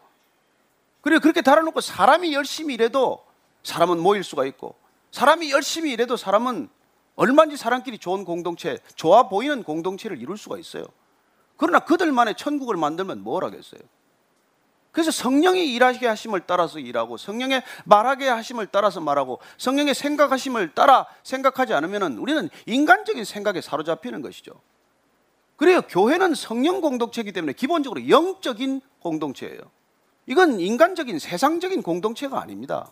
그리고 1.02 1.20
그렇게 1.20 1.40
달아놓고 1.40 1.80
사람이 1.80 2.34
열심히 2.34 2.74
일해도 2.74 3.24
사람은 3.62 4.00
모일 4.00 4.24
수가 4.24 4.44
있고 4.46 4.74
사람이 5.12 5.52
열심히 5.52 5.92
일해도 5.92 6.16
사람은 6.16 6.68
얼마든지 7.16 7.56
사람끼리 7.56 7.98
좋은 7.98 8.24
공동체, 8.24 8.78
좋아 8.94 9.28
보이는 9.28 9.62
공동체를 9.62 10.20
이룰 10.20 10.38
수가 10.38 10.58
있어요. 10.58 10.84
그러나 11.56 11.80
그들만의 11.80 12.36
천국을 12.36 12.76
만들면 12.76 13.22
뭘 13.22 13.44
하겠어요? 13.44 13.80
그래서 14.92 15.10
성령이 15.10 15.72
일하게 15.72 16.06
하심을 16.06 16.42
따라서 16.46 16.78
일하고 16.78 17.16
성령의 17.16 17.62
말하게 17.84 18.28
하심을 18.28 18.68
따라서 18.68 19.00
말하고 19.00 19.38
성령의 19.56 19.94
생각하심을 19.94 20.74
따라 20.74 21.06
생각하지 21.22 21.74
않으면 21.74 22.14
우리는 22.18 22.48
인간적인 22.66 23.24
생각에 23.24 23.60
사로잡히는 23.60 24.20
것이죠. 24.22 24.52
그래요. 25.56 25.82
교회는 25.82 26.34
성령 26.34 26.80
공동체이기 26.80 27.32
때문에 27.32 27.52
기본적으로 27.52 28.08
영적인 28.08 28.80
공동체예요. 29.00 29.60
이건 30.26 30.58
인간적인 30.58 31.18
세상적인 31.18 31.82
공동체가 31.82 32.40
아닙니다. 32.40 32.90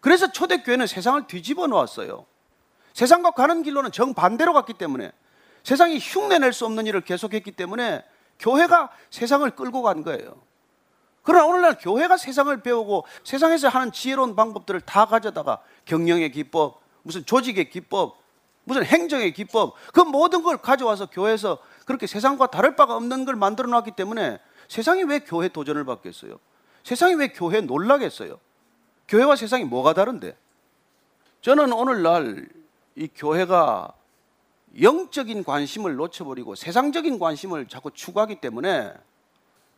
그래서 0.00 0.32
초대교회는 0.32 0.86
세상을 0.86 1.26
뒤집어 1.26 1.66
놓았어요. 1.66 2.24
세상과 2.98 3.30
가는 3.30 3.62
길로는 3.62 3.92
정반대로 3.92 4.52
갔기 4.52 4.72
때문에 4.72 5.12
세상이 5.62 6.00
흉내낼 6.00 6.52
수 6.52 6.66
없는 6.66 6.84
일을 6.86 7.02
계속했기 7.02 7.52
때문에 7.52 8.04
교회가 8.40 8.90
세상을 9.10 9.48
끌고 9.52 9.82
간 9.82 10.02
거예요. 10.02 10.42
그러나 11.22 11.46
오늘날 11.46 11.78
교회가 11.78 12.16
세상을 12.16 12.60
배우고 12.60 13.04
세상에서 13.22 13.68
하는 13.68 13.92
지혜로운 13.92 14.34
방법들을 14.34 14.80
다 14.80 15.06
가져다가 15.06 15.60
경영의 15.84 16.32
기법, 16.32 16.80
무슨 17.04 17.24
조직의 17.24 17.70
기법, 17.70 18.20
무슨 18.64 18.84
행정의 18.84 19.32
기법, 19.32 19.74
그 19.92 20.00
모든 20.00 20.42
걸 20.42 20.56
가져와서 20.56 21.06
교회에서 21.06 21.58
그렇게 21.86 22.08
세상과 22.08 22.48
다를 22.48 22.74
바가 22.74 22.96
없는 22.96 23.24
걸 23.24 23.36
만들어 23.36 23.68
놨기 23.68 23.92
때문에 23.92 24.40
세상이 24.66 25.04
왜 25.04 25.20
교회 25.20 25.46
도전을 25.46 25.84
받겠어요? 25.84 26.40
세상이 26.82 27.14
왜 27.14 27.28
교회 27.28 27.60
놀라겠어요? 27.60 28.40
교회와 29.06 29.36
세상이 29.36 29.62
뭐가 29.66 29.94
다른데? 29.94 30.36
저는 31.42 31.72
오늘날 31.72 32.48
이 32.98 33.08
교회가 33.14 33.92
영적인 34.80 35.44
관심을 35.44 35.94
놓쳐버리고 35.94 36.56
세상적인 36.56 37.20
관심을 37.20 37.68
자꾸 37.68 37.92
추구하기 37.92 38.40
때문에 38.40 38.92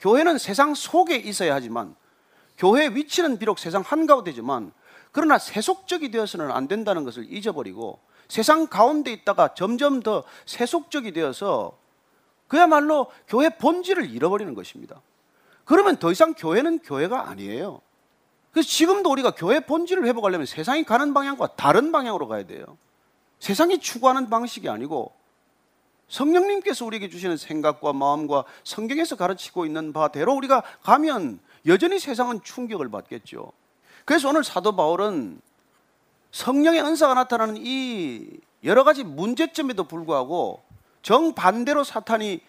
교회는 0.01 0.39
세상 0.39 0.75
속에 0.75 1.17
있어야 1.17 1.55
하지만 1.55 1.95
교회의 2.57 2.97
위치는 2.97 3.39
비록 3.39 3.59
세상 3.59 3.83
한가운데지만 3.83 4.73
그러나 5.13 5.39
세속적이 5.39 6.11
되어서는 6.11 6.51
안 6.51 6.67
된다는 6.67 7.05
것을 7.05 7.31
잊어버리고 7.31 8.01
세상 8.29 8.67
가운데 8.67 9.13
있다가 9.13 9.55
점점 9.55 10.01
더 10.01 10.25
세속적이 10.47 11.13
되어서 11.13 11.77
그야말로 12.49 13.11
교회 13.29 13.51
본질을 13.51 14.11
잃어버리는 14.11 14.55
것입니다. 14.55 15.03
그러면 15.65 15.99
더 15.99 16.11
이상 16.11 16.33
교회는 16.33 16.79
교회가 16.79 17.29
아니에요. 17.29 17.83
그래서 18.51 18.69
지금도 18.69 19.11
우리가 19.11 19.33
교회 19.33 19.61
본질을 19.61 20.07
회복하려면 20.07 20.47
세상이 20.47 20.85
가는 20.85 21.13
방향과 21.13 21.57
다른 21.57 21.93
방향으로 21.93 22.27
가야 22.27 22.47
돼요. 22.47 22.65
세상이 23.41 23.81
추구하는 23.81 24.31
방식이 24.31 24.69
아니고 24.69 25.13
성령님께서 26.09 26.85
우리에게 26.85 27.09
주시는 27.09 27.37
생각과 27.37 27.93
마음과 27.93 28.45
성경에서 28.65 29.17
가르치고 29.17 29.67
있는 29.67 29.93
바대로 29.93 30.35
우리가 30.35 30.63
가면 30.83 31.41
여전히 31.67 31.99
세상은 31.99 32.41
충격을 32.43 32.91
받겠죠. 32.91 33.53
그래서 34.05 34.29
오늘 34.29 34.45
사도 34.45 34.75
바울은 34.77 35.41
성령의 36.33 36.83
은사가 36.83 37.15
나타나는 37.15 37.57
이 37.59 38.29
여러 38.65 38.85
가지 38.85 39.05
문제점에도 39.05 39.85
불구하고 39.85 40.63
정반대로 41.03 41.85
사탄이 41.85 42.41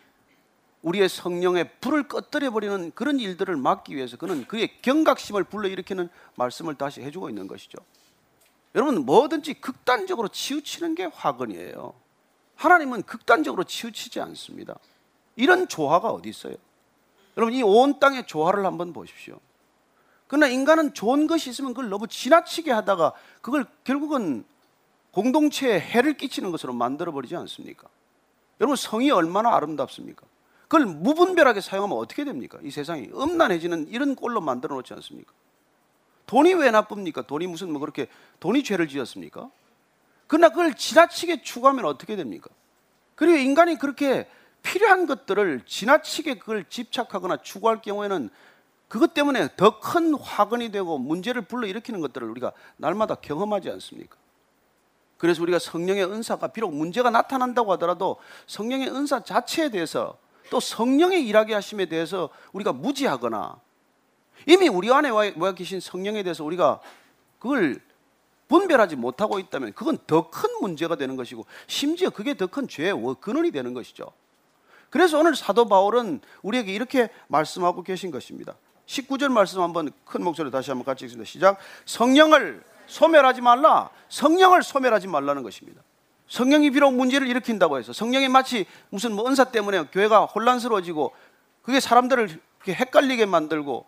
우리의 0.82 1.08
성령의 1.08 1.70
불을 1.80 2.08
꺼뜨려 2.08 2.52
버리는 2.52 2.92
그런 2.96 3.20
일들을 3.20 3.56
막기 3.56 3.96
위해서 3.96 4.18
그는 4.18 4.46
그의 4.46 4.82
경각심을 4.82 5.44
불러일으키는 5.46 6.10
말씀을 6.36 6.76
다시 6.76 7.02
해주고 7.02 7.30
있는 7.30 7.48
것이죠. 7.48 7.78
여러분 8.76 9.06
뭐든지 9.06 9.56
극단적으로 9.56 10.28
치우치는 10.30 10.96
게 10.96 11.06
화근이에요. 11.06 11.94
하나님은 12.56 13.04
극단적으로 13.04 13.64
치우치지 13.64 14.20
않습니다. 14.22 14.78
이런 15.36 15.68
조화가 15.68 16.10
어디 16.10 16.30
있어요? 16.30 16.56
여러분 17.38 17.54
이 17.54 17.64
온 17.64 18.00
땅의 18.00 18.28
조화를 18.28 18.66
한번 18.66 18.94
보십시오. 18.94 19.40
그러나 20.28 20.48
인간은 20.48 20.94
좋은 20.94 21.28
것이 21.28 21.50
있으면 21.50 21.74
그걸 21.74 21.90
너무 21.90 22.08
지나치게 22.08 22.72
하다가 22.72 23.14
그걸 23.42 23.66
결국은 23.84 24.46
공동체에 25.12 25.80
해를 25.80 26.16
끼치는 26.16 26.52
것으로 26.52 26.72
만들어 26.74 27.12
버리지 27.12 27.36
않습니까? 27.36 27.88
여러분 28.62 28.78
성이 28.78 29.12
얼마나 29.12 29.54
아름답습니까? 29.56 30.26
그걸 30.70 30.86
무분별하게 30.86 31.60
사용하면 31.60 31.98
어떻게 31.98 32.24
됩니까? 32.24 32.60
이 32.64 32.72
세상이 32.72 33.10
음란해지는 33.14 33.90
이런 33.90 34.16
꼴로 34.16 34.40
만들어 34.40 34.76
놓지 34.76 34.94
않습니까? 34.94 35.34
돈이 36.32 36.54
왜 36.54 36.72
나쁩니까? 36.72 37.24
돈이 37.24 37.46
무슨 37.48 37.72
뭐 37.72 37.82
그렇게 37.82 38.08
돈이 38.40 38.64
죄를 38.64 38.88
지었습니까? 38.88 39.52
그러나 40.28 40.48
그걸 40.48 40.74
지나치게 40.76 41.42
추구하면 41.42 41.84
어떻게 41.84 42.16
됩니까? 42.16 42.50
그리고 43.16 43.36
인간이 43.38 43.78
그렇게 43.78 44.30
필요한 44.64 45.08
것들을 45.08 45.64
지나치게 45.66 46.36
그걸 46.36 46.64
집착하거나 46.70 47.42
추구할 47.42 47.82
경우에는 47.82 48.30
그것 48.88 49.14
때문에 49.14 49.50
더 49.58 49.82
큰 49.82 50.14
화근이 50.14 50.72
되고 50.72 50.98
문제를 50.98 51.42
불러일으키는 51.42 52.00
것들을 52.00 52.30
우리가 52.30 52.54
날마다 52.78 53.16
경험하지 53.16 53.70
않습니까? 53.70 54.16
그래서 55.18 55.42
우리가 55.42 55.60
성령의 55.60 56.06
은사가 56.06 56.48
비록 56.48 56.74
문제가 56.74 57.10
나타난다고 57.10 57.74
하더라도 57.74 58.16
성령의 58.48 58.88
은사 58.88 59.26
자체에 59.26 59.68
대해서 59.68 60.18
또 60.50 60.62
성령의 60.62 61.28
일하게 61.28 61.56
하심에 61.56 61.88
대해서 61.88 62.30
우리가 62.54 62.72
무지하거나 62.72 63.60
이미 64.48 64.68
우리 64.68 64.92
안에 64.92 65.10
와 65.10 65.52
계신 65.54 65.80
성령에 65.80 66.24
대해서 66.24 66.44
우리가 66.44 66.80
그걸 67.40 67.82
분별하지 68.48 68.98
못하고 68.98 69.40
있다면 69.40 69.74
그건 69.74 69.98
더 70.08 70.30
큰 70.30 70.50
문제가 70.62 70.96
되는 70.96 71.16
것이고 71.16 71.46
심지어 71.68 72.10
그게 72.10 72.36
더 72.36 72.48
큰 72.48 72.68
죄의 72.68 72.94
근원이 73.22 73.52
되는 73.52 73.74
것이죠. 73.74 74.12
그래서 74.90 75.18
오늘 75.20 75.36
사도 75.36 75.68
바울은 75.70 76.20
우리에게 76.42 76.74
이렇게 76.74 77.10
말씀하고 77.28 77.82
계신 77.82 78.12
것입니다. 78.12 78.56
19절 78.88 79.30
말씀 79.30 79.62
한번 79.62 79.90
큰 80.04 80.22
목소리로 80.22 80.52
다시 80.52 80.70
한번 80.70 80.84
같이 80.86 81.06
읽습니다. 81.06 81.30
시작. 81.30 81.58
성령을 81.86 82.62
소멸하지 82.88 83.40
말라. 83.40 83.90
성령을 84.10 84.64
소멸하지 84.64 85.08
말라는 85.08 85.44
것입니다. 85.44 85.82
성령이 86.28 86.72
비록 86.72 86.94
문제를 86.94 87.28
일으킨다고 87.28 87.78
해서 87.78 87.94
성령이 87.94 88.28
마치 88.28 88.66
무슨 88.90 89.14
뭐 89.14 89.28
은사 89.30 89.46
때문에 89.46 89.84
교회가 89.94 90.26
혼란스러워지고 90.26 91.14
그게 91.62 91.80
사람들을 91.80 92.40
헷갈리게 92.68 93.26
만들고 93.26 93.86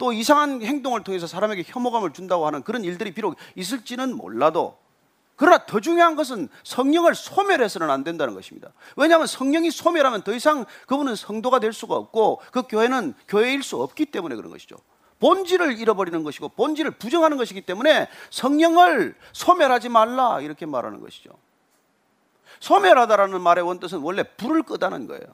또 0.00 0.14
이상한 0.14 0.62
행동을 0.62 1.04
통해서 1.04 1.26
사람에게 1.26 1.62
혐오감을 1.66 2.14
준다고 2.14 2.46
하는 2.46 2.62
그런 2.62 2.84
일들이 2.84 3.12
비록 3.12 3.36
있을지는 3.54 4.16
몰라도 4.16 4.78
그러나 5.36 5.66
더 5.66 5.78
중요한 5.78 6.16
것은 6.16 6.48
성령을 6.64 7.14
소멸해서는 7.14 7.90
안 7.90 8.02
된다는 8.02 8.34
것입니다. 8.34 8.72
왜냐하면 8.96 9.26
성령이 9.26 9.70
소멸하면 9.70 10.22
더 10.22 10.32
이상 10.32 10.64
그분은 10.86 11.16
성도가 11.16 11.60
될 11.60 11.74
수가 11.74 11.96
없고 11.96 12.40
그 12.50 12.62
교회는 12.62 13.12
교회일 13.28 13.62
수 13.62 13.76
없기 13.76 14.06
때문에 14.06 14.36
그런 14.36 14.50
것이죠. 14.50 14.76
본질을 15.18 15.78
잃어버리는 15.78 16.22
것이고 16.22 16.48
본질을 16.48 16.92
부정하는 16.92 17.36
것이기 17.36 17.60
때문에 17.60 18.08
성령을 18.30 19.14
소멸하지 19.34 19.90
말라 19.90 20.40
이렇게 20.40 20.64
말하는 20.64 21.00
것이죠. 21.00 21.28
소멸하다라는 22.60 23.38
말의 23.38 23.64
원뜻은 23.66 23.98
원래 23.98 24.22
불을 24.22 24.62
끄다는 24.62 25.06
거예요. 25.06 25.26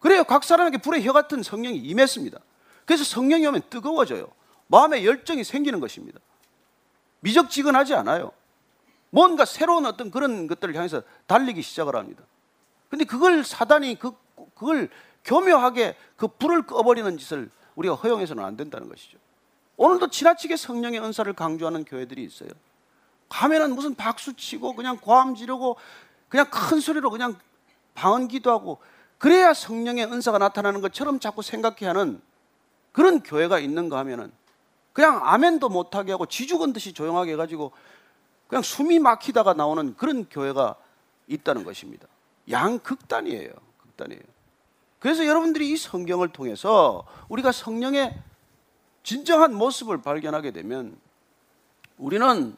그래요. 0.00 0.24
각 0.24 0.44
사람에게 0.44 0.78
불의 0.78 1.06
혀 1.06 1.12
같은 1.12 1.42
성령이 1.42 1.76
임했습니다. 1.76 2.38
그래서 2.86 3.04
성령이 3.04 3.46
오면 3.46 3.62
뜨거워져요. 3.68 4.28
마음에 4.68 5.04
열정이 5.04 5.44
생기는 5.44 5.80
것입니다. 5.80 6.18
미적지근하지 7.20 7.94
않아요. 7.94 8.32
뭔가 9.10 9.44
새로운 9.44 9.86
어떤 9.86 10.10
그런 10.10 10.46
것들을 10.46 10.74
향해서 10.74 11.02
달리기 11.26 11.62
시작을 11.62 11.96
합니다. 11.96 12.22
근데 12.88 13.04
그걸 13.04 13.44
사단이 13.44 13.98
그, 13.98 14.12
그걸 14.54 14.88
교묘하게 15.24 15.96
그 16.16 16.28
불을 16.28 16.62
꺼버리는 16.62 17.18
짓을 17.18 17.50
우리가 17.74 17.94
허용해서는 17.96 18.44
안 18.44 18.56
된다는 18.56 18.88
것이죠. 18.88 19.18
오늘도 19.76 20.08
지나치게 20.08 20.56
성령의 20.56 21.00
은사를 21.00 21.30
강조하는 21.32 21.84
교회들이 21.84 22.24
있어요. 22.24 22.48
가면은 23.28 23.74
무슨 23.74 23.94
박수 23.94 24.34
치고 24.34 24.74
그냥 24.74 24.96
고함 24.96 25.34
지르고 25.34 25.76
그냥 26.28 26.48
큰 26.50 26.80
소리로 26.80 27.10
그냥 27.10 27.38
방언 27.94 28.28
기도하고 28.28 28.78
그래야 29.18 29.52
성령의 29.52 30.06
은사가 30.06 30.38
나타나는 30.38 30.80
것처럼 30.80 31.18
자꾸 31.18 31.42
생각해 31.42 31.86
하는 31.86 32.20
그런 32.96 33.22
교회가 33.22 33.58
있는가 33.58 33.98
하면은 33.98 34.32
그냥 34.94 35.20
아멘도 35.22 35.68
못하게 35.68 36.12
하고 36.12 36.24
쥐죽은 36.24 36.72
듯이 36.72 36.94
조용하게 36.94 37.32
해가지고 37.32 37.72
그냥 38.48 38.62
숨이 38.62 39.00
막히다가 39.00 39.52
나오는 39.52 39.94
그런 39.96 40.24
교회가 40.24 40.76
있다는 41.26 41.62
것입니다. 41.64 42.08
양극단이에요. 42.50 43.50
극단이에요. 43.82 44.22
그래서 44.98 45.26
여러분들이 45.26 45.70
이 45.70 45.76
성경을 45.76 46.28
통해서 46.28 47.06
우리가 47.28 47.52
성령의 47.52 48.18
진정한 49.02 49.54
모습을 49.54 50.00
발견하게 50.00 50.52
되면 50.52 50.96
우리는 51.98 52.56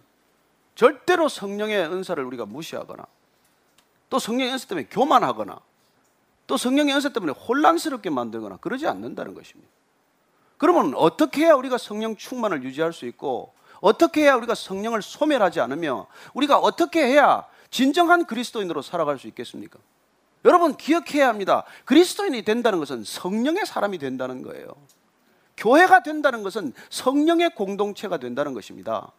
절대로 0.76 1.28
성령의 1.28 1.80
은사를 1.80 2.22
우리가 2.22 2.47
무시하거나 2.47 3.05
또 4.09 4.20
성령의 4.20 4.53
연세 4.53 4.68
때문에 4.68 4.86
교만하거나 4.89 5.59
또 6.47 6.57
성령의 6.57 6.95
연세 6.95 7.12
때문에 7.12 7.32
혼란스럽게 7.32 8.11
만들거나 8.11 8.59
그러지 8.59 8.86
않는다는 8.86 9.34
것입니다. 9.34 9.78
그러면 10.59 10.95
어떻게 10.95 11.43
해야 11.43 11.55
우리가 11.55 11.79
성령 11.79 12.17
충만을 12.17 12.63
유지할 12.65 12.93
수 12.93 13.07
있고 13.07 13.53
어떻게 13.81 14.23
해야 14.23 14.35
우리가 14.35 14.55
성령을 14.55 15.03
소멸하지 15.03 15.61
않으며 15.61 16.07
우리가 16.35 16.59
어떻게 16.59 17.05
해야 17.05 17.47
진정한 17.71 18.27
그리스도인으로 18.27 18.83
살아갈 18.83 19.19
수 19.19 19.29
있겠습니까? 19.29 19.79
여러분 20.45 20.77
기억해야 20.77 21.29
합니다. 21.29 21.65
그리스도인이 21.85 22.43
된다는 22.43 22.79
것은 22.79 23.05
성령의 23.05 23.67
사람이 23.67 23.99
된다는 23.99 24.43
거예요. 24.43 24.69
교회가 25.57 26.03
된다는 26.03 26.43
것은 26.43 26.73
성령의 26.91 27.55
공동체가 27.55 28.19
된다는 28.19 28.55
것입니다. 28.55 29.13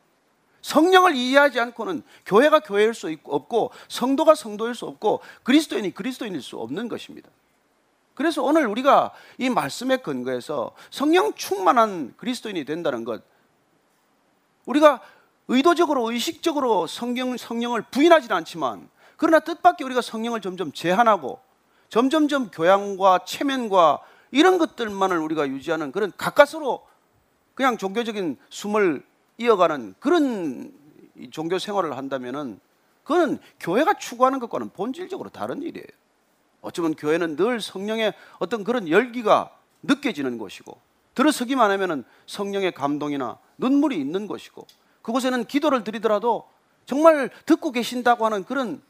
성령을 0.61 1.15
이해하지 1.15 1.59
않고는 1.59 2.03
교회가 2.25 2.61
교회일 2.61 2.93
수 2.93 3.13
없고 3.23 3.71
성도가 3.87 4.35
성도일 4.35 4.75
수 4.75 4.85
없고 4.85 5.21
그리스도인이 5.43 5.93
그리스도인일 5.93 6.41
수 6.41 6.57
없는 6.57 6.89
것입니다. 6.89 7.29
그래서 8.19 8.43
오늘 8.43 8.67
우리가 8.67 9.13
이 9.37 9.49
말씀에 9.49 9.95
근거해서 9.95 10.73
성령 10.91 11.31
충만한 11.35 12.13
그리스도인이 12.17 12.65
된다는 12.65 13.05
것 13.05 13.23
우리가 14.65 14.99
의도적으로 15.47 16.11
의식적으로 16.11 16.85
성경 16.85 17.37
성령을 17.37 17.81
부인하지는 17.83 18.35
않지만 18.35 18.89
그러나 19.15 19.39
뜻밖의 19.39 19.85
우리가 19.85 20.01
성령을 20.01 20.41
점점 20.41 20.73
제한하고 20.73 21.39
점점점 21.87 22.51
교양과 22.51 23.19
체면과 23.23 24.01
이런 24.31 24.57
것들만을 24.57 25.17
우리가 25.17 25.47
유지하는 25.47 25.93
그런 25.93 26.11
가까스로 26.17 26.85
그냥 27.53 27.77
종교적인 27.77 28.37
숨을 28.49 29.01
이어가는 29.37 29.95
그런 30.01 30.73
종교 31.31 31.57
생활을 31.57 31.95
한다면은 31.95 32.59
그거는 33.03 33.39
교회가 33.61 33.93
추구하는 33.93 34.39
것과는 34.39 34.71
본질적으로 34.71 35.29
다른 35.29 35.61
일이에요. 35.61 35.87
어쩌면 36.61 36.95
교회는 36.95 37.35
늘 37.35 37.61
성령의 37.61 38.13
어떤 38.39 38.63
그런 38.63 38.89
열기가 38.89 39.51
느껴지는 39.83 40.37
곳이고 40.37 40.79
들어서기만 41.15 41.71
하면은 41.71 42.03
성령의 42.27 42.73
감동이나 42.73 43.37
눈물이 43.57 43.97
있는 43.99 44.27
곳이고 44.27 44.65
그곳에는 45.01 45.45
기도를 45.45 45.83
드리더라도 45.83 46.47
정말 46.85 47.29
듣고 47.45 47.71
계신다고 47.71 48.25
하는 48.25 48.43
그런 48.43 48.81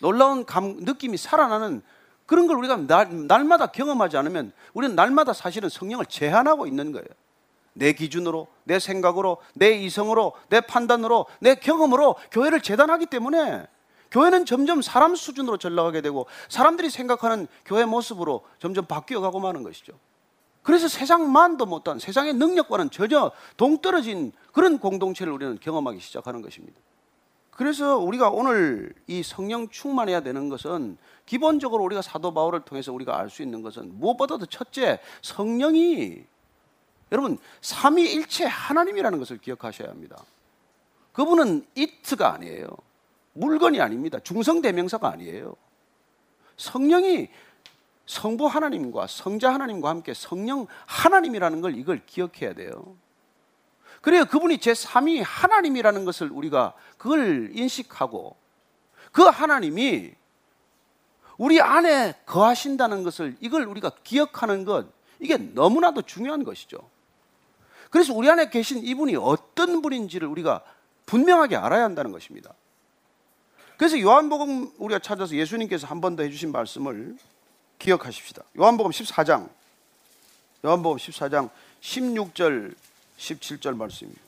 놀라운 0.00 0.44
감, 0.44 0.76
느낌이 0.80 1.16
살아나는 1.16 1.82
그런 2.26 2.46
걸 2.46 2.56
우리가 2.56 2.76
날, 2.76 3.26
날마다 3.26 3.66
경험하지 3.68 4.16
않으면 4.16 4.52
우리는 4.74 4.94
날마다 4.94 5.32
사실은 5.32 5.68
성령을 5.68 6.06
제한하고 6.06 6.66
있는 6.66 6.92
거예요. 6.92 7.06
내 7.72 7.92
기준으로, 7.92 8.48
내 8.64 8.78
생각으로, 8.78 9.38
내 9.54 9.72
이성으로, 9.72 10.32
내 10.48 10.60
판단으로, 10.60 11.26
내 11.40 11.54
경험으로 11.54 12.16
교회를 12.30 12.62
재단하기 12.62 13.06
때문에 13.06 13.66
교회는 14.16 14.46
점점 14.46 14.80
사람 14.80 15.14
수준으로 15.14 15.58
전락하게 15.58 16.00
되고 16.00 16.24
사람들이 16.48 16.88
생각하는 16.88 17.46
교회 17.66 17.84
모습으로 17.84 18.46
점점 18.58 18.86
바뀌어 18.86 19.20
가고 19.20 19.40
마는 19.40 19.62
것이죠. 19.62 19.92
그래서 20.62 20.88
세상만도 20.88 21.66
못한 21.66 21.98
세상의 21.98 22.32
능력과는 22.32 22.90
전혀 22.90 23.30
동떨어진 23.58 24.32
그런 24.54 24.78
공동체를 24.78 25.34
우리는 25.34 25.58
경험하기 25.60 26.00
시작하는 26.00 26.40
것입니다. 26.40 26.80
그래서 27.50 27.98
우리가 27.98 28.30
오늘 28.30 28.94
이 29.06 29.22
성령 29.22 29.68
충만해야 29.68 30.20
되는 30.20 30.48
것은 30.48 30.96
기본적으로 31.26 31.84
우리가 31.84 32.00
사도 32.00 32.32
바울을 32.32 32.60
통해서 32.60 32.94
우리가 32.94 33.18
알 33.18 33.28
수 33.28 33.42
있는 33.42 33.60
것은 33.60 33.98
무엇보다도 33.98 34.46
첫째 34.46 34.98
성령이 35.20 36.24
여러분 37.12 37.36
삼위일체 37.60 38.46
하나님이라는 38.46 39.18
것을 39.18 39.36
기억하셔야 39.38 39.90
합니다. 39.90 40.16
그분은 41.12 41.66
이트가 41.74 42.32
아니에요. 42.32 42.66
물건이 43.36 43.80
아닙니다. 43.80 44.18
중성대명사가 44.20 45.08
아니에요. 45.08 45.54
성령이 46.56 47.28
성부 48.06 48.46
하나님과 48.46 49.06
성자 49.08 49.52
하나님과 49.52 49.88
함께 49.88 50.14
성령 50.14 50.66
하나님이라는 50.86 51.60
걸 51.60 51.76
이걸 51.76 52.04
기억해야 52.06 52.54
돼요. 52.54 52.96
그래야 54.00 54.24
그분이 54.24 54.58
제3위 54.58 55.22
하나님이라는 55.24 56.04
것을 56.04 56.30
우리가 56.30 56.74
그걸 56.96 57.50
인식하고 57.52 58.36
그 59.12 59.22
하나님이 59.22 60.12
우리 61.38 61.60
안에 61.60 62.14
거하신다는 62.24 63.02
것을 63.02 63.36
이걸 63.40 63.64
우리가 63.64 63.90
기억하는 64.04 64.64
것 64.64 64.86
이게 65.18 65.36
너무나도 65.36 66.02
중요한 66.02 66.44
것이죠. 66.44 66.78
그래서 67.90 68.14
우리 68.14 68.30
안에 68.30 68.50
계신 68.50 68.78
이분이 68.78 69.16
어떤 69.16 69.82
분인지를 69.82 70.28
우리가 70.28 70.62
분명하게 71.06 71.56
알아야 71.56 71.84
한다는 71.84 72.12
것입니다. 72.12 72.54
그래서 73.76 74.00
요한복음 74.00 74.72
우리가 74.78 74.98
찾아서 75.00 75.34
예수님께서 75.34 75.86
한 75.86 76.00
번 76.00 76.16
더 76.16 76.22
해주신 76.22 76.52
말씀을 76.52 77.16
기억하십시다. 77.78 78.42
요한복음 78.58 78.90
14장, 78.90 79.48
요한복음 80.64 80.96
14장 80.98 81.50
16절, 81.82 82.74
17절 83.18 83.76
말씀입니다. 83.76 84.20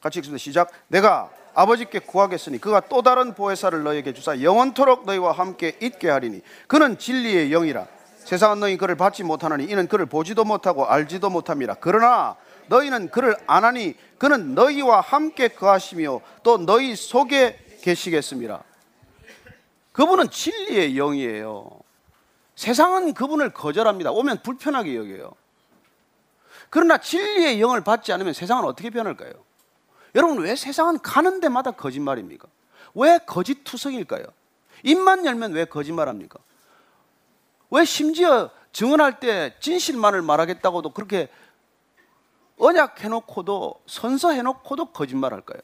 같이 0.00 0.18
읽습니다. 0.18 0.42
시작. 0.42 0.70
내가 0.88 1.30
아버지께 1.54 2.00
구하겠으니 2.00 2.58
그가 2.58 2.80
또 2.80 3.00
다른 3.00 3.34
보혜사를 3.34 3.82
너에게 3.82 4.12
주사 4.12 4.42
영원토록 4.42 5.06
너희와 5.06 5.32
함께 5.32 5.76
있게 5.80 6.10
하리니 6.10 6.42
그는 6.66 6.98
진리의 6.98 7.48
영이라 7.50 7.86
세상은 8.18 8.60
너희 8.60 8.76
그를 8.76 8.94
받지 8.96 9.22
못하나니 9.22 9.64
이는 9.64 9.88
그를 9.88 10.04
보지도 10.04 10.44
못하고 10.44 10.84
알지도 10.86 11.30
못함이라 11.30 11.76
그러나 11.80 12.36
너희는 12.68 13.10
그를 13.10 13.36
안하니 13.46 13.94
그는 14.18 14.54
너희와 14.54 15.00
함께 15.00 15.48
거하시며 15.48 16.20
또 16.42 16.58
너희 16.58 16.94
속에 16.94 17.58
계시겠습니다. 17.86 18.64
그분은 19.92 20.30
진리의 20.30 20.94
영이에요. 20.94 21.70
세상은 22.56 23.14
그분을 23.14 23.52
거절합니다. 23.52 24.10
오면 24.10 24.42
불편하게 24.42 24.96
여겨요. 24.96 25.32
그러나 26.68 26.98
진리의 26.98 27.60
영을 27.60 27.82
받지 27.84 28.12
않으면 28.12 28.32
세상은 28.32 28.64
어떻게 28.64 28.90
변할까요? 28.90 29.32
여러분 30.16 30.38
왜 30.40 30.56
세상은 30.56 30.98
가는 31.00 31.40
데마다 31.40 31.70
거짓말입니까? 31.70 32.48
왜 32.94 33.18
거짓투성일까요? 33.18 34.24
입만 34.82 35.24
열면 35.24 35.52
왜 35.52 35.64
거짓말합니까? 35.64 36.38
왜 37.70 37.84
심지어 37.84 38.50
증언할 38.72 39.20
때 39.20 39.54
진실만을 39.60 40.22
말하겠다고도 40.22 40.92
그렇게 40.92 41.28
언약해놓고도 42.58 43.82
선서해놓고도 43.86 44.86
거짓말할까요? 44.86 45.60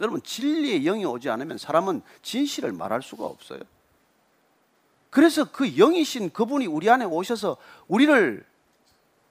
여러분 0.00 0.22
진리의 0.22 0.82
영이 0.82 1.04
오지 1.04 1.28
않으면 1.28 1.58
사람은 1.58 2.02
진실을 2.22 2.72
말할 2.72 3.02
수가 3.02 3.26
없어요. 3.26 3.60
그래서 5.10 5.44
그 5.50 5.74
영이신 5.76 6.30
그분이 6.30 6.66
우리 6.66 6.88
안에 6.88 7.04
오셔서 7.04 7.56
우리를 7.88 8.44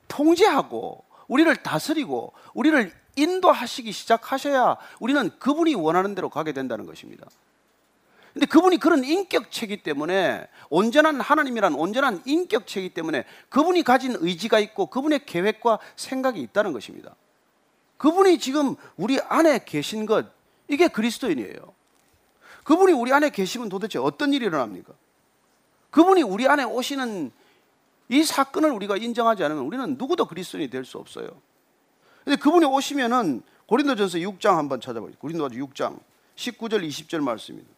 통제하고 0.07 1.03
우리를 1.27 1.55
다스리고 1.57 2.33
우리를 2.53 2.91
인도하시기 3.15 3.91
시작하셔야 3.91 4.77
우리는 4.99 5.29
그분이 5.39 5.75
원하는 5.75 6.15
대로 6.15 6.29
가게 6.29 6.51
된다는 6.53 6.85
것입니다. 6.85 7.27
근데 8.33 8.45
그분이 8.45 8.77
그런 8.77 9.03
인격체이기 9.03 9.77
때문에 9.83 10.47
온전한 10.69 11.19
하나님이란 11.19 11.73
온전한 11.73 12.21
인격체이기 12.25 12.93
때문에 12.93 13.25
그분이 13.49 13.83
가진 13.83 14.15
의지가 14.19 14.59
있고 14.59 14.85
그분의 14.85 15.25
계획과 15.25 15.79
생각이 15.95 16.39
있다는 16.41 16.73
것입니다. 16.73 17.15
그분이 17.97 18.37
지금 18.39 18.75
우리 18.97 19.19
안에 19.19 19.61
계신 19.65 20.05
것 20.05 20.38
이게 20.69 20.87
그리스도인이에요. 20.87 21.73
그분이 22.63 22.93
우리 22.93 23.11
안에 23.11 23.31
계시면 23.31 23.67
도대체 23.69 23.99
어떤 23.99 24.31
일이 24.31 24.45
일어납니까? 24.45 24.93
그분이 25.89 26.21
우리 26.21 26.47
안에 26.47 26.63
오시는 26.63 27.31
이 28.09 28.23
사건을 28.23 28.71
우리가 28.71 28.97
인정하지 28.97 29.43
않으면 29.43 29.63
우리는 29.63 29.95
누구도 29.97 30.25
그리스도인이 30.25 30.69
될 30.69 30.85
수 30.85 30.97
없어요. 30.97 31.29
근데 32.23 32.37
그분이 32.37 32.65
오시면은 32.65 33.41
고린도전서 33.65 34.19
6장 34.19 34.55
한번 34.55 34.79
찾아보죠. 34.81 35.17
고린도전서 35.17 35.65
6장 35.65 35.99
19절 36.35 36.87
20절 36.87 37.21
말씀입니다. 37.21 37.69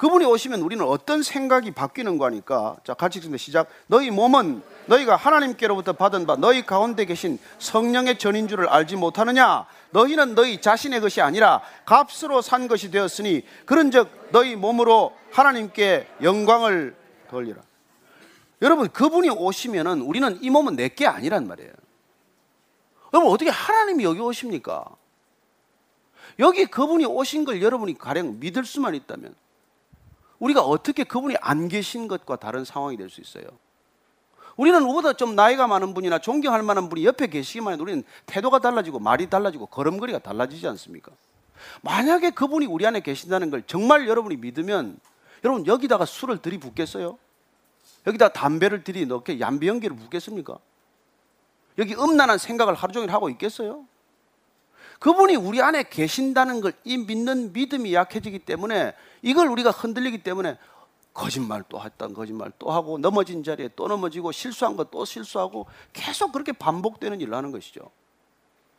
그분이 0.00 0.24
오시면 0.24 0.62
우리는 0.62 0.82
어떤 0.82 1.22
생각이 1.22 1.72
바뀌는 1.72 2.16
거니까 2.16 2.74
자 2.84 2.94
같이 2.94 3.18
읽습니다. 3.18 3.36
시작. 3.36 3.68
너희 3.86 4.10
몸은 4.10 4.62
너희가 4.86 5.14
하나님께로부터 5.14 5.92
받은 5.92 6.24
바 6.24 6.36
너희 6.36 6.64
가운데 6.64 7.04
계신 7.04 7.38
성령의 7.58 8.18
전인 8.18 8.48
줄을 8.48 8.66
알지 8.66 8.96
못하느냐? 8.96 9.66
너희는 9.90 10.34
너희 10.34 10.58
자신의 10.62 11.00
것이 11.02 11.20
아니라 11.20 11.60
값으로 11.84 12.40
산 12.40 12.66
것이 12.66 12.90
되었으니 12.90 13.44
그런즉 13.66 14.30
너희 14.32 14.56
몸으로 14.56 15.14
하나님께 15.32 16.08
영광을 16.22 16.96
돌리라. 17.28 17.60
여러분 18.62 18.88
그분이 18.88 19.28
오시면은 19.28 20.00
우리는 20.00 20.38
이 20.40 20.48
몸은 20.48 20.76
내게 20.76 21.06
아니란 21.06 21.46
말이에요. 21.46 21.72
여러분 23.12 23.30
어떻게 23.30 23.50
하나님이 23.50 24.04
여기 24.04 24.20
오십니까? 24.20 24.82
여기 26.38 26.64
그분이 26.64 27.04
오신 27.04 27.44
걸 27.44 27.60
여러분이 27.60 27.98
가령 27.98 28.40
믿을 28.40 28.64
수만 28.64 28.94
있다면 28.94 29.34
우리가 30.40 30.62
어떻게 30.62 31.04
그분이 31.04 31.36
안 31.40 31.68
계신 31.68 32.08
것과 32.08 32.36
다른 32.36 32.64
상황이 32.64 32.96
될 32.96 33.08
수 33.08 33.20
있어요? 33.20 33.44
우리는 34.56 34.82
우보다 34.82 35.12
좀 35.14 35.36
나이가 35.36 35.66
많은 35.66 35.94
분이나 35.94 36.18
존경할 36.18 36.62
만한 36.62 36.88
분이 36.88 37.04
옆에 37.04 37.28
계시기만 37.28 37.74
해도 37.74 37.82
우리는 37.82 38.02
태도가 38.26 38.58
달라지고 38.58 38.98
말이 38.98 39.30
달라지고 39.30 39.66
걸음걸이가 39.66 40.18
달라지지 40.18 40.66
않습니까? 40.68 41.12
만약에 41.82 42.30
그분이 42.30 42.66
우리 42.66 42.86
안에 42.86 43.00
계신다는 43.00 43.50
걸 43.50 43.62
정말 43.66 44.08
여러분이 44.08 44.36
믿으면 44.36 44.98
여러분 45.44 45.66
여기다가 45.66 46.04
술을 46.04 46.38
들이붓겠어요? 46.38 47.18
여기다 48.06 48.28
담배를 48.30 48.82
들이넣게 48.84 49.40
얌비 49.40 49.66
연기를 49.68 49.96
붓겠습니까? 49.96 50.58
여기 51.78 51.94
음란한 51.94 52.38
생각을 52.38 52.74
하루 52.74 52.92
종일 52.92 53.12
하고 53.12 53.30
있겠어요? 53.30 53.86
그분이 55.00 55.34
우리 55.36 55.60
안에 55.62 55.84
계신다는 55.90 56.60
걸 56.60 56.72
이 56.84 56.96
믿는 56.98 57.52
믿음이 57.52 57.92
약해지기 57.94 58.40
때문에 58.40 58.94
이걸 59.22 59.48
우리가 59.48 59.70
흔들리기 59.70 60.22
때문에 60.22 60.56
거짓말 61.12 61.64
또 61.68 61.80
했던 61.82 62.14
거짓말 62.14 62.52
또 62.58 62.70
하고 62.70 62.96
넘어진 62.98 63.42
자리에 63.42 63.70
또 63.76 63.88
넘어지고 63.88 64.30
실수한 64.32 64.76
거 64.76 64.84
또 64.84 65.04
실수하고 65.04 65.66
계속 65.92 66.32
그렇게 66.32 66.52
반복되는 66.52 67.20
일을 67.20 67.34
하는 67.34 67.50
것이죠. 67.50 67.90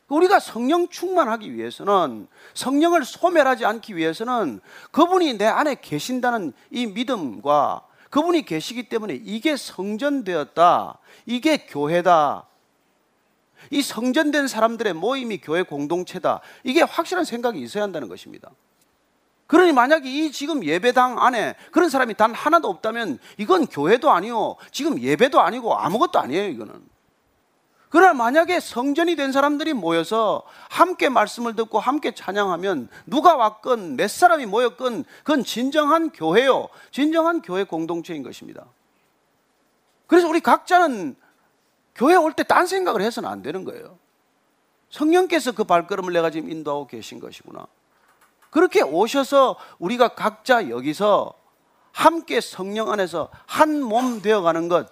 우리가 0.07 0.39
성령 0.39 0.89
충만하기 0.89 1.53
위해서는 1.55 2.28
성령을 2.53 3.05
소멸하지 3.05 3.65
않기 3.65 3.95
위해서는 3.95 4.59
그분이 4.91 5.38
내 5.38 5.45
안에 5.45 5.76
계신다는 5.82 6.53
이 6.69 6.86
믿음과 6.88 7.86
그분이 8.09 8.43
계시기 8.43 8.89
때문에 8.89 9.15
이게 9.24 9.55
성전되었다. 9.55 10.97
이게 11.26 11.65
교회다. 11.65 12.45
이 13.72 13.82
성전된 13.82 14.47
사람들의 14.47 14.93
모임이 14.93 15.39
교회 15.39 15.63
공동체다. 15.63 16.41
이게 16.63 16.82
확실한 16.82 17.26
생각이 17.26 17.59
있어야 17.59 17.84
한다는 17.84 18.07
것입니다. 18.07 18.51
그러니 19.47 19.74
만약에 19.74 20.09
이 20.09 20.32
지금 20.32 20.63
예배당 20.63 21.22
안에 21.22 21.55
그런 21.72 21.89
사람이 21.89 22.13
단 22.13 22.34
하나도 22.34 22.69
없다면 22.69 23.19
이건 23.38 23.65
교회도 23.65 24.11
아니요. 24.11 24.55
지금 24.72 24.99
예배도 25.01 25.41
아니고 25.41 25.76
아무것도 25.76 26.19
아니에요, 26.19 26.47
이거는. 26.49 26.91
그러나 27.89 28.13
만약에 28.13 28.61
성전이 28.61 29.17
된 29.17 29.34
사람들이 29.34 29.74
모여서 29.74 30.43
함께 30.69 31.09
말씀을 31.09 31.57
듣고 31.57 31.80
함께 31.80 32.13
찬양하면 32.13 32.88
누가 33.05 33.36
왔건 33.36 33.97
몇 33.97 34.09
사람이 34.09 34.45
모였건 34.45 35.03
그건 35.24 35.43
진정한 35.43 36.11
교회요. 36.11 36.69
진정한 36.91 37.41
교회 37.41 37.65
공동체인 37.65 38.24
것입니다. 38.24 38.65
그래서 40.07 40.30
우리 40.30 40.39
각자는 40.39 41.17
교회 41.96 42.16
올 42.16 42.34
때 42.34 42.44
딴 42.44 42.68
생각을 42.68 43.02
해서는 43.02 43.30
안 43.30 43.42
되는 43.42 43.64
거예요. 43.64 43.98
성령께서 44.89 45.52
그 45.54 45.64
발걸음을 45.64 46.14
내가 46.14 46.30
지금 46.30 46.50
인도하고 46.50 46.88
계신 46.88 47.20
것이구나. 47.20 47.68
그렇게 48.50 48.82
오셔서 48.82 49.58
우리가 49.80 50.10
각자 50.10 50.70
여기서 50.70 51.34
함께 51.94 52.42
성령 52.42 52.92
안에서 52.92 53.30
한 53.46 53.82
몸 53.82 54.22
되어 54.22 54.42
가는 54.42 54.68
것, 54.68 54.92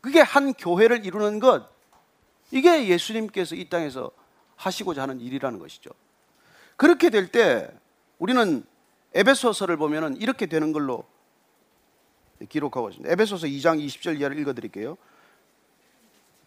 그게 0.00 0.20
한 0.20 0.52
교회를 0.54 1.04
이루는 1.04 1.40
것, 1.40 1.68
이게 2.50 2.88
예수님께서 2.88 3.54
이 3.54 3.68
땅에서 3.68 4.10
하시고자 4.56 5.02
하는 5.02 5.20
일이라는 5.20 5.58
것이죠. 5.58 5.90
그렇게 6.76 7.10
될 7.10 7.30
때 7.30 7.68
우리는 8.18 8.64
에베소서를 9.14 9.76
보면은 9.76 10.16
이렇게 10.16 10.46
되는 10.46 10.72
걸로 10.72 11.04
기록하고 12.48 12.90
있습니다. 12.90 13.10
에베소서 13.12 13.46
2장 13.46 13.84
20절 13.84 14.20
이하를 14.20 14.38
읽어 14.38 14.52
드릴게요. 14.52 14.96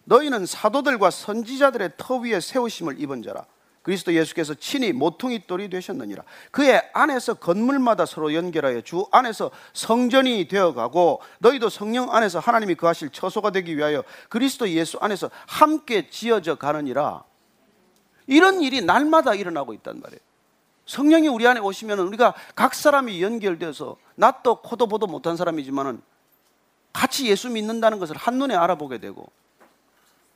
너희는 0.09 0.47
사도들과 0.47 1.11
선지자들의 1.11 1.91
터 1.97 2.17
위에 2.17 2.39
세우심을 2.39 2.99
입은 2.99 3.21
자라. 3.21 3.45
그리스도 3.83 4.13
예수께서 4.13 4.55
친히 4.55 4.91
모퉁이 4.91 5.45
돌이 5.47 5.69
되셨느니라. 5.69 6.23
그의 6.51 6.81
안에서 6.93 7.35
건물마다 7.35 8.05
서로 8.05 8.33
연결하여 8.33 8.81
주 8.81 9.05
안에서 9.11 9.51
성전이 9.73 10.47
되어가고 10.47 11.21
너희도 11.39 11.69
성령 11.69 12.13
안에서 12.13 12.39
하나님이 12.39 12.75
거하실 12.75 13.11
처소가 13.11 13.51
되기 13.51 13.77
위하여 13.77 14.03
그리스도 14.29 14.67
예수 14.69 14.97
안에서 14.99 15.29
함께 15.47 16.09
지어져 16.09 16.55
가느니라. 16.55 17.23
이런 18.27 18.61
일이 18.61 18.81
날마다 18.81 19.35
일어나고 19.35 19.73
있단 19.73 20.01
말이에요. 20.01 20.19
성령이 20.87 21.27
우리 21.27 21.47
안에 21.47 21.59
오시면 21.59 21.99
우리가 21.99 22.33
각 22.55 22.73
사람이 22.73 23.21
연결돼서 23.21 23.95
낫도 24.15 24.61
코도 24.61 24.87
보도 24.87 25.05
못한 25.05 25.37
사람이지만은 25.37 26.01
같이 26.93 27.27
예수 27.27 27.49
믿는다는 27.49 27.99
것을 27.99 28.17
한눈에 28.17 28.55
알아보게 28.55 28.97
되고 28.97 29.31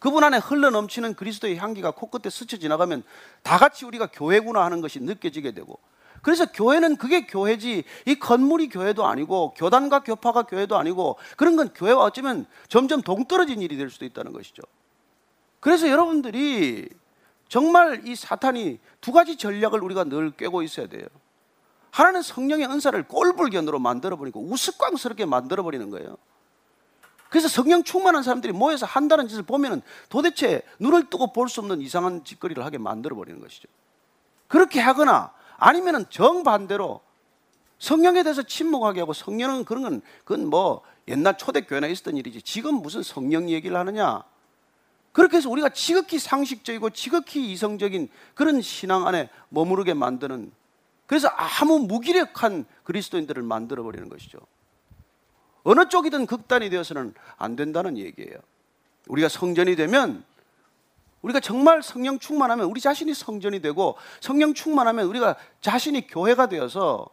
그분 0.03 0.25
안에 0.25 0.37
흘러 0.37 0.69
넘치는 0.69 1.13
그리스도의 1.13 1.55
향기가 1.55 1.91
코끝에 1.91 2.29
스쳐 2.29 2.57
지나가면 2.57 3.03
다 3.41 3.57
같이 3.57 3.85
우리가 3.85 4.07
교회구나 4.07 4.61
하는 4.65 4.81
것이 4.81 4.99
느껴지게 4.99 5.53
되고 5.53 5.79
그래서 6.21 6.45
교회는 6.45 6.97
그게 6.97 7.25
교회지 7.25 7.85
이 8.05 8.15
건물이 8.15 8.67
교회도 8.67 9.05
아니고 9.05 9.53
교단과 9.55 10.03
교파가 10.03 10.43
교회도 10.43 10.77
아니고 10.77 11.15
그런 11.37 11.55
건 11.55 11.69
교회와 11.73 12.03
어쩌면 12.03 12.45
점점 12.67 13.01
동떨어진 13.01 13.61
일이 13.61 13.77
될 13.77 13.89
수도 13.89 14.03
있다는 14.03 14.33
것이죠. 14.33 14.61
그래서 15.61 15.89
여러분들이 15.89 16.89
정말 17.47 18.05
이 18.05 18.13
사탄이 18.17 18.79
두 18.99 19.13
가지 19.13 19.37
전략을 19.37 19.81
우리가 19.81 20.03
늘 20.03 20.31
꿰고 20.31 20.63
있어야 20.63 20.87
돼요. 20.87 21.05
하나는 21.91 22.21
성령의 22.21 22.65
은사를 22.65 23.01
꼴불견으로 23.07 23.79
만들어 23.79 24.17
버리고 24.17 24.41
우스꽝스럽게 24.41 25.23
만들어 25.27 25.63
버리는 25.63 25.89
거예요. 25.89 26.17
그래서 27.33 27.47
성령 27.47 27.83
충만한 27.83 28.21
사람들이 28.21 28.53
모여서 28.53 28.85
한다는 28.85 29.27
짓을 29.27 29.41
보면은 29.41 29.81
도대체 30.07 30.61
눈을 30.77 31.09
뜨고 31.09 31.33
볼 31.33 31.47
수 31.47 31.61
없는 31.61 31.81
이상한 31.81 32.23
짓거리를 32.23 32.63
하게 32.63 32.77
만들어 32.77 33.15
버리는 33.15 33.41
것이죠. 33.41 33.67
그렇게 34.47 34.79
하거나 34.79 35.33
아니면은 35.57 36.05
정반대로 36.11 37.01
성령에 37.79 38.21
대해서 38.21 38.43
침묵하게 38.43 38.99
하고 38.99 39.13
성령은 39.13 39.65
그런 39.65 39.81
건 39.81 40.01
그건 40.25 40.45
뭐 40.45 40.83
옛날 41.07 41.35
초대교회나 41.35 41.87
있었던 41.87 42.17
일이지 42.17 42.43
지금 42.43 42.75
무슨 42.75 43.01
성령 43.01 43.49
얘기를 43.49 43.75
하느냐 43.75 44.23
그렇게 45.11 45.37
해서 45.37 45.49
우리가 45.49 45.69
지극히 45.69 46.19
상식적이고 46.19 46.91
지극히 46.91 47.51
이성적인 47.51 48.09
그런 48.35 48.61
신앙 48.61 49.07
안에 49.07 49.29
머무르게 49.49 49.95
만드는 49.95 50.51
그래서 51.07 51.29
아무 51.29 51.79
무기력한 51.79 52.65
그리스도인들을 52.83 53.41
만들어 53.41 53.81
버리는 53.81 54.07
것이죠. 54.07 54.37
어느 55.63 55.87
쪽이든 55.87 56.25
극단이 56.25 56.69
되어서는 56.69 57.13
안 57.37 57.55
된다는 57.55 57.97
얘기예요. 57.97 58.37
우리가 59.07 59.29
성전이 59.29 59.75
되면 59.75 60.23
우리가 61.21 61.39
정말 61.39 61.81
성령 61.81 62.19
충만하면 62.19 62.65
우리 62.65 62.81
자신이 62.81 63.13
성전이 63.13 63.61
되고 63.61 63.95
성령 64.19 64.53
충만하면 64.53 65.05
우리가 65.07 65.35
자신이 65.61 66.07
교회가 66.07 66.47
되어서 66.47 67.07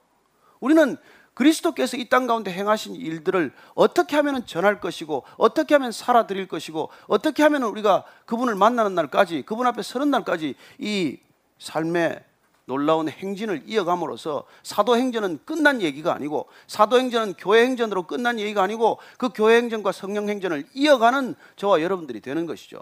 우리는 0.59 0.97
그리스도께서 1.35 1.97
이 1.97 2.09
땅 2.09 2.27
가운데 2.27 2.53
행하신 2.53 2.97
일들을 2.97 3.53
어떻게 3.75 4.17
하면 4.17 4.45
전할 4.47 4.81
것이고 4.81 5.25
어떻게 5.37 5.75
하면 5.77 5.93
살아 5.93 6.27
드릴 6.27 6.49
것이고 6.49 6.91
어떻게 7.07 7.43
하면 7.45 7.63
우리가 7.63 8.05
그분을 8.27 8.57
만나는 8.57 8.95
날까지 8.97 9.43
그분 9.47 9.67
앞에 9.67 9.83
서는 9.83 10.11
날까지 10.11 10.57
이 10.79 11.19
삶의 11.61 12.25
놀라운 12.71 13.09
행진을 13.09 13.65
이어감으로써 13.67 14.45
사도행전은 14.63 15.41
끝난 15.45 15.83
얘기가 15.83 16.15
아니고 16.15 16.47
사도행전은 16.69 17.35
교회행전으로 17.35 18.05
끝난 18.05 18.39
얘기가 18.39 18.63
아니고 18.63 19.01
그 19.19 19.31
교회행전과 19.31 19.91
성령행전을 19.91 20.69
이어가는 20.73 21.35
저와 21.57 21.83
여러분들이 21.83 22.21
되는 22.21 22.47
것이죠. 22.47 22.81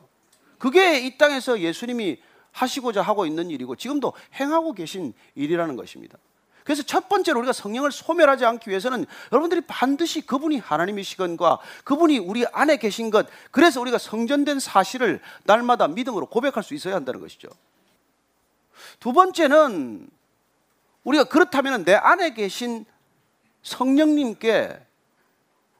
그게 0.58 1.00
이 1.06 1.16
땅에서 1.16 1.60
예수님이 1.60 2.18
하시고자 2.52 3.00
하고 3.00 3.24
있는 3.24 3.48
일이고 3.48 3.76
지금도 3.76 4.12
행하고 4.38 4.74
계신 4.74 5.14
일이라는 5.34 5.74
것입니다. 5.76 6.18
그래서 6.64 6.82
첫 6.82 7.08
번째로 7.08 7.38
우리가 7.38 7.54
성령을 7.54 7.90
소멸하지 7.90 8.44
않기 8.44 8.68
위해서는 8.68 9.06
여러분들이 9.32 9.62
반드시 9.62 10.20
그분이 10.20 10.58
하나님이시건과 10.58 11.60
그분이 11.84 12.18
우리 12.18 12.44
안에 12.52 12.76
계신 12.76 13.08
것, 13.08 13.26
그래서 13.50 13.80
우리가 13.80 13.96
성전된 13.96 14.60
사실을 14.60 15.20
날마다 15.44 15.88
믿음으로 15.88 16.26
고백할 16.26 16.62
수 16.62 16.74
있어야 16.74 16.94
한다는 16.94 17.20
것이죠. 17.20 17.48
두 19.00 19.12
번째는 19.12 20.08
우리가 21.04 21.24
그렇다면 21.24 21.84
내 21.84 21.94
안에 21.94 22.34
계신 22.34 22.84
성령님께 23.62 24.78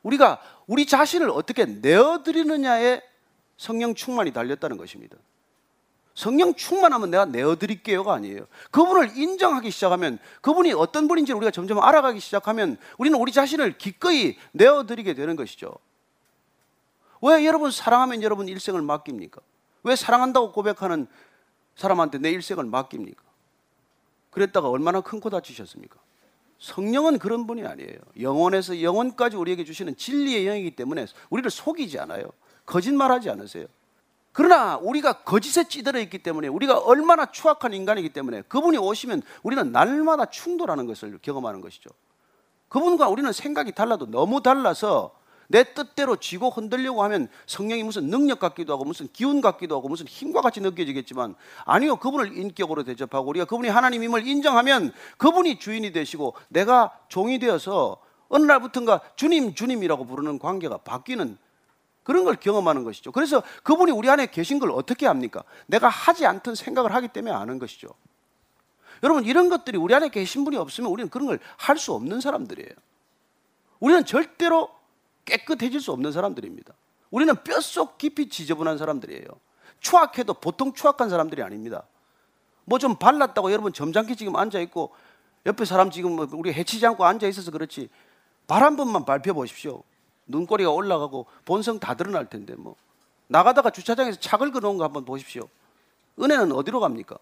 우리가 0.02 0.40
우리 0.66 0.86
자신을 0.86 1.30
어떻게 1.30 1.64
내어드리느냐에 1.64 3.02
성령 3.56 3.94
충만이 3.94 4.32
달렸다는 4.32 4.76
것입니다. 4.76 5.16
성령 6.14 6.54
충만하면 6.54 7.10
내가 7.10 7.26
내어드릴게요가 7.26 8.14
아니에요. 8.14 8.46
그분을 8.72 9.16
인정하기 9.16 9.70
시작하면 9.70 10.18
그분이 10.40 10.72
어떤 10.72 11.06
분인지 11.06 11.32
우리가 11.32 11.52
점점 11.52 11.78
알아가기 11.78 12.18
시작하면 12.18 12.76
우리는 12.98 13.16
우리 13.18 13.30
자신을 13.30 13.78
기꺼이 13.78 14.36
내어드리게 14.52 15.14
되는 15.14 15.36
것이죠. 15.36 15.74
왜 17.22 17.46
여러분 17.46 17.70
사랑하면 17.70 18.22
여러분 18.22 18.48
일생을 18.48 18.82
맡깁니까? 18.82 19.40
왜 19.84 19.94
사랑한다고 19.94 20.52
고백하는 20.52 21.06
사람한테 21.78 22.18
내 22.18 22.30
일생을 22.30 22.64
맡깁니까? 22.64 23.22
그랬다가 24.30 24.68
얼마나 24.68 25.00
큰 25.00 25.20
코 25.20 25.30
다치셨습니까? 25.30 25.96
성령은 26.58 27.18
그런 27.20 27.46
분이 27.46 27.64
아니에요. 27.64 27.98
영원에서 28.20 28.82
영원까지 28.82 29.36
우리에게 29.36 29.64
주시는 29.64 29.96
진리의 29.96 30.44
영이기 30.44 30.72
때문에 30.72 31.06
우리를 31.30 31.48
속이지 31.50 32.00
않아요. 32.00 32.24
거짓말하지 32.66 33.30
않으세요. 33.30 33.66
그러나 34.32 34.76
우리가 34.76 35.22
거짓에 35.22 35.68
찌들어 35.68 36.00
있기 36.00 36.18
때문에 36.18 36.48
우리가 36.48 36.78
얼마나 36.78 37.26
추악한 37.26 37.72
인간이기 37.72 38.08
때문에 38.10 38.42
그분이 38.42 38.76
오시면 38.76 39.22
우리는 39.44 39.70
날마다 39.72 40.26
충돌하는 40.26 40.86
것을 40.86 41.18
경험하는 41.22 41.60
것이죠. 41.60 41.90
그분과 42.68 43.08
우리는 43.08 43.32
생각이 43.32 43.72
달라도 43.72 44.10
너무 44.10 44.42
달라서 44.42 45.17
내 45.48 45.64
뜻대로 45.74 46.16
쥐고 46.16 46.50
흔들려고 46.50 47.02
하면 47.04 47.28
성령이 47.46 47.82
무슨 47.82 48.10
능력 48.10 48.38
같기도 48.38 48.72
하고 48.72 48.84
무슨 48.84 49.08
기운 49.12 49.40
같기도 49.40 49.76
하고 49.76 49.88
무슨 49.88 50.06
힘과 50.06 50.42
같이 50.42 50.60
느껴지겠지만 50.60 51.34
아니요 51.64 51.96
그분을 51.96 52.36
인격으로 52.36 52.84
대접하고 52.84 53.28
우리가 53.30 53.46
그분이 53.46 53.68
하나님임을 53.68 54.26
인정하면 54.26 54.92
그분이 55.16 55.58
주인이 55.58 55.90
되시고 55.92 56.34
내가 56.48 56.92
종이 57.08 57.38
되어서 57.38 57.96
어느 58.28 58.44
날부턴가 58.44 59.00
주님 59.16 59.54
주님이라고 59.54 60.04
부르는 60.04 60.38
관계가 60.38 60.78
바뀌는 60.78 61.38
그런 62.02 62.24
걸 62.24 62.36
경험하는 62.36 62.84
것이죠. 62.84 63.12
그래서 63.12 63.42
그분이 63.62 63.92
우리 63.92 64.08
안에 64.08 64.26
계신 64.26 64.58
걸 64.58 64.70
어떻게 64.70 65.06
합니까? 65.06 65.42
내가 65.66 65.88
하지 65.88 66.24
않던 66.26 66.54
생각을 66.54 66.94
하기 66.94 67.08
때문에 67.08 67.34
아는 67.34 67.58
것이죠. 67.58 67.88
여러분 69.02 69.24
이런 69.24 69.48
것들이 69.48 69.78
우리 69.78 69.94
안에 69.94 70.08
계신 70.08 70.44
분이 70.44 70.56
없으면 70.56 70.90
우리는 70.90 71.08
그런 71.10 71.26
걸 71.26 71.38
할 71.58 71.78
수 71.78 71.92
없는 71.92 72.20
사람들이에요. 72.20 72.70
우리는 73.80 74.04
절대로 74.04 74.70
깨끗해질 75.28 75.80
수 75.80 75.92
없는 75.92 76.12
사람들입니다. 76.12 76.72
우리는 77.10 77.34
뼛속 77.44 77.98
깊이 77.98 78.28
지저분한 78.28 78.78
사람들이에요. 78.78 79.24
추악해도 79.80 80.34
보통 80.34 80.72
추악한 80.72 81.08
사람들이 81.10 81.42
아닙니다. 81.42 81.84
뭐 82.64 82.78
좀 82.78 82.96
발랐다고 82.96 83.52
여러분 83.52 83.72
점잖게 83.72 84.14
지금 84.14 84.36
앉아 84.36 84.60
있고 84.60 84.90
옆에 85.46 85.64
사람 85.64 85.90
지금 85.90 86.16
뭐 86.16 86.26
우리 86.32 86.52
해치지 86.52 86.86
않고 86.86 87.04
앉아 87.04 87.26
있어서 87.28 87.50
그렇지 87.50 87.88
발 88.46 88.62
한 88.62 88.76
번만 88.76 89.04
밟혀 89.04 89.32
보십시오. 89.32 89.82
눈꼬리가 90.26 90.70
올라가고 90.70 91.26
본성 91.44 91.78
다 91.80 91.94
드러날 91.94 92.26
텐데 92.28 92.54
뭐 92.56 92.76
나가다가 93.28 93.70
주차장에서 93.70 94.20
차 94.20 94.36
긁어 94.36 94.60
놓은 94.60 94.76
거 94.78 94.84
한번 94.84 95.04
보십시오. 95.04 95.48
은혜는 96.20 96.52
어디로 96.52 96.80
갑니까? 96.80 97.16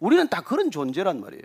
우리는 0.00 0.28
다 0.28 0.40
그런 0.40 0.70
존재란 0.70 1.20
말이에요. 1.20 1.44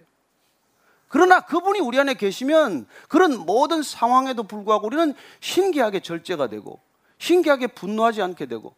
그러나 1.13 1.41
그분이 1.41 1.79
우리 1.79 1.99
안에 1.99 2.15
계시면 2.15 2.87
그런 3.07 3.45
모든 3.45 3.83
상황에도 3.83 4.41
불구하고 4.41 4.87
우리는 4.87 5.13
신기하게 5.41 5.99
절제가 5.99 6.47
되고 6.47 6.81
신기하게 7.19 7.67
분노하지 7.67 8.23
않게 8.23 8.47
되고 8.47 8.73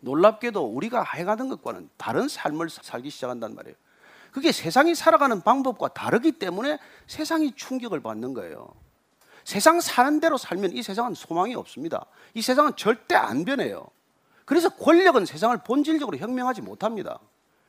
놀랍게도 0.00 0.66
우리가 0.66 1.02
해가던 1.02 1.48
것과는 1.48 1.88
다른 1.96 2.28
삶을 2.28 2.68
살기 2.68 3.08
시작한단 3.08 3.54
말이에요. 3.54 3.74
그게 4.32 4.52
세상이 4.52 4.94
살아가는 4.94 5.40
방법과 5.40 5.88
다르기 5.88 6.32
때문에 6.32 6.78
세상이 7.06 7.52
충격을 7.56 8.00
받는 8.00 8.34
거예요. 8.34 8.68
세상 9.44 9.80
사는 9.80 10.20
대로 10.20 10.36
살면 10.36 10.72
이 10.76 10.82
세상은 10.82 11.14
소망이 11.14 11.54
없습니다. 11.54 12.04
이 12.34 12.42
세상은 12.42 12.72
절대 12.76 13.14
안 13.14 13.46
변해요. 13.46 13.86
그래서 14.44 14.68
권력은 14.68 15.24
세상을 15.24 15.56
본질적으로 15.64 16.18
혁명하지 16.18 16.60
못합니다. 16.60 17.18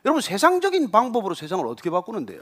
여러분 0.03 0.21
세상적인 0.21 0.91
방법으로 0.91 1.35
세상을 1.35 1.65
어떻게 1.65 1.89
바꾸는데요? 1.89 2.41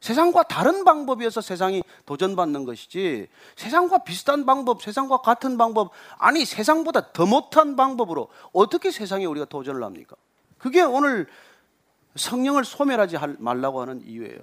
세상과 0.00 0.44
다른 0.44 0.84
방법이어서 0.84 1.42
세상이 1.42 1.82
도전받는 2.06 2.64
것이지 2.64 3.28
세상과 3.56 3.98
비슷한 3.98 4.46
방법, 4.46 4.82
세상과 4.82 5.18
같은 5.18 5.58
방법, 5.58 5.90
아니 6.18 6.44
세상보다 6.44 7.12
더 7.12 7.26
못한 7.26 7.76
방법으로 7.76 8.28
어떻게 8.52 8.90
세상에 8.90 9.26
우리가 9.26 9.44
도전을 9.46 9.82
합니까? 9.84 10.16
그게 10.58 10.80
오늘 10.80 11.26
성령을 12.16 12.64
소멸하지 12.64 13.16
할- 13.16 13.36
말라고 13.38 13.80
하는 13.82 14.02
이유예요. 14.06 14.38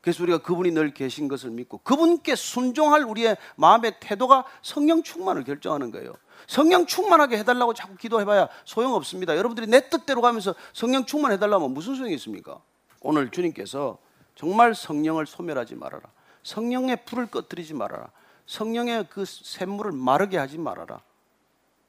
그래서 0.00 0.22
우리가 0.24 0.38
그분이 0.38 0.72
늘 0.72 0.92
계신 0.94 1.28
것을 1.28 1.50
믿고 1.50 1.78
그분께 1.78 2.34
순종할 2.34 3.04
우리의 3.04 3.36
마음의 3.56 3.96
태도가 4.00 4.44
성령 4.62 5.02
충만을 5.02 5.44
결정하는 5.44 5.92
거예요. 5.92 6.14
성령 6.48 6.86
충만하게 6.86 7.38
해달라고 7.38 7.72
자꾸 7.72 7.96
기도해봐야 7.96 8.48
소용없습니다. 8.64 9.36
여러분들이 9.36 9.68
내 9.68 9.88
뜻대로 9.90 10.20
가면서 10.22 10.56
성령 10.72 11.04
충만해달라면 11.04 11.72
무슨 11.72 11.94
소용이 11.94 12.14
있습니까? 12.14 12.58
오늘 13.00 13.30
주님께서 13.30 13.98
정말 14.34 14.74
성령을 14.74 15.26
소멸하지 15.26 15.74
말아라. 15.74 16.02
성령의 16.42 17.04
불을 17.04 17.26
꺼뜨리지 17.26 17.74
말아라. 17.74 18.10
성령의 18.46 19.06
그 19.10 19.24
샘물을 19.24 19.92
마르게 19.92 20.38
하지 20.38 20.58
말아라. 20.58 21.00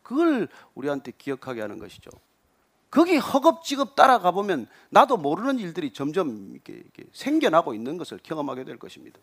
그걸 0.01 0.47
우리한테 0.75 1.11
기억하게 1.17 1.61
하는 1.61 1.79
것이죠. 1.79 2.11
거기 2.91 3.17
허겁지겁 3.17 3.95
따라가 3.95 4.31
보면 4.31 4.67
나도 4.89 5.17
모르는 5.17 5.57
일들이 5.57 5.91
점점 5.93 6.51
이렇게, 6.51 6.73
이렇게 6.73 7.05
생겨나고 7.11 7.73
있는 7.73 7.97
것을 7.97 8.19
경험하게 8.21 8.65
될 8.65 8.77
것입니다. 8.77 9.19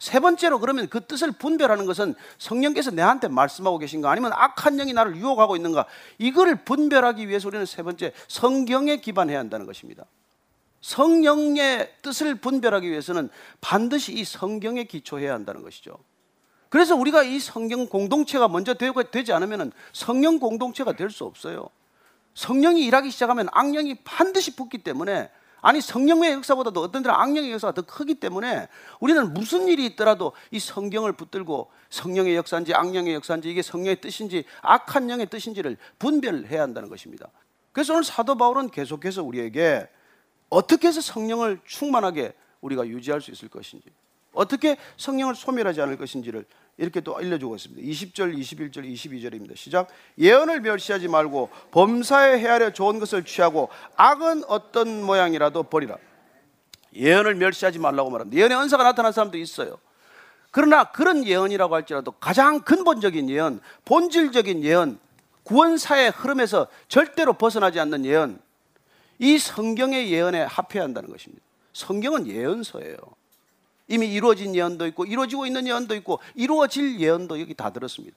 세 0.00 0.18
번째로 0.18 0.58
그러면 0.58 0.88
그 0.88 1.06
뜻을 1.06 1.30
분별하는 1.32 1.86
것은 1.86 2.14
성령께서 2.38 2.90
내한테 2.90 3.28
말씀하고 3.28 3.78
계신가 3.78 4.10
아니면 4.10 4.32
악한 4.34 4.76
영이 4.76 4.92
나를 4.92 5.16
유혹하고 5.16 5.54
있는가 5.54 5.86
이거를 6.18 6.64
분별하기 6.64 7.28
위해서 7.28 7.46
우리는 7.48 7.64
세 7.64 7.82
번째 7.84 8.12
성경에 8.26 8.96
기반해야 8.96 9.38
한다는 9.38 9.66
것입니다. 9.66 10.04
성령의 10.84 11.90
뜻을 12.02 12.34
분별하기 12.34 12.90
위해서는 12.90 13.30
반드시 13.62 14.12
이 14.12 14.22
성경에 14.22 14.84
기초해야 14.84 15.32
한다는 15.32 15.62
것이죠. 15.62 15.96
그래서 16.68 16.94
우리가 16.94 17.22
이 17.22 17.38
성경 17.40 17.86
공동체가 17.86 18.48
먼저 18.48 18.74
되고 18.74 19.02
되지 19.02 19.32
않으면 19.32 19.72
성령 19.94 20.38
공동체가 20.38 20.92
될 20.92 21.10
수 21.10 21.24
없어요. 21.24 21.70
성령이 22.34 22.84
일하기 22.84 23.10
시작하면 23.10 23.48
악령이 23.52 24.00
반드시 24.04 24.56
붙기 24.56 24.78
때문에 24.78 25.30
아니 25.62 25.80
성령의 25.80 26.32
역사보다도 26.32 26.82
어떤 26.82 27.02
데는 27.02 27.16
악령의 27.16 27.50
역사가 27.52 27.72
더 27.72 27.80
크기 27.80 28.16
때문에 28.16 28.68
우리는 29.00 29.32
무슨 29.32 29.68
일이 29.68 29.86
있더라도 29.86 30.32
이 30.50 30.58
성경을 30.58 31.14
붙들고 31.14 31.70
성령의 31.88 32.36
역사인지 32.36 32.74
악령의 32.74 33.14
역사인지 33.14 33.48
이게 33.48 33.62
성령의 33.62 34.02
뜻인지 34.02 34.44
악한 34.60 35.08
영의 35.08 35.30
뜻인지를 35.30 35.78
분별해야 35.98 36.60
한다는 36.60 36.90
것입니다. 36.90 37.30
그래서 37.72 37.94
오늘 37.94 38.04
사도 38.04 38.34
바울은 38.36 38.68
계속해서 38.68 39.22
우리에게 39.22 39.88
어떻게 40.54 40.86
해서 40.86 41.00
성령을 41.00 41.58
충만하게 41.64 42.32
우리가 42.60 42.86
유지할 42.86 43.20
수 43.20 43.32
있을 43.32 43.48
것인지 43.48 43.86
어떻게 44.32 44.76
성령을 44.96 45.34
소멸하지 45.34 45.80
않을 45.80 45.96
것인지를 45.98 46.44
이렇게 46.76 47.00
또 47.00 47.16
알려주고 47.16 47.56
있습니다. 47.56 47.82
20절, 47.82 48.36
21절, 48.38 48.92
22절입니다. 48.92 49.56
시작. 49.56 49.88
예언을 50.16 50.60
멸시하지 50.60 51.08
말고 51.08 51.50
범사에 51.72 52.38
헤아려 52.38 52.72
좋은 52.72 53.00
것을 53.00 53.24
취하고 53.24 53.68
악은 53.96 54.44
어떤 54.46 55.02
모양이라도 55.02 55.64
버리라. 55.64 55.96
예언을 56.94 57.34
멸시하지 57.34 57.80
말라고 57.80 58.10
말합니다. 58.10 58.38
예언의 58.38 58.56
은사가 58.58 58.84
나타난 58.84 59.10
사람도 59.10 59.38
있어요. 59.38 59.78
그러나 60.52 60.84
그런 60.84 61.24
예언이라고 61.24 61.74
할지라도 61.74 62.12
가장 62.12 62.60
근본적인 62.60 63.28
예언, 63.28 63.60
본질적인 63.84 64.62
예언, 64.62 65.00
구원사의 65.42 66.10
흐름에서 66.10 66.68
절대로 66.86 67.32
벗어나지 67.32 67.80
않는 67.80 68.04
예언, 68.04 68.38
이 69.18 69.38
성경의 69.38 70.10
예언에 70.12 70.42
합해야 70.42 70.82
한다는 70.84 71.10
것입니다. 71.10 71.42
성경은 71.72 72.26
예언서예요. 72.26 72.96
이미 73.88 74.12
이루어진 74.12 74.54
예언도 74.54 74.86
있고 74.88 75.04
이루어지고 75.04 75.46
있는 75.46 75.66
예언도 75.66 75.94
있고 75.96 76.20
이루어질 76.34 77.00
예언도 77.00 77.40
여기 77.40 77.54
다 77.54 77.70
들었습니다. 77.70 78.16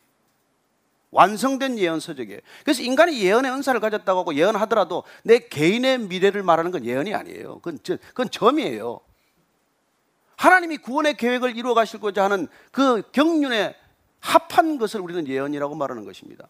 완성된 1.11 1.77
예언서적이에요. 1.79 2.39
그래서 2.63 2.83
인간이 2.83 3.21
예언의 3.21 3.51
은사를 3.51 3.79
가졌다고 3.79 4.19
하고 4.19 4.35
예언하더라도 4.35 5.03
내 5.23 5.39
개인의 5.39 5.99
미래를 5.99 6.43
말하는 6.43 6.71
건 6.71 6.85
예언이 6.85 7.13
아니에요. 7.13 7.55
그건, 7.55 7.79
저- 7.83 7.97
그건 7.97 8.29
점이에요. 8.29 8.99
하나님이 10.35 10.77
구원의 10.77 11.17
계획을 11.17 11.57
이루어 11.57 11.73
가시고자 11.73 12.23
하는 12.25 12.47
그 12.71 13.01
경륜에 13.11 13.75
합한 14.19 14.77
것을 14.77 14.99
우리는 15.01 15.27
예언이라고 15.27 15.75
말하는 15.75 16.05
것입니다. 16.05 16.47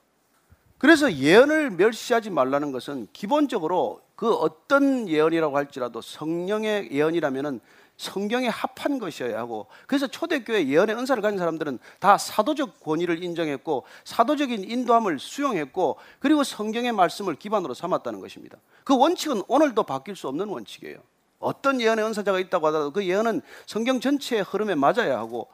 그래서 0.77 1.11
예언을 1.11 1.71
멸시하지 1.71 2.29
말라는 2.29 2.71
것은 2.71 3.07
기본적으로 3.13 4.01
그 4.15 4.33
어떤 4.33 5.07
예언이라고 5.07 5.55
할지라도 5.55 6.01
성령의 6.01 6.91
예언이라면은 6.91 7.59
성경에 7.97 8.47
합한 8.47 8.99
것이어야 8.99 9.39
하고 9.39 9.65
그래서 9.87 10.05
초대교회 10.05 10.67
예언의 10.67 10.95
은사를 10.95 11.21
가진 11.21 11.39
사람들은 11.39 11.79
다 11.99 12.17
사도적 12.17 12.79
권위를 12.79 13.23
인정했고 13.23 13.85
사도적인 14.05 14.69
인도함을 14.69 15.17
수용했고 15.17 15.97
그리고 16.19 16.43
성경의 16.43 16.91
말씀을 16.91 17.35
기반으로 17.35 17.73
삼았다는 17.73 18.19
것입니다. 18.19 18.59
그 18.83 18.95
원칙은 18.95 19.41
오늘도 19.47 19.83
바뀔 19.83 20.15
수 20.15 20.27
없는 20.27 20.47
원칙이에요. 20.47 20.99
어떤 21.39 21.81
예언의 21.81 22.05
은사자가 22.05 22.39
있다고 22.39 22.67
하더라도 22.67 22.91
그 22.91 23.03
예언은 23.03 23.41
성경 23.65 23.99
전체의 23.99 24.43
흐름에 24.43 24.75
맞아야 24.75 25.17
하고 25.17 25.47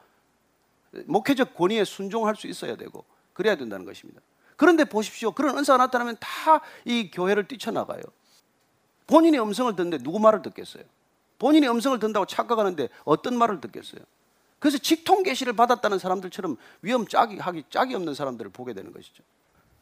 목회적 1.06 1.56
권위에 1.56 1.86
순종할 1.86 2.36
수 2.36 2.48
있어야 2.48 2.76
되고 2.76 3.06
그래야 3.32 3.56
된다는 3.56 3.86
것입니다. 3.86 4.22
그런데 4.58 4.86
보십시오. 4.86 5.32
그런 5.32 5.58
은사가 5.58 5.78
나타나면 5.78 6.18
다 6.20 6.62
이 6.86 7.10
교회를 7.12 7.48
뛰쳐나가요. 7.48 8.02
본인의 9.08 9.42
음성을 9.42 9.76
듣는데 9.76 10.04
누구 10.04 10.20
말을 10.20 10.42
듣겠어요? 10.42 10.84
본인의 11.40 11.70
음성을 11.70 11.98
듣는다고 12.00 12.26
착각하는데 12.26 12.90
어떤 13.04 13.38
말을 13.38 13.60
듣겠어요? 13.62 14.02
그래서 14.60 14.78
직통 14.78 15.24
계시를 15.24 15.54
받았다는 15.54 16.00
사람들처럼 16.00 16.56
위험 16.82 17.06
짝이 17.08 17.38
하기 17.38 17.66
짝이 17.70 17.96
없는 17.96 18.14
사람들을 18.14 18.52
보게 18.52 18.74
되는 18.74 18.94
것이죠. 18.94 19.24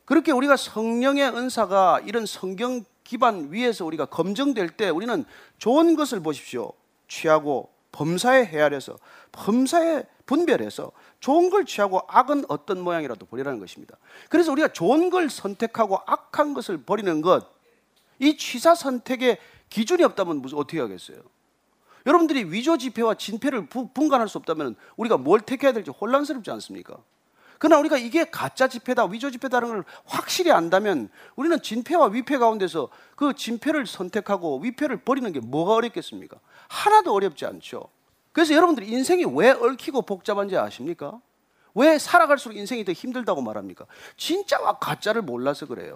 그렇게 0.06 0.32
우리가 0.32 0.58
성령의 0.58 1.30
은사가 1.30 2.02
이런 2.06 2.26
성경 2.26 2.84
기반 3.04 3.52
위에서 3.52 3.86
우리가 3.86 4.06
검증될 4.06 4.70
때 4.70 4.90
우리는 4.90 5.24
좋은 5.60 5.96
것을 5.96 6.22
보십시오. 6.22 6.74
취하고 7.08 7.70
범사에 7.92 8.46
헤아려서 8.46 8.98
범사에 9.32 10.04
분별해서 10.26 10.92
좋은 11.22 11.50
걸 11.50 11.66
취하고 11.66 12.02
악은 12.08 12.46
어떤 12.50 12.82
모양이라도 12.82 13.26
버리라는 13.28 13.60
것입니다. 13.60 13.96
그래서 14.28 14.52
우리가 14.52 14.70
좋은 14.70 15.10
걸 15.10 15.30
선택하고 15.30 16.00
악한 16.06 16.54
것을 16.54 16.84
버리는 16.84 17.22
것, 17.22 17.48
이 18.20 18.36
취사 18.38 18.76
선택의 18.76 19.38
기준이 19.70 20.04
없다면 20.04 20.42
무슨 20.42 20.58
어떻게 20.58 20.80
하겠어요? 20.82 21.20
여러분들이 22.08 22.46
위조 22.46 22.78
지폐와 22.78 23.14
진폐를 23.14 23.68
부- 23.68 23.90
분간할 23.94 24.28
수 24.28 24.40
없다면 24.40 24.76
우리가 24.98 25.18
뭘 25.18 25.40
택해야 25.40 25.72
될지 25.72 25.92
혼란스럽지 25.92 26.50
않습니까? 26.52 26.98
그러나 27.60 27.78
우리가 27.80 28.00
이게 28.00 28.26
가짜 28.26 28.68
지폐다, 28.68 29.06
위조 29.06 29.30
지폐다는 29.30 29.68
걸 29.68 29.84
확실히 30.06 30.52
안다면 30.52 31.10
우리는 31.36 31.62
진폐와 31.62 32.08
위폐 32.08 32.40
가운데서 32.40 32.90
그 33.16 33.34
진폐를 33.36 33.86
선택하고 33.86 34.58
위폐를 34.62 34.98
버리는 34.98 35.32
게 35.32 35.40
뭐가 35.40 35.76
어렵겠습니까? 35.76 36.40
하나도 36.68 37.14
어렵지 37.14 37.46
않죠. 37.46 37.88
그래서 38.32 38.54
여러분들이 38.54 38.88
인생이 38.90 39.26
왜 39.36 39.52
얽히고 39.52 40.04
복잡한지 40.04 40.58
아십니까? 40.58 41.20
왜 41.74 41.98
살아갈수록 41.98 42.58
인생이 42.58 42.84
더 42.86 42.92
힘들다고 42.92 43.42
말합니까? 43.42 43.86
진짜와 44.18 44.80
가짜를 44.80 45.22
몰라서 45.22 45.66
그래요. 45.66 45.94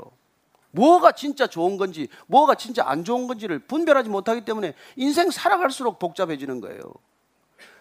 뭐가 0.71 1.13
진짜 1.13 1.47
좋은 1.47 1.77
건지, 1.77 2.09
뭐가 2.27 2.55
진짜 2.55 2.83
안 2.85 3.05
좋은 3.05 3.27
건지를 3.27 3.59
분별하지 3.59 4.09
못하기 4.09 4.43
때문에 4.43 4.73
인생 4.97 5.31
살아갈수록 5.31 5.99
복잡해지는 5.99 6.59
거예요. 6.59 6.81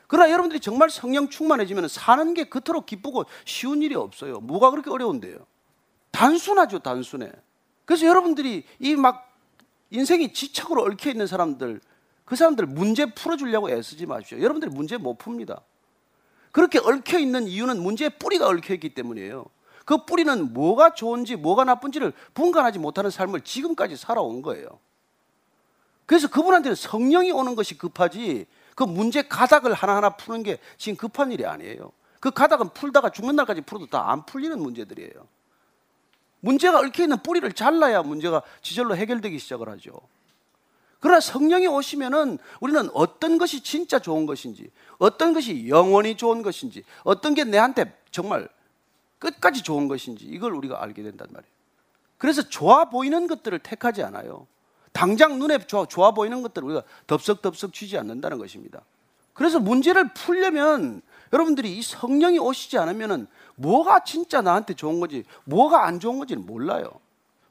그러나 0.06 0.30
여러분들이 0.30 0.60
정말 0.60 0.90
성령 0.90 1.28
충만해지면 1.28 1.88
사는 1.88 2.34
게 2.34 2.44
그토록 2.44 2.86
기쁘고 2.86 3.24
쉬운 3.44 3.82
일이 3.82 3.96
없어요. 3.96 4.38
뭐가 4.40 4.70
그렇게 4.70 4.90
어려운데요? 4.90 5.38
단순하죠, 6.12 6.80
단순해. 6.80 7.32
그래서 7.84 8.06
여러분들이 8.06 8.64
이 8.78 8.94
막 8.94 9.32
인생이 9.90 10.32
지척으로 10.32 10.82
얽혀 10.82 11.10
있는 11.10 11.26
사람들, 11.26 11.80
그 12.24 12.36
사람들 12.36 12.66
문제 12.66 13.06
풀어주려고 13.06 13.70
애쓰지 13.70 14.06
마십시오. 14.06 14.38
여러분들이 14.38 14.70
문제 14.70 14.96
못 14.96 15.18
풉니다. 15.18 15.60
그렇게 16.52 16.78
얽혀 16.78 17.18
있는 17.18 17.46
이유는 17.48 17.82
문제의 17.82 18.10
뿌리가 18.18 18.46
얽혀 18.48 18.74
있기 18.74 18.94
때문이에요. 18.94 19.44
그 19.84 20.06
뿌리는 20.06 20.54
뭐가 20.54 20.94
좋은지 20.94 21.36
뭐가 21.36 21.64
나쁜지를 21.64 22.12
분간하지 22.32 22.78
못하는 22.78 23.10
삶을 23.10 23.42
지금까지 23.42 23.96
살아온 23.96 24.40
거예요. 24.40 24.78
그래서 26.06 26.28
그분한테는 26.28 26.74
성령이 26.74 27.32
오는 27.32 27.54
것이 27.54 27.76
급하지 27.76 28.46
그 28.74 28.84
문제 28.84 29.22
가닥을 29.22 29.74
하나하나 29.74 30.10
푸는 30.10 30.42
게 30.42 30.58
지금 30.78 30.96
급한 30.96 31.32
일이 31.32 31.44
아니에요. 31.44 31.92
그 32.20 32.30
가닥은 32.30 32.70
풀다가 32.70 33.10
죽는 33.10 33.36
날까지 33.36 33.62
풀어도 33.62 33.86
다 33.86 34.10
안 34.10 34.24
풀리는 34.24 34.58
문제들이에요. 34.58 35.12
문제가 36.40 36.78
얽혀 36.78 37.04
있는 37.04 37.22
뿌리를 37.22 37.50
잘라야 37.52 38.02
문제가 38.02 38.42
지절로 38.62 38.96
해결되기 38.96 39.38
시작을 39.38 39.68
하죠. 39.70 39.92
그러나 41.04 41.20
성령이 41.20 41.66
오시면은 41.66 42.38
우리는 42.62 42.88
어떤 42.94 43.36
것이 43.36 43.62
진짜 43.62 43.98
좋은 43.98 44.24
것인지, 44.24 44.70
어떤 44.96 45.34
것이 45.34 45.68
영원히 45.68 46.16
좋은 46.16 46.40
것인지, 46.40 46.82
어떤 47.02 47.34
게 47.34 47.44
내한테 47.44 47.94
정말 48.10 48.48
끝까지 49.18 49.62
좋은 49.62 49.86
것인지 49.86 50.24
이걸 50.24 50.54
우리가 50.54 50.82
알게 50.82 51.02
된단 51.02 51.28
말이에요. 51.30 51.52
그래서 52.16 52.48
좋아 52.48 52.86
보이는 52.86 53.26
것들을 53.26 53.58
택하지 53.58 54.02
않아요. 54.02 54.46
당장 54.92 55.38
눈에 55.38 55.58
좋아, 55.66 55.84
좋아 55.84 56.12
보이는 56.12 56.40
것들을 56.40 56.66
우리가 56.66 56.82
덥석덥석 57.06 57.74
쥐지 57.74 57.98
않는다는 57.98 58.38
것입니다. 58.38 58.80
그래서 59.34 59.60
문제를 59.60 60.14
풀려면 60.14 61.02
여러분들이 61.34 61.76
이 61.76 61.82
성령이 61.82 62.38
오시지 62.38 62.78
않으면은 62.78 63.26
뭐가 63.56 64.04
진짜 64.04 64.40
나한테 64.40 64.72
좋은 64.72 65.00
건지, 65.00 65.24
뭐가 65.44 65.84
안 65.84 66.00
좋은 66.00 66.16
건지는 66.16 66.46
몰라요. 66.46 67.03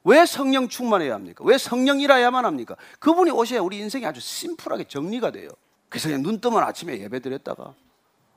왜 0.04 0.26
성령 0.26 0.68
충만해야 0.68 1.14
합니까? 1.14 1.42
왜 1.44 1.56
성령이라야만 1.58 2.44
합니까? 2.44 2.76
그분이 2.98 3.30
오셔야 3.30 3.60
우리 3.60 3.78
인생이 3.78 4.04
아주 4.06 4.20
심플하게 4.20 4.84
정리가 4.84 5.30
돼요. 5.32 5.48
그래서 5.88 6.08
그냥 6.08 6.22
눈 6.22 6.40
뜨면 6.40 6.62
아침에 6.62 7.00
예배 7.00 7.20
드렸다가 7.20 7.74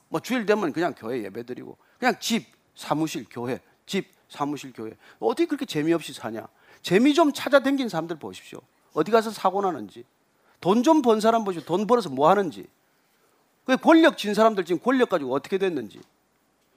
뭐 0.09 0.19
주일 0.21 0.45
되면 0.45 0.71
그냥 0.71 0.93
교회 0.97 1.23
예배 1.23 1.43
드리고 1.43 1.77
그냥 1.99 2.15
집, 2.19 2.45
사무실, 2.75 3.25
교회, 3.29 3.59
집, 3.85 4.07
사무실, 4.29 4.71
교회. 4.73 4.91
어떻게 5.19 5.45
그렇게 5.45 5.65
재미없이 5.65 6.13
사냐? 6.13 6.47
재미 6.81 7.13
좀 7.13 7.33
찾아 7.33 7.59
댕긴 7.59 7.89
사람들 7.89 8.17
보십시오. 8.17 8.59
어디 8.93 9.11
가서 9.11 9.29
사고 9.31 9.61
나는지. 9.61 10.05
돈 10.61 10.83
좀 10.83 11.01
번 11.01 11.19
사람 11.19 11.43
보십시오. 11.43 11.65
돈 11.67 11.85
벌어서 11.85 12.09
뭐 12.09 12.29
하는지. 12.29 12.65
그 13.65 13.75
권력 13.77 14.17
진 14.17 14.33
사람들 14.33 14.63
지금 14.63 14.81
권력 14.81 15.09
가지고 15.09 15.33
어떻게 15.33 15.57
됐는지. 15.57 15.99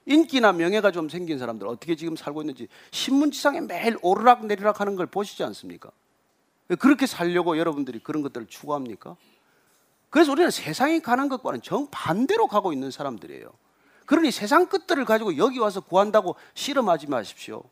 인기나 0.05 0.51
명예가 0.51 0.91
좀 0.91 1.09
생긴 1.09 1.37
사람들 1.37 1.67
어떻게 1.67 1.95
지금 1.95 2.15
살고 2.15 2.41
있는지 2.41 2.67
신문지상에 2.91 3.61
매일 3.61 3.97
오르락 4.01 4.45
내리락 4.45 4.81
하는 4.81 4.95
걸 4.95 5.05
보시지 5.05 5.43
않습니까? 5.43 5.91
그렇게 6.79 7.05
살려고 7.05 7.57
여러분들이 7.57 7.99
그런 7.99 8.21
것들을 8.23 8.47
추구합니까? 8.47 9.15
그래서 10.09 10.31
우리는 10.31 10.49
세상이 10.51 11.01
가는 11.01 11.29
것과는 11.29 11.61
정반대로 11.61 12.47
가고 12.47 12.73
있는 12.73 12.91
사람들이에요. 12.91 13.49
그러니 14.05 14.31
세상 14.31 14.65
끝들을 14.67 15.05
가지고 15.05 15.37
여기 15.37 15.59
와서 15.59 15.79
구한다고 15.79 16.35
실험하지 16.53 17.07
마십시오. 17.07 17.63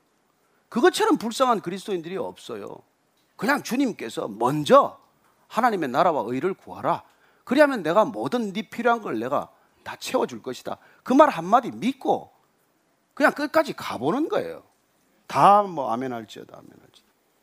그것처럼 0.69 1.17
불쌍한 1.17 1.61
그리스도인들이 1.61 2.15
없어요. 2.17 2.77
그냥 3.35 3.63
주님께서 3.63 4.27
먼저 4.27 4.99
하나님의 5.47 5.89
나라와 5.89 6.23
의를 6.27 6.53
구하라. 6.53 7.03
그리하면 7.43 7.83
내가 7.83 8.05
뭐든 8.05 8.53
네 8.53 8.69
필요한 8.69 9.01
걸 9.01 9.19
내가 9.19 9.49
다 9.89 9.95
채워줄 9.99 10.41
것이다. 10.43 10.77
그 11.03 11.13
말 11.13 11.29
한마디 11.29 11.71
믿고 11.71 12.29
그냥 13.15 13.33
끝까지 13.33 13.73
가보는 13.73 14.29
거예요. 14.29 14.63
다 15.27 15.63
뭐 15.63 15.91
아멘 15.91 16.13
할지어다 16.13 16.57
아멘 16.57 16.69
할지. 16.81 17.01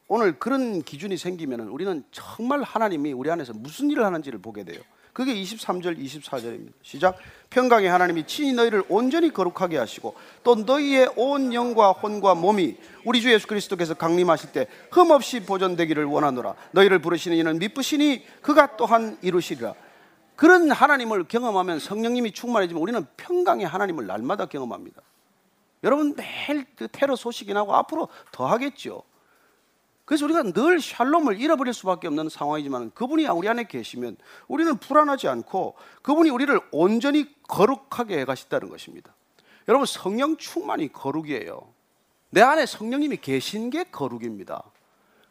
오늘 0.08 0.38
그런 0.38 0.82
기준이 0.82 1.16
생기면 1.16 1.60
우리는 1.68 2.04
정말 2.12 2.62
하나님이 2.62 3.12
우리 3.12 3.30
안에서 3.30 3.52
무슨 3.52 3.90
일을 3.90 4.04
하는지를 4.04 4.38
보게 4.40 4.62
돼요. 4.64 4.80
그게 5.12 5.34
23절, 5.34 5.98
24절입니다. 5.98 6.72
시작. 6.82 7.16
평강의 7.50 7.88
하나님이 7.88 8.26
친히 8.26 8.52
너희를 8.52 8.84
온전히 8.90 9.32
거룩하게 9.32 9.78
하시고 9.78 10.14
또 10.44 10.54
너희의 10.56 11.10
온 11.16 11.54
영과 11.54 11.90
혼과 11.92 12.34
몸이 12.34 12.76
우리 13.04 13.20
주 13.22 13.32
예수 13.32 13.46
그리스도께서 13.46 13.94
강림하실 13.94 14.52
때 14.52 14.66
흠없이 14.92 15.40
보존되기를 15.40 16.04
원하노라. 16.04 16.54
너희를 16.72 16.98
부르시는 17.00 17.36
이는 17.38 17.58
미쁘시니 17.58 18.24
그가 18.42 18.76
또한 18.76 19.16
이루시리라. 19.22 19.74
그런 20.36 20.70
하나님을 20.70 21.24
경험하면 21.24 21.78
성령님이 21.78 22.32
충만해지면 22.32 22.82
우리는 22.82 23.06
평강의 23.16 23.66
하나님을 23.66 24.06
날마다 24.06 24.46
경험합니다. 24.46 25.02
여러분 25.82 26.14
매일 26.14 26.66
그 26.76 26.88
테러 26.88 27.16
소식이 27.16 27.52
나고 27.52 27.74
앞으로 27.74 28.08
더 28.32 28.46
하겠죠. 28.46 29.02
그래서 30.04 30.24
우리가 30.24 30.44
늘 30.52 30.80
샬롬을 30.80 31.40
잃어버릴 31.40 31.74
수밖에 31.74 32.06
없는 32.06 32.28
상황이지만 32.28 32.92
그분이 32.92 33.26
우리 33.26 33.48
안에 33.48 33.64
계시면 33.64 34.16
우리는 34.46 34.76
불안하지 34.76 35.26
않고 35.26 35.74
그분이 36.02 36.30
우리를 36.30 36.60
온전히 36.70 37.34
거룩하게 37.48 38.20
해 38.20 38.24
가신다는 38.24 38.68
것입니다. 38.68 39.14
여러분 39.68 39.84
성령 39.84 40.36
충만이 40.36 40.92
거룩이에요. 40.92 41.60
내 42.30 42.40
안에 42.40 42.66
성령님이 42.66 43.16
계신 43.16 43.70
게 43.70 43.84
거룩입니다. 43.84 44.62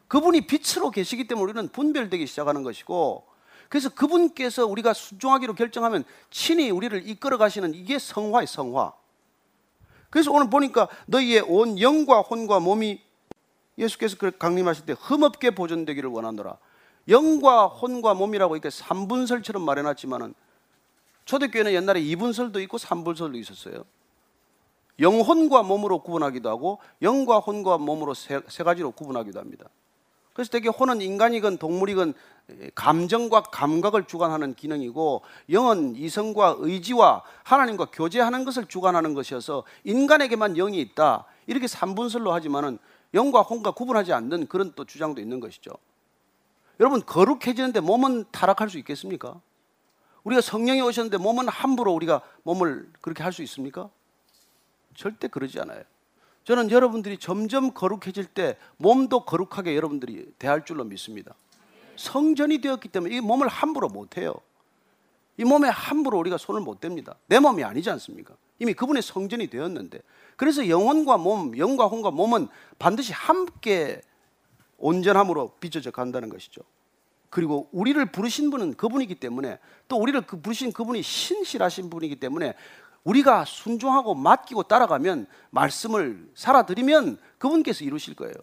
그분이 0.09 0.45
빛으로 0.47 0.91
계시기 0.91 1.27
때문에 1.27 1.51
우리는 1.51 1.69
분별되기 1.69 2.27
시작하는 2.27 2.63
것이고 2.63 3.25
그래서 3.69 3.89
그분께서 3.89 4.65
우리가 4.65 4.93
순종하기로 4.93 5.53
결정하면 5.55 6.03
친히 6.29 6.69
우리를 6.69 7.07
이끌어 7.07 7.37
가시는 7.37 7.73
이게 7.73 7.99
성화의 7.99 8.47
성화. 8.47 8.93
그래서 10.09 10.31
오늘 10.31 10.49
보니까 10.49 10.87
너희의 11.07 11.41
온 11.41 11.79
영과 11.79 12.21
혼과 12.21 12.59
몸이 12.59 13.01
예수께서 13.77 14.15
그 14.17 14.31
강림하실 14.37 14.85
때 14.85 14.95
흠없게 14.97 15.51
보존되기를 15.51 16.09
원하노라. 16.09 16.57
영과 17.09 17.67
혼과 17.67 18.13
몸이라고 18.13 18.55
이렇게 18.55 18.69
삼분설처럼 18.69 19.63
말해놨지만은 19.63 20.33
초대교회는 21.25 21.73
옛날에 21.73 21.99
이분설도 22.01 22.59
있고 22.61 22.77
삼분설도 22.77 23.37
있었어요. 23.37 23.83
영혼과 24.99 25.63
몸으로 25.63 25.99
구분하기도 25.99 26.49
하고 26.49 26.79
영과 27.01 27.39
혼과 27.39 27.77
몸으로 27.77 28.13
세, 28.13 28.39
세 28.47 28.63
가지로 28.63 28.91
구분하기도 28.91 29.39
합니다. 29.39 29.65
그래서 30.33 30.49
되게 30.51 30.69
혼은 30.69 31.01
인간이건 31.01 31.57
동물이건 31.57 32.13
감정과 32.75 33.43
감각을 33.43 34.05
주관하는 34.05 34.53
기능이고 34.53 35.23
영은 35.49 35.95
이성과 35.95 36.57
의지와 36.59 37.23
하나님과 37.43 37.87
교제하는 37.91 38.45
것을 38.45 38.67
주관하는 38.67 39.13
것이어서 39.13 39.63
인간에게만 39.83 40.53
영이 40.53 40.79
있다. 40.79 41.25
이렇게 41.47 41.67
삼분설로 41.67 42.33
하지만은 42.33 42.77
영과 43.13 43.41
혼과 43.41 43.71
구분하지 43.71 44.13
않는 44.13 44.47
그런 44.47 44.73
또 44.75 44.85
주장도 44.85 45.21
있는 45.21 45.39
것이죠. 45.39 45.71
여러분 46.79 47.01
거룩해지는데 47.05 47.79
몸은 47.79 48.25
타락할 48.31 48.69
수 48.69 48.77
있겠습니까? 48.77 49.39
우리가 50.23 50.41
성령이 50.41 50.81
오셨는데 50.81 51.17
몸은 51.17 51.47
함부로 51.47 51.93
우리가 51.93 52.21
몸을 52.43 52.89
그렇게 53.01 53.23
할 53.23 53.31
수 53.31 53.41
있습니까? 53.43 53.89
절대 54.95 55.27
그러지 55.27 55.59
않아요. 55.61 55.83
저는 56.43 56.71
여러분들이 56.71 57.17
점점 57.17 57.73
거룩해질 57.73 58.25
때 58.25 58.57
몸도 58.77 59.25
거룩하게 59.25 59.75
여러분들이 59.75 60.31
대할 60.37 60.63
줄로 60.63 60.83
믿습니다. 60.83 61.33
성전이 61.95 62.59
되었기 62.59 62.89
때문에 62.89 63.15
이 63.15 63.21
몸을 63.21 63.47
함부로 63.47 63.87
못 63.87 64.17
해요. 64.17 64.33
이 65.37 65.43
몸에 65.43 65.67
함부로 65.69 66.17
우리가 66.19 66.37
손을 66.37 66.61
못 66.61 66.79
댑니다. 66.79 67.15
내 67.27 67.39
몸이 67.39 67.63
아니지 67.63 67.89
않습니까? 67.89 68.35
이미 68.59 68.73
그분의 68.73 69.01
성전이 69.01 69.47
되었는데. 69.47 69.99
그래서 70.37 70.69
영혼과 70.69 71.17
몸, 71.17 71.57
영과 71.57 71.87
혼과 71.87 72.11
몸은 72.11 72.47
반드시 72.79 73.11
함께 73.13 74.01
온전함으로 74.77 75.55
빚어져 75.59 75.91
간다는 75.91 76.29
것이죠. 76.29 76.61
그리고 77.29 77.67
우리를 77.73 78.03
부르신 78.11 78.49
분은 78.49 78.75
그분이기 78.75 79.15
때문에 79.15 79.59
또 79.89 79.97
우리를 79.97 80.21
그 80.21 80.39
부르신 80.39 80.71
그분이 80.71 81.01
신실하신 81.01 81.89
분이기 81.89 82.15
때문에 82.15 82.53
우리가 83.03 83.45
순종하고 83.45 84.15
맡기고 84.15 84.63
따라가면 84.63 85.27
말씀을 85.51 86.29
살아드리면 86.33 87.17
그분께서 87.37 87.83
이루실 87.83 88.15
거예요. 88.15 88.33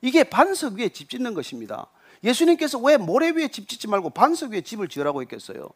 이게 0.00 0.24
반석 0.24 0.74
위에 0.74 0.88
집 0.90 1.10
짓는 1.10 1.34
것입니다. 1.34 1.88
예수님께서 2.26 2.78
왜 2.78 2.96
모래 2.96 3.30
위에 3.30 3.48
집 3.48 3.68
짓지 3.68 3.86
말고 3.88 4.10
반석 4.10 4.52
위에 4.52 4.60
집을 4.60 4.88
지으라고 4.88 5.22
했겠어요? 5.22 5.68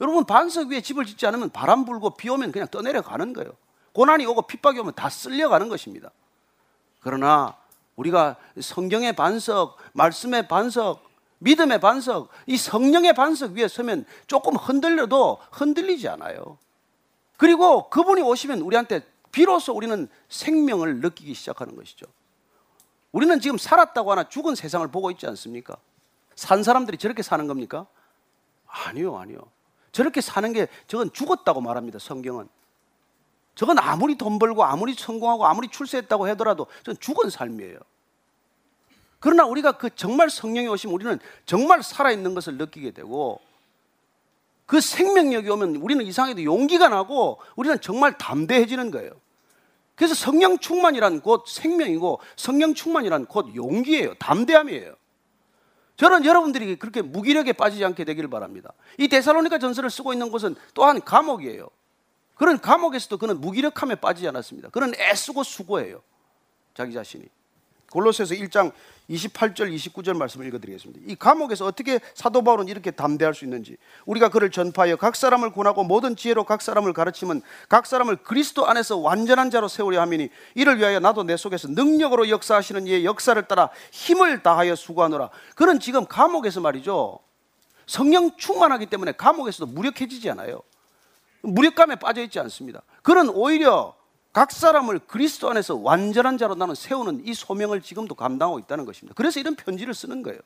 여러분 0.00 0.24
반석 0.24 0.68
위에 0.68 0.82
집을 0.82 1.06
짓지 1.06 1.26
않으면 1.26 1.50
바람 1.50 1.84
불고 1.84 2.10
비 2.10 2.28
오면 2.28 2.52
그냥 2.52 2.68
떠내려 2.68 3.00
가는 3.00 3.32
거예요. 3.32 3.52
고난이 3.92 4.26
오고 4.26 4.42
핍박이 4.42 4.78
오면 4.80 4.94
다 4.94 5.08
쓸려 5.08 5.48
가는 5.48 5.68
것입니다. 5.68 6.10
그러나 7.00 7.56
우리가 7.96 8.36
성경의 8.60 9.14
반석, 9.14 9.78
말씀의 9.92 10.48
반석, 10.48 11.08
믿음의 11.38 11.80
반석, 11.80 12.28
이 12.46 12.56
성령의 12.56 13.14
반석 13.14 13.52
위에 13.52 13.68
서면 13.68 14.04
조금 14.26 14.56
흔들려도 14.56 15.38
흔들리지 15.52 16.08
않아요. 16.08 16.58
그리고 17.36 17.88
그분이 17.88 18.20
오시면 18.22 18.60
우리한테 18.60 19.06
비로소 19.32 19.72
우리는 19.72 20.08
생명을 20.28 21.00
느끼기 21.00 21.34
시작하는 21.34 21.76
것이죠. 21.76 22.06
우리는 23.12 23.40
지금 23.40 23.58
살았다고 23.58 24.10
하나 24.10 24.28
죽은 24.28 24.54
세상을 24.54 24.86
보고 24.88 25.10
있지 25.10 25.26
않습니까? 25.26 25.76
산 26.36 26.62
사람들이 26.62 26.98
저렇게 26.98 27.22
사는 27.22 27.46
겁니까? 27.46 27.86
아니요, 28.66 29.16
아니요. 29.18 29.38
저렇게 29.92 30.20
사는 30.20 30.52
게 30.52 30.66
저건 30.86 31.12
죽었다고 31.12 31.60
말합니다, 31.60 31.98
성경은. 31.98 32.48
저건 33.54 33.78
아무리 33.78 34.16
돈 34.16 34.38
벌고 34.38 34.64
아무리 34.64 34.94
성공하고 34.94 35.46
아무리 35.46 35.68
출세했다고 35.68 36.28
하더라도 36.28 36.66
저건 36.82 36.98
죽은 36.98 37.30
삶이에요. 37.30 37.78
그러나 39.20 39.46
우리가 39.46 39.72
그 39.72 39.94
정말 39.94 40.28
성령이 40.28 40.68
오시면 40.68 40.94
우리는 40.94 41.18
정말 41.46 41.82
살아있는 41.82 42.34
것을 42.34 42.58
느끼게 42.58 42.90
되고 42.90 43.40
그 44.66 44.80
생명력이 44.80 45.48
오면 45.48 45.76
우리는 45.76 46.04
이상하게도 46.04 46.44
용기가 46.44 46.88
나고 46.88 47.40
우리는 47.56 47.80
정말 47.80 48.18
담대해지는 48.18 48.90
거예요. 48.90 49.12
그래서 49.94 50.14
성령 50.14 50.58
충만이란 50.58 51.20
곧 51.20 51.44
생명이고 51.46 52.20
성령 52.36 52.74
충만이란 52.74 53.26
곧 53.26 53.54
용기예요. 53.54 54.14
담대함이에요. 54.14 54.94
저는 55.96 56.24
여러분들이 56.24 56.76
그렇게 56.76 57.02
무기력에 57.02 57.52
빠지지 57.52 57.84
않게 57.84 58.04
되기를 58.04 58.28
바랍니다. 58.28 58.72
이 58.98 59.08
데살로니가 59.08 59.58
전서를 59.58 59.90
쓰고 59.90 60.12
있는 60.12 60.30
곳은 60.30 60.56
또한 60.74 61.00
감옥이에요. 61.00 61.68
그런 62.34 62.60
감옥에서도 62.60 63.16
그는 63.18 63.40
무기력함에 63.40 63.96
빠지지 63.96 64.26
않았습니다. 64.28 64.70
그는 64.70 64.92
애쓰고 64.98 65.44
수고해요. 65.44 66.02
자기 66.74 66.92
자신이. 66.92 67.24
골로새서 67.94 68.34
1장 68.34 68.72
28절 69.08 69.72
29절 69.72 70.16
말씀을 70.16 70.46
읽어드리겠습니다. 70.48 71.00
이 71.06 71.14
감옥에서 71.14 71.64
어떻게 71.64 72.00
사도 72.14 72.42
바울은 72.42 72.66
이렇게 72.66 72.90
담대할 72.90 73.34
수 73.34 73.44
있는지 73.44 73.76
우리가 74.04 74.30
그를 74.30 74.50
전파하여 74.50 74.96
각 74.96 75.14
사람을 75.14 75.52
권하고 75.52 75.84
모든 75.84 76.16
지혜로 76.16 76.42
각 76.42 76.60
사람을 76.60 76.92
가르치면 76.92 77.42
각 77.68 77.86
사람을 77.86 78.16
그리스도 78.16 78.66
안에서 78.66 78.96
완전한 78.96 79.50
자로 79.50 79.68
세우려 79.68 80.00
함이니 80.00 80.28
이를 80.56 80.78
위하여 80.78 80.98
나도 80.98 81.22
내 81.22 81.36
속에서 81.36 81.68
능력으로 81.68 82.28
역사하시는 82.28 82.88
이의 82.88 83.04
역사를 83.04 83.40
따라 83.46 83.70
힘을 83.92 84.42
다하여 84.42 84.74
수고하노라. 84.74 85.30
그는 85.54 85.78
지금 85.78 86.04
감옥에서 86.06 86.60
말이죠. 86.60 87.20
성령 87.86 88.36
충만하기 88.36 88.86
때문에 88.86 89.12
감옥에서도 89.12 89.70
무력해지지 89.70 90.30
않아요. 90.30 90.62
무력감에 91.42 91.96
빠져 91.96 92.22
있지 92.22 92.40
않습니다. 92.40 92.82
그는 93.02 93.28
오히려 93.28 93.94
각 94.34 94.50
사람을 94.50 94.98
그리스도 95.06 95.48
안에서 95.48 95.76
완전한 95.76 96.38
자로 96.38 96.56
나는 96.56 96.74
세우는 96.74 97.22
이 97.24 97.32
소명을 97.32 97.80
지금도 97.82 98.16
감당하고 98.16 98.58
있다는 98.58 98.84
것입니다. 98.84 99.14
그래서 99.16 99.38
이런 99.38 99.54
편지를 99.54 99.94
쓰는 99.94 100.24
거예요. 100.24 100.40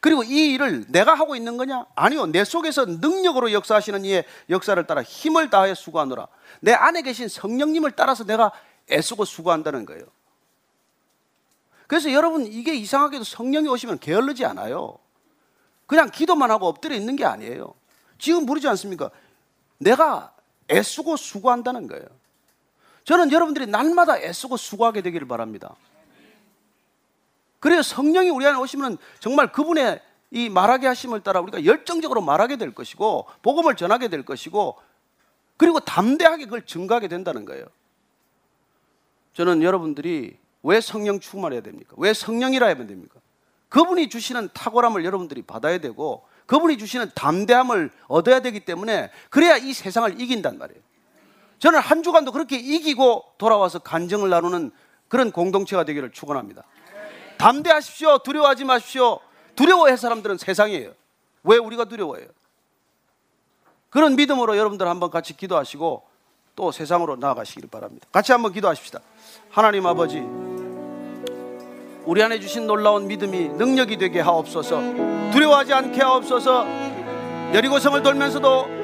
그리고 0.00 0.24
이 0.24 0.54
일을 0.54 0.86
내가 0.88 1.14
하고 1.14 1.36
있는 1.36 1.58
거냐? 1.58 1.84
아니요. 1.94 2.24
내 2.26 2.42
속에서 2.42 2.86
능력으로 2.86 3.52
역사하시는 3.52 4.06
이의 4.06 4.24
역사를 4.48 4.82
따라 4.86 5.02
힘을 5.02 5.50
다하여 5.50 5.74
수고하노라. 5.74 6.26
내 6.60 6.72
안에 6.72 7.02
계신 7.02 7.28
성령님을 7.28 7.92
따라서 7.92 8.24
내가 8.24 8.50
애쓰고 8.90 9.26
수고한다는 9.26 9.84
거예요. 9.84 10.04
그래서 11.86 12.10
여러분 12.10 12.46
이게 12.46 12.74
이상하게도 12.74 13.24
성령이 13.24 13.68
오시면 13.68 13.98
게을르지 13.98 14.46
않아요. 14.46 14.98
그냥 15.86 16.10
기도만 16.10 16.50
하고 16.50 16.66
엎드려 16.66 16.96
있는 16.96 17.14
게 17.14 17.26
아니에요. 17.26 17.74
지금 18.16 18.46
부르지 18.46 18.66
않습니까? 18.68 19.10
내가 19.76 20.34
애쓰고 20.70 21.16
수고한다는 21.16 21.88
거예요. 21.88 22.17
저는 23.08 23.32
여러분들이 23.32 23.66
날마다 23.66 24.18
애쓰고 24.18 24.58
수고하게 24.58 25.00
되기를 25.00 25.26
바랍니다. 25.26 25.74
그래서 27.58 27.82
성령이 27.82 28.28
우리 28.28 28.46
안에 28.46 28.58
오시면 28.58 28.98
정말 29.18 29.50
그분의 29.50 30.02
이 30.30 30.50
말하게 30.50 30.88
하심을 30.88 31.22
따라 31.22 31.40
우리가 31.40 31.64
열정적으로 31.64 32.20
말하게 32.20 32.56
될 32.56 32.74
것이고 32.74 33.26
복음을 33.40 33.76
전하게 33.76 34.08
될 34.08 34.26
것이고 34.26 34.78
그리고 35.56 35.80
담대하게 35.80 36.44
그걸 36.44 36.66
증가하게 36.66 37.08
된다는 37.08 37.46
거예요. 37.46 37.64
저는 39.32 39.62
여러분들이 39.62 40.36
왜 40.62 40.80
성령 40.82 41.18
충만 41.18 41.54
해야 41.54 41.62
됩니까? 41.62 41.94
왜 41.96 42.12
성령이라 42.12 42.68
하면 42.68 42.88
됩니까? 42.88 43.20
그분이 43.70 44.10
주시는 44.10 44.50
탁월함을 44.52 45.06
여러분들이 45.06 45.40
받아야 45.40 45.78
되고 45.78 46.28
그분이 46.44 46.76
주시는 46.76 47.12
담대함을 47.14 47.90
얻어야 48.06 48.40
되기 48.40 48.60
때문에 48.60 49.10
그래야 49.30 49.56
이 49.56 49.72
세상을 49.72 50.20
이긴단 50.20 50.58
말이에요. 50.58 50.87
저는 51.58 51.80
한 51.80 52.02
주간도 52.02 52.32
그렇게 52.32 52.56
이기고 52.56 53.24
돌아와서 53.38 53.78
간증을 53.78 54.30
나누는 54.30 54.70
그런 55.08 55.32
공동체가 55.32 55.84
되기를 55.84 56.12
축원합니다. 56.12 56.64
담대하십시오. 57.38 58.18
두려워하지 58.18 58.64
마십시오. 58.64 59.20
두려워할 59.56 59.96
사람들은 59.96 60.38
세상이에요. 60.38 60.92
왜 61.44 61.56
우리가 61.56 61.86
두려워해요? 61.86 62.28
그런 63.90 64.16
믿음으로 64.16 64.56
여러분들 64.56 64.86
한번 64.86 65.10
같이 65.10 65.36
기도하시고 65.36 66.02
또 66.54 66.72
세상으로 66.72 67.16
나아가시기를 67.16 67.70
바랍니다. 67.70 68.06
같이 68.12 68.32
한번 68.32 68.52
기도하십시다. 68.52 69.00
하나님 69.50 69.86
아버지, 69.86 70.18
우리 72.04 72.22
안에 72.22 72.40
주신 72.40 72.66
놀라운 72.66 73.06
믿음이 73.06 73.48
능력이 73.50 73.96
되게 73.96 74.20
하옵소서. 74.20 74.80
두려워하지 75.32 75.72
않게 75.72 76.02
하옵소서. 76.02 76.66
여리고성을 77.54 78.02
돌면서도 78.02 78.77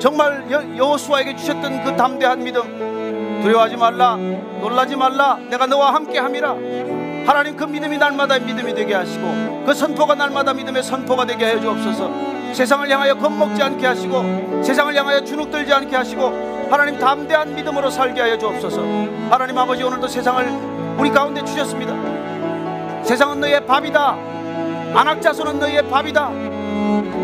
정말 0.00 0.44
여- 0.50 0.76
여호수아에게 0.76 1.36
주셨던 1.36 1.84
그 1.84 1.94
담대한 1.96 2.42
믿음. 2.42 3.40
두려워하지 3.42 3.76
말라 3.76 4.16
놀라지 4.16 4.96
말라. 4.96 5.38
내가 5.48 5.66
너와 5.66 5.94
함께 5.94 6.18
함이라. 6.18 6.50
하나님 7.26 7.56
그 7.56 7.64
믿음이 7.64 7.96
날마다 7.98 8.38
믿음이 8.38 8.74
되게 8.74 8.94
하시고 8.94 9.62
그 9.66 9.72
선포가 9.74 10.14
날마다 10.14 10.52
믿음의 10.54 10.82
선포가 10.82 11.24
되게 11.26 11.46
해 11.46 11.60
주옵소서. 11.60 12.10
세상을 12.52 12.90
향하여 12.90 13.14
겁먹지 13.14 13.62
않게 13.62 13.86
하시고 13.86 14.62
세상을 14.64 14.94
향하여 14.94 15.22
주눅들지 15.22 15.72
않게 15.72 15.94
하시고 15.96 16.68
하나님 16.70 16.98
담대한 16.98 17.54
믿음으로 17.54 17.90
살게 17.90 18.20
하여 18.20 18.36
주옵소서. 18.36 18.80
하나님 19.30 19.56
아버지 19.56 19.82
오늘도 19.82 20.08
세상을 20.08 20.48
우리 20.98 21.10
가운데 21.10 21.44
주셨습니다. 21.44 21.94
세상은 23.04 23.40
너의 23.40 23.64
밥이다. 23.66 24.16
안악자손은 24.94 25.58
너의 25.60 25.82
밥이다 25.88 26.30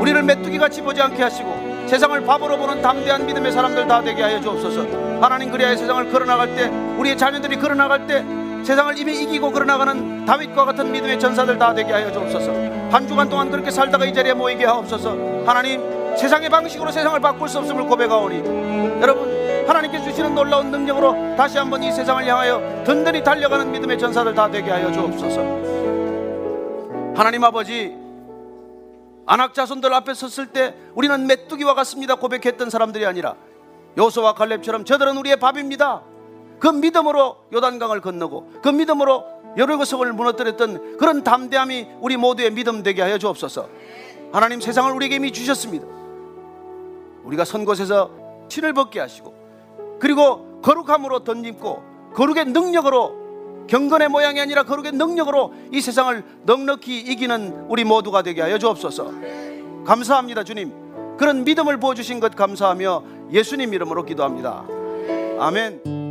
우리를 0.00 0.22
메뚜기 0.22 0.58
같이 0.58 0.82
보지 0.82 1.00
않게 1.00 1.22
하시고 1.22 1.86
세상을 1.86 2.20
밥으로 2.24 2.56
보는 2.56 2.82
담대한 2.82 3.26
믿음의 3.26 3.52
사람들 3.52 3.86
다 3.86 4.02
되게 4.02 4.22
하여 4.22 4.40
주옵소서. 4.40 4.82
하나님 5.20 5.50
그리하여 5.50 5.76
세상을 5.76 6.10
걸어나갈 6.10 6.54
때 6.54 6.70
우리의 6.98 7.16
자녀들이 7.16 7.56
걸어나갈 7.56 8.06
때 8.06 8.24
세상을 8.64 8.98
이미 8.98 9.22
이기고 9.22 9.52
걸어나가는 9.52 10.24
다윗과 10.26 10.64
같은 10.64 10.90
믿음의 10.90 11.20
전사들 11.20 11.58
다 11.58 11.72
되게 11.72 11.92
하여 11.92 12.10
주옵소서. 12.10 12.50
한 12.90 13.06
주간 13.06 13.28
동안 13.28 13.50
그렇게 13.50 13.70
살다가 13.70 14.04
이 14.04 14.12
자리에 14.12 14.34
모이게 14.34 14.64
하옵소서. 14.64 15.44
하나님 15.46 15.80
세상의 16.16 16.48
방식으로 16.48 16.90
세상을 16.90 17.18
바꿀 17.20 17.48
수 17.48 17.58
없음을 17.58 17.84
고백하오니 17.84 19.00
여러분 19.00 19.64
하나님께 19.68 20.02
주시는 20.02 20.34
놀라운 20.34 20.70
능력으로 20.70 21.36
다시 21.36 21.58
한번 21.58 21.82
이 21.82 21.92
세상을 21.92 22.24
향하여 22.26 22.82
든든히 22.84 23.22
달려가는 23.22 23.70
믿음의 23.70 23.98
전사들 23.98 24.34
다 24.34 24.50
되게 24.50 24.70
하여 24.70 24.90
주옵소서. 24.90 25.40
하나님 27.14 27.44
아버지 27.44 28.05
안악자손들 29.26 29.92
앞에 29.92 30.14
섰을 30.14 30.48
때 30.48 30.74
우리는 30.94 31.26
메뚜기와 31.26 31.74
같습니다 31.74 32.14
고백했던 32.14 32.70
사람들이 32.70 33.04
아니라 33.04 33.34
요소와 33.98 34.34
갈렙처럼 34.34 34.84
저들은 34.84 35.16
우리의 35.18 35.36
밥입니다. 35.36 36.02
그 36.58 36.68
믿음으로 36.68 37.36
요단강을 37.52 38.00
건너고 38.00 38.60
그 38.62 38.68
믿음으로 38.68 39.24
여리고성을 39.56 40.12
무너뜨렸던 40.12 40.98
그런 40.98 41.24
담대함이 41.24 41.88
우리 42.00 42.16
모두의 42.16 42.52
믿음 42.52 42.82
되게 42.82 43.02
하여 43.02 43.18
주옵소서. 43.18 43.68
하나님 44.32 44.60
세상을 44.60 44.90
우리에게 44.92 45.16
이미 45.16 45.32
주셨습니다. 45.32 45.86
우리가 47.24 47.44
선 47.44 47.64
곳에서 47.64 48.10
신을 48.48 48.72
벗게 48.74 49.00
하시고 49.00 49.34
그리고 49.98 50.60
거룩함으로 50.62 51.20
던짐고 51.20 52.12
거룩의 52.14 52.46
능력으로 52.46 53.25
경건의 53.66 54.08
모양이 54.08 54.40
아니라 54.40 54.62
거룩의 54.62 54.92
능력으로 54.92 55.52
이 55.72 55.80
세상을 55.80 56.22
넉넉히 56.44 57.00
이기는 57.00 57.66
우리 57.68 57.84
모두가 57.84 58.22
되게 58.22 58.42
하여 58.42 58.58
주옵소서. 58.58 59.12
감사합니다, 59.84 60.44
주님. 60.44 61.16
그런 61.16 61.44
믿음을 61.44 61.78
보여주신 61.78 62.20
것 62.20 62.34
감사하며 62.36 63.02
예수님 63.32 63.74
이름으로 63.74 64.04
기도합니다. 64.04 64.64
아멘. 65.38 66.05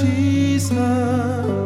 Jesus. 0.00 1.63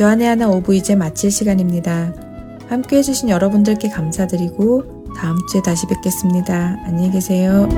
주안의 0.00 0.28
하나 0.28 0.48
5부 0.48 0.74
이제 0.74 0.96
마칠 0.96 1.30
시간입니다. 1.30 2.14
함께 2.70 2.96
해주신 2.96 3.28
여러분들께 3.28 3.90
감사드리고 3.90 5.12
다음 5.14 5.36
주에 5.52 5.60
다시 5.60 5.86
뵙겠습니다. 5.88 6.78
안녕히 6.86 7.10
계세요. 7.10 7.68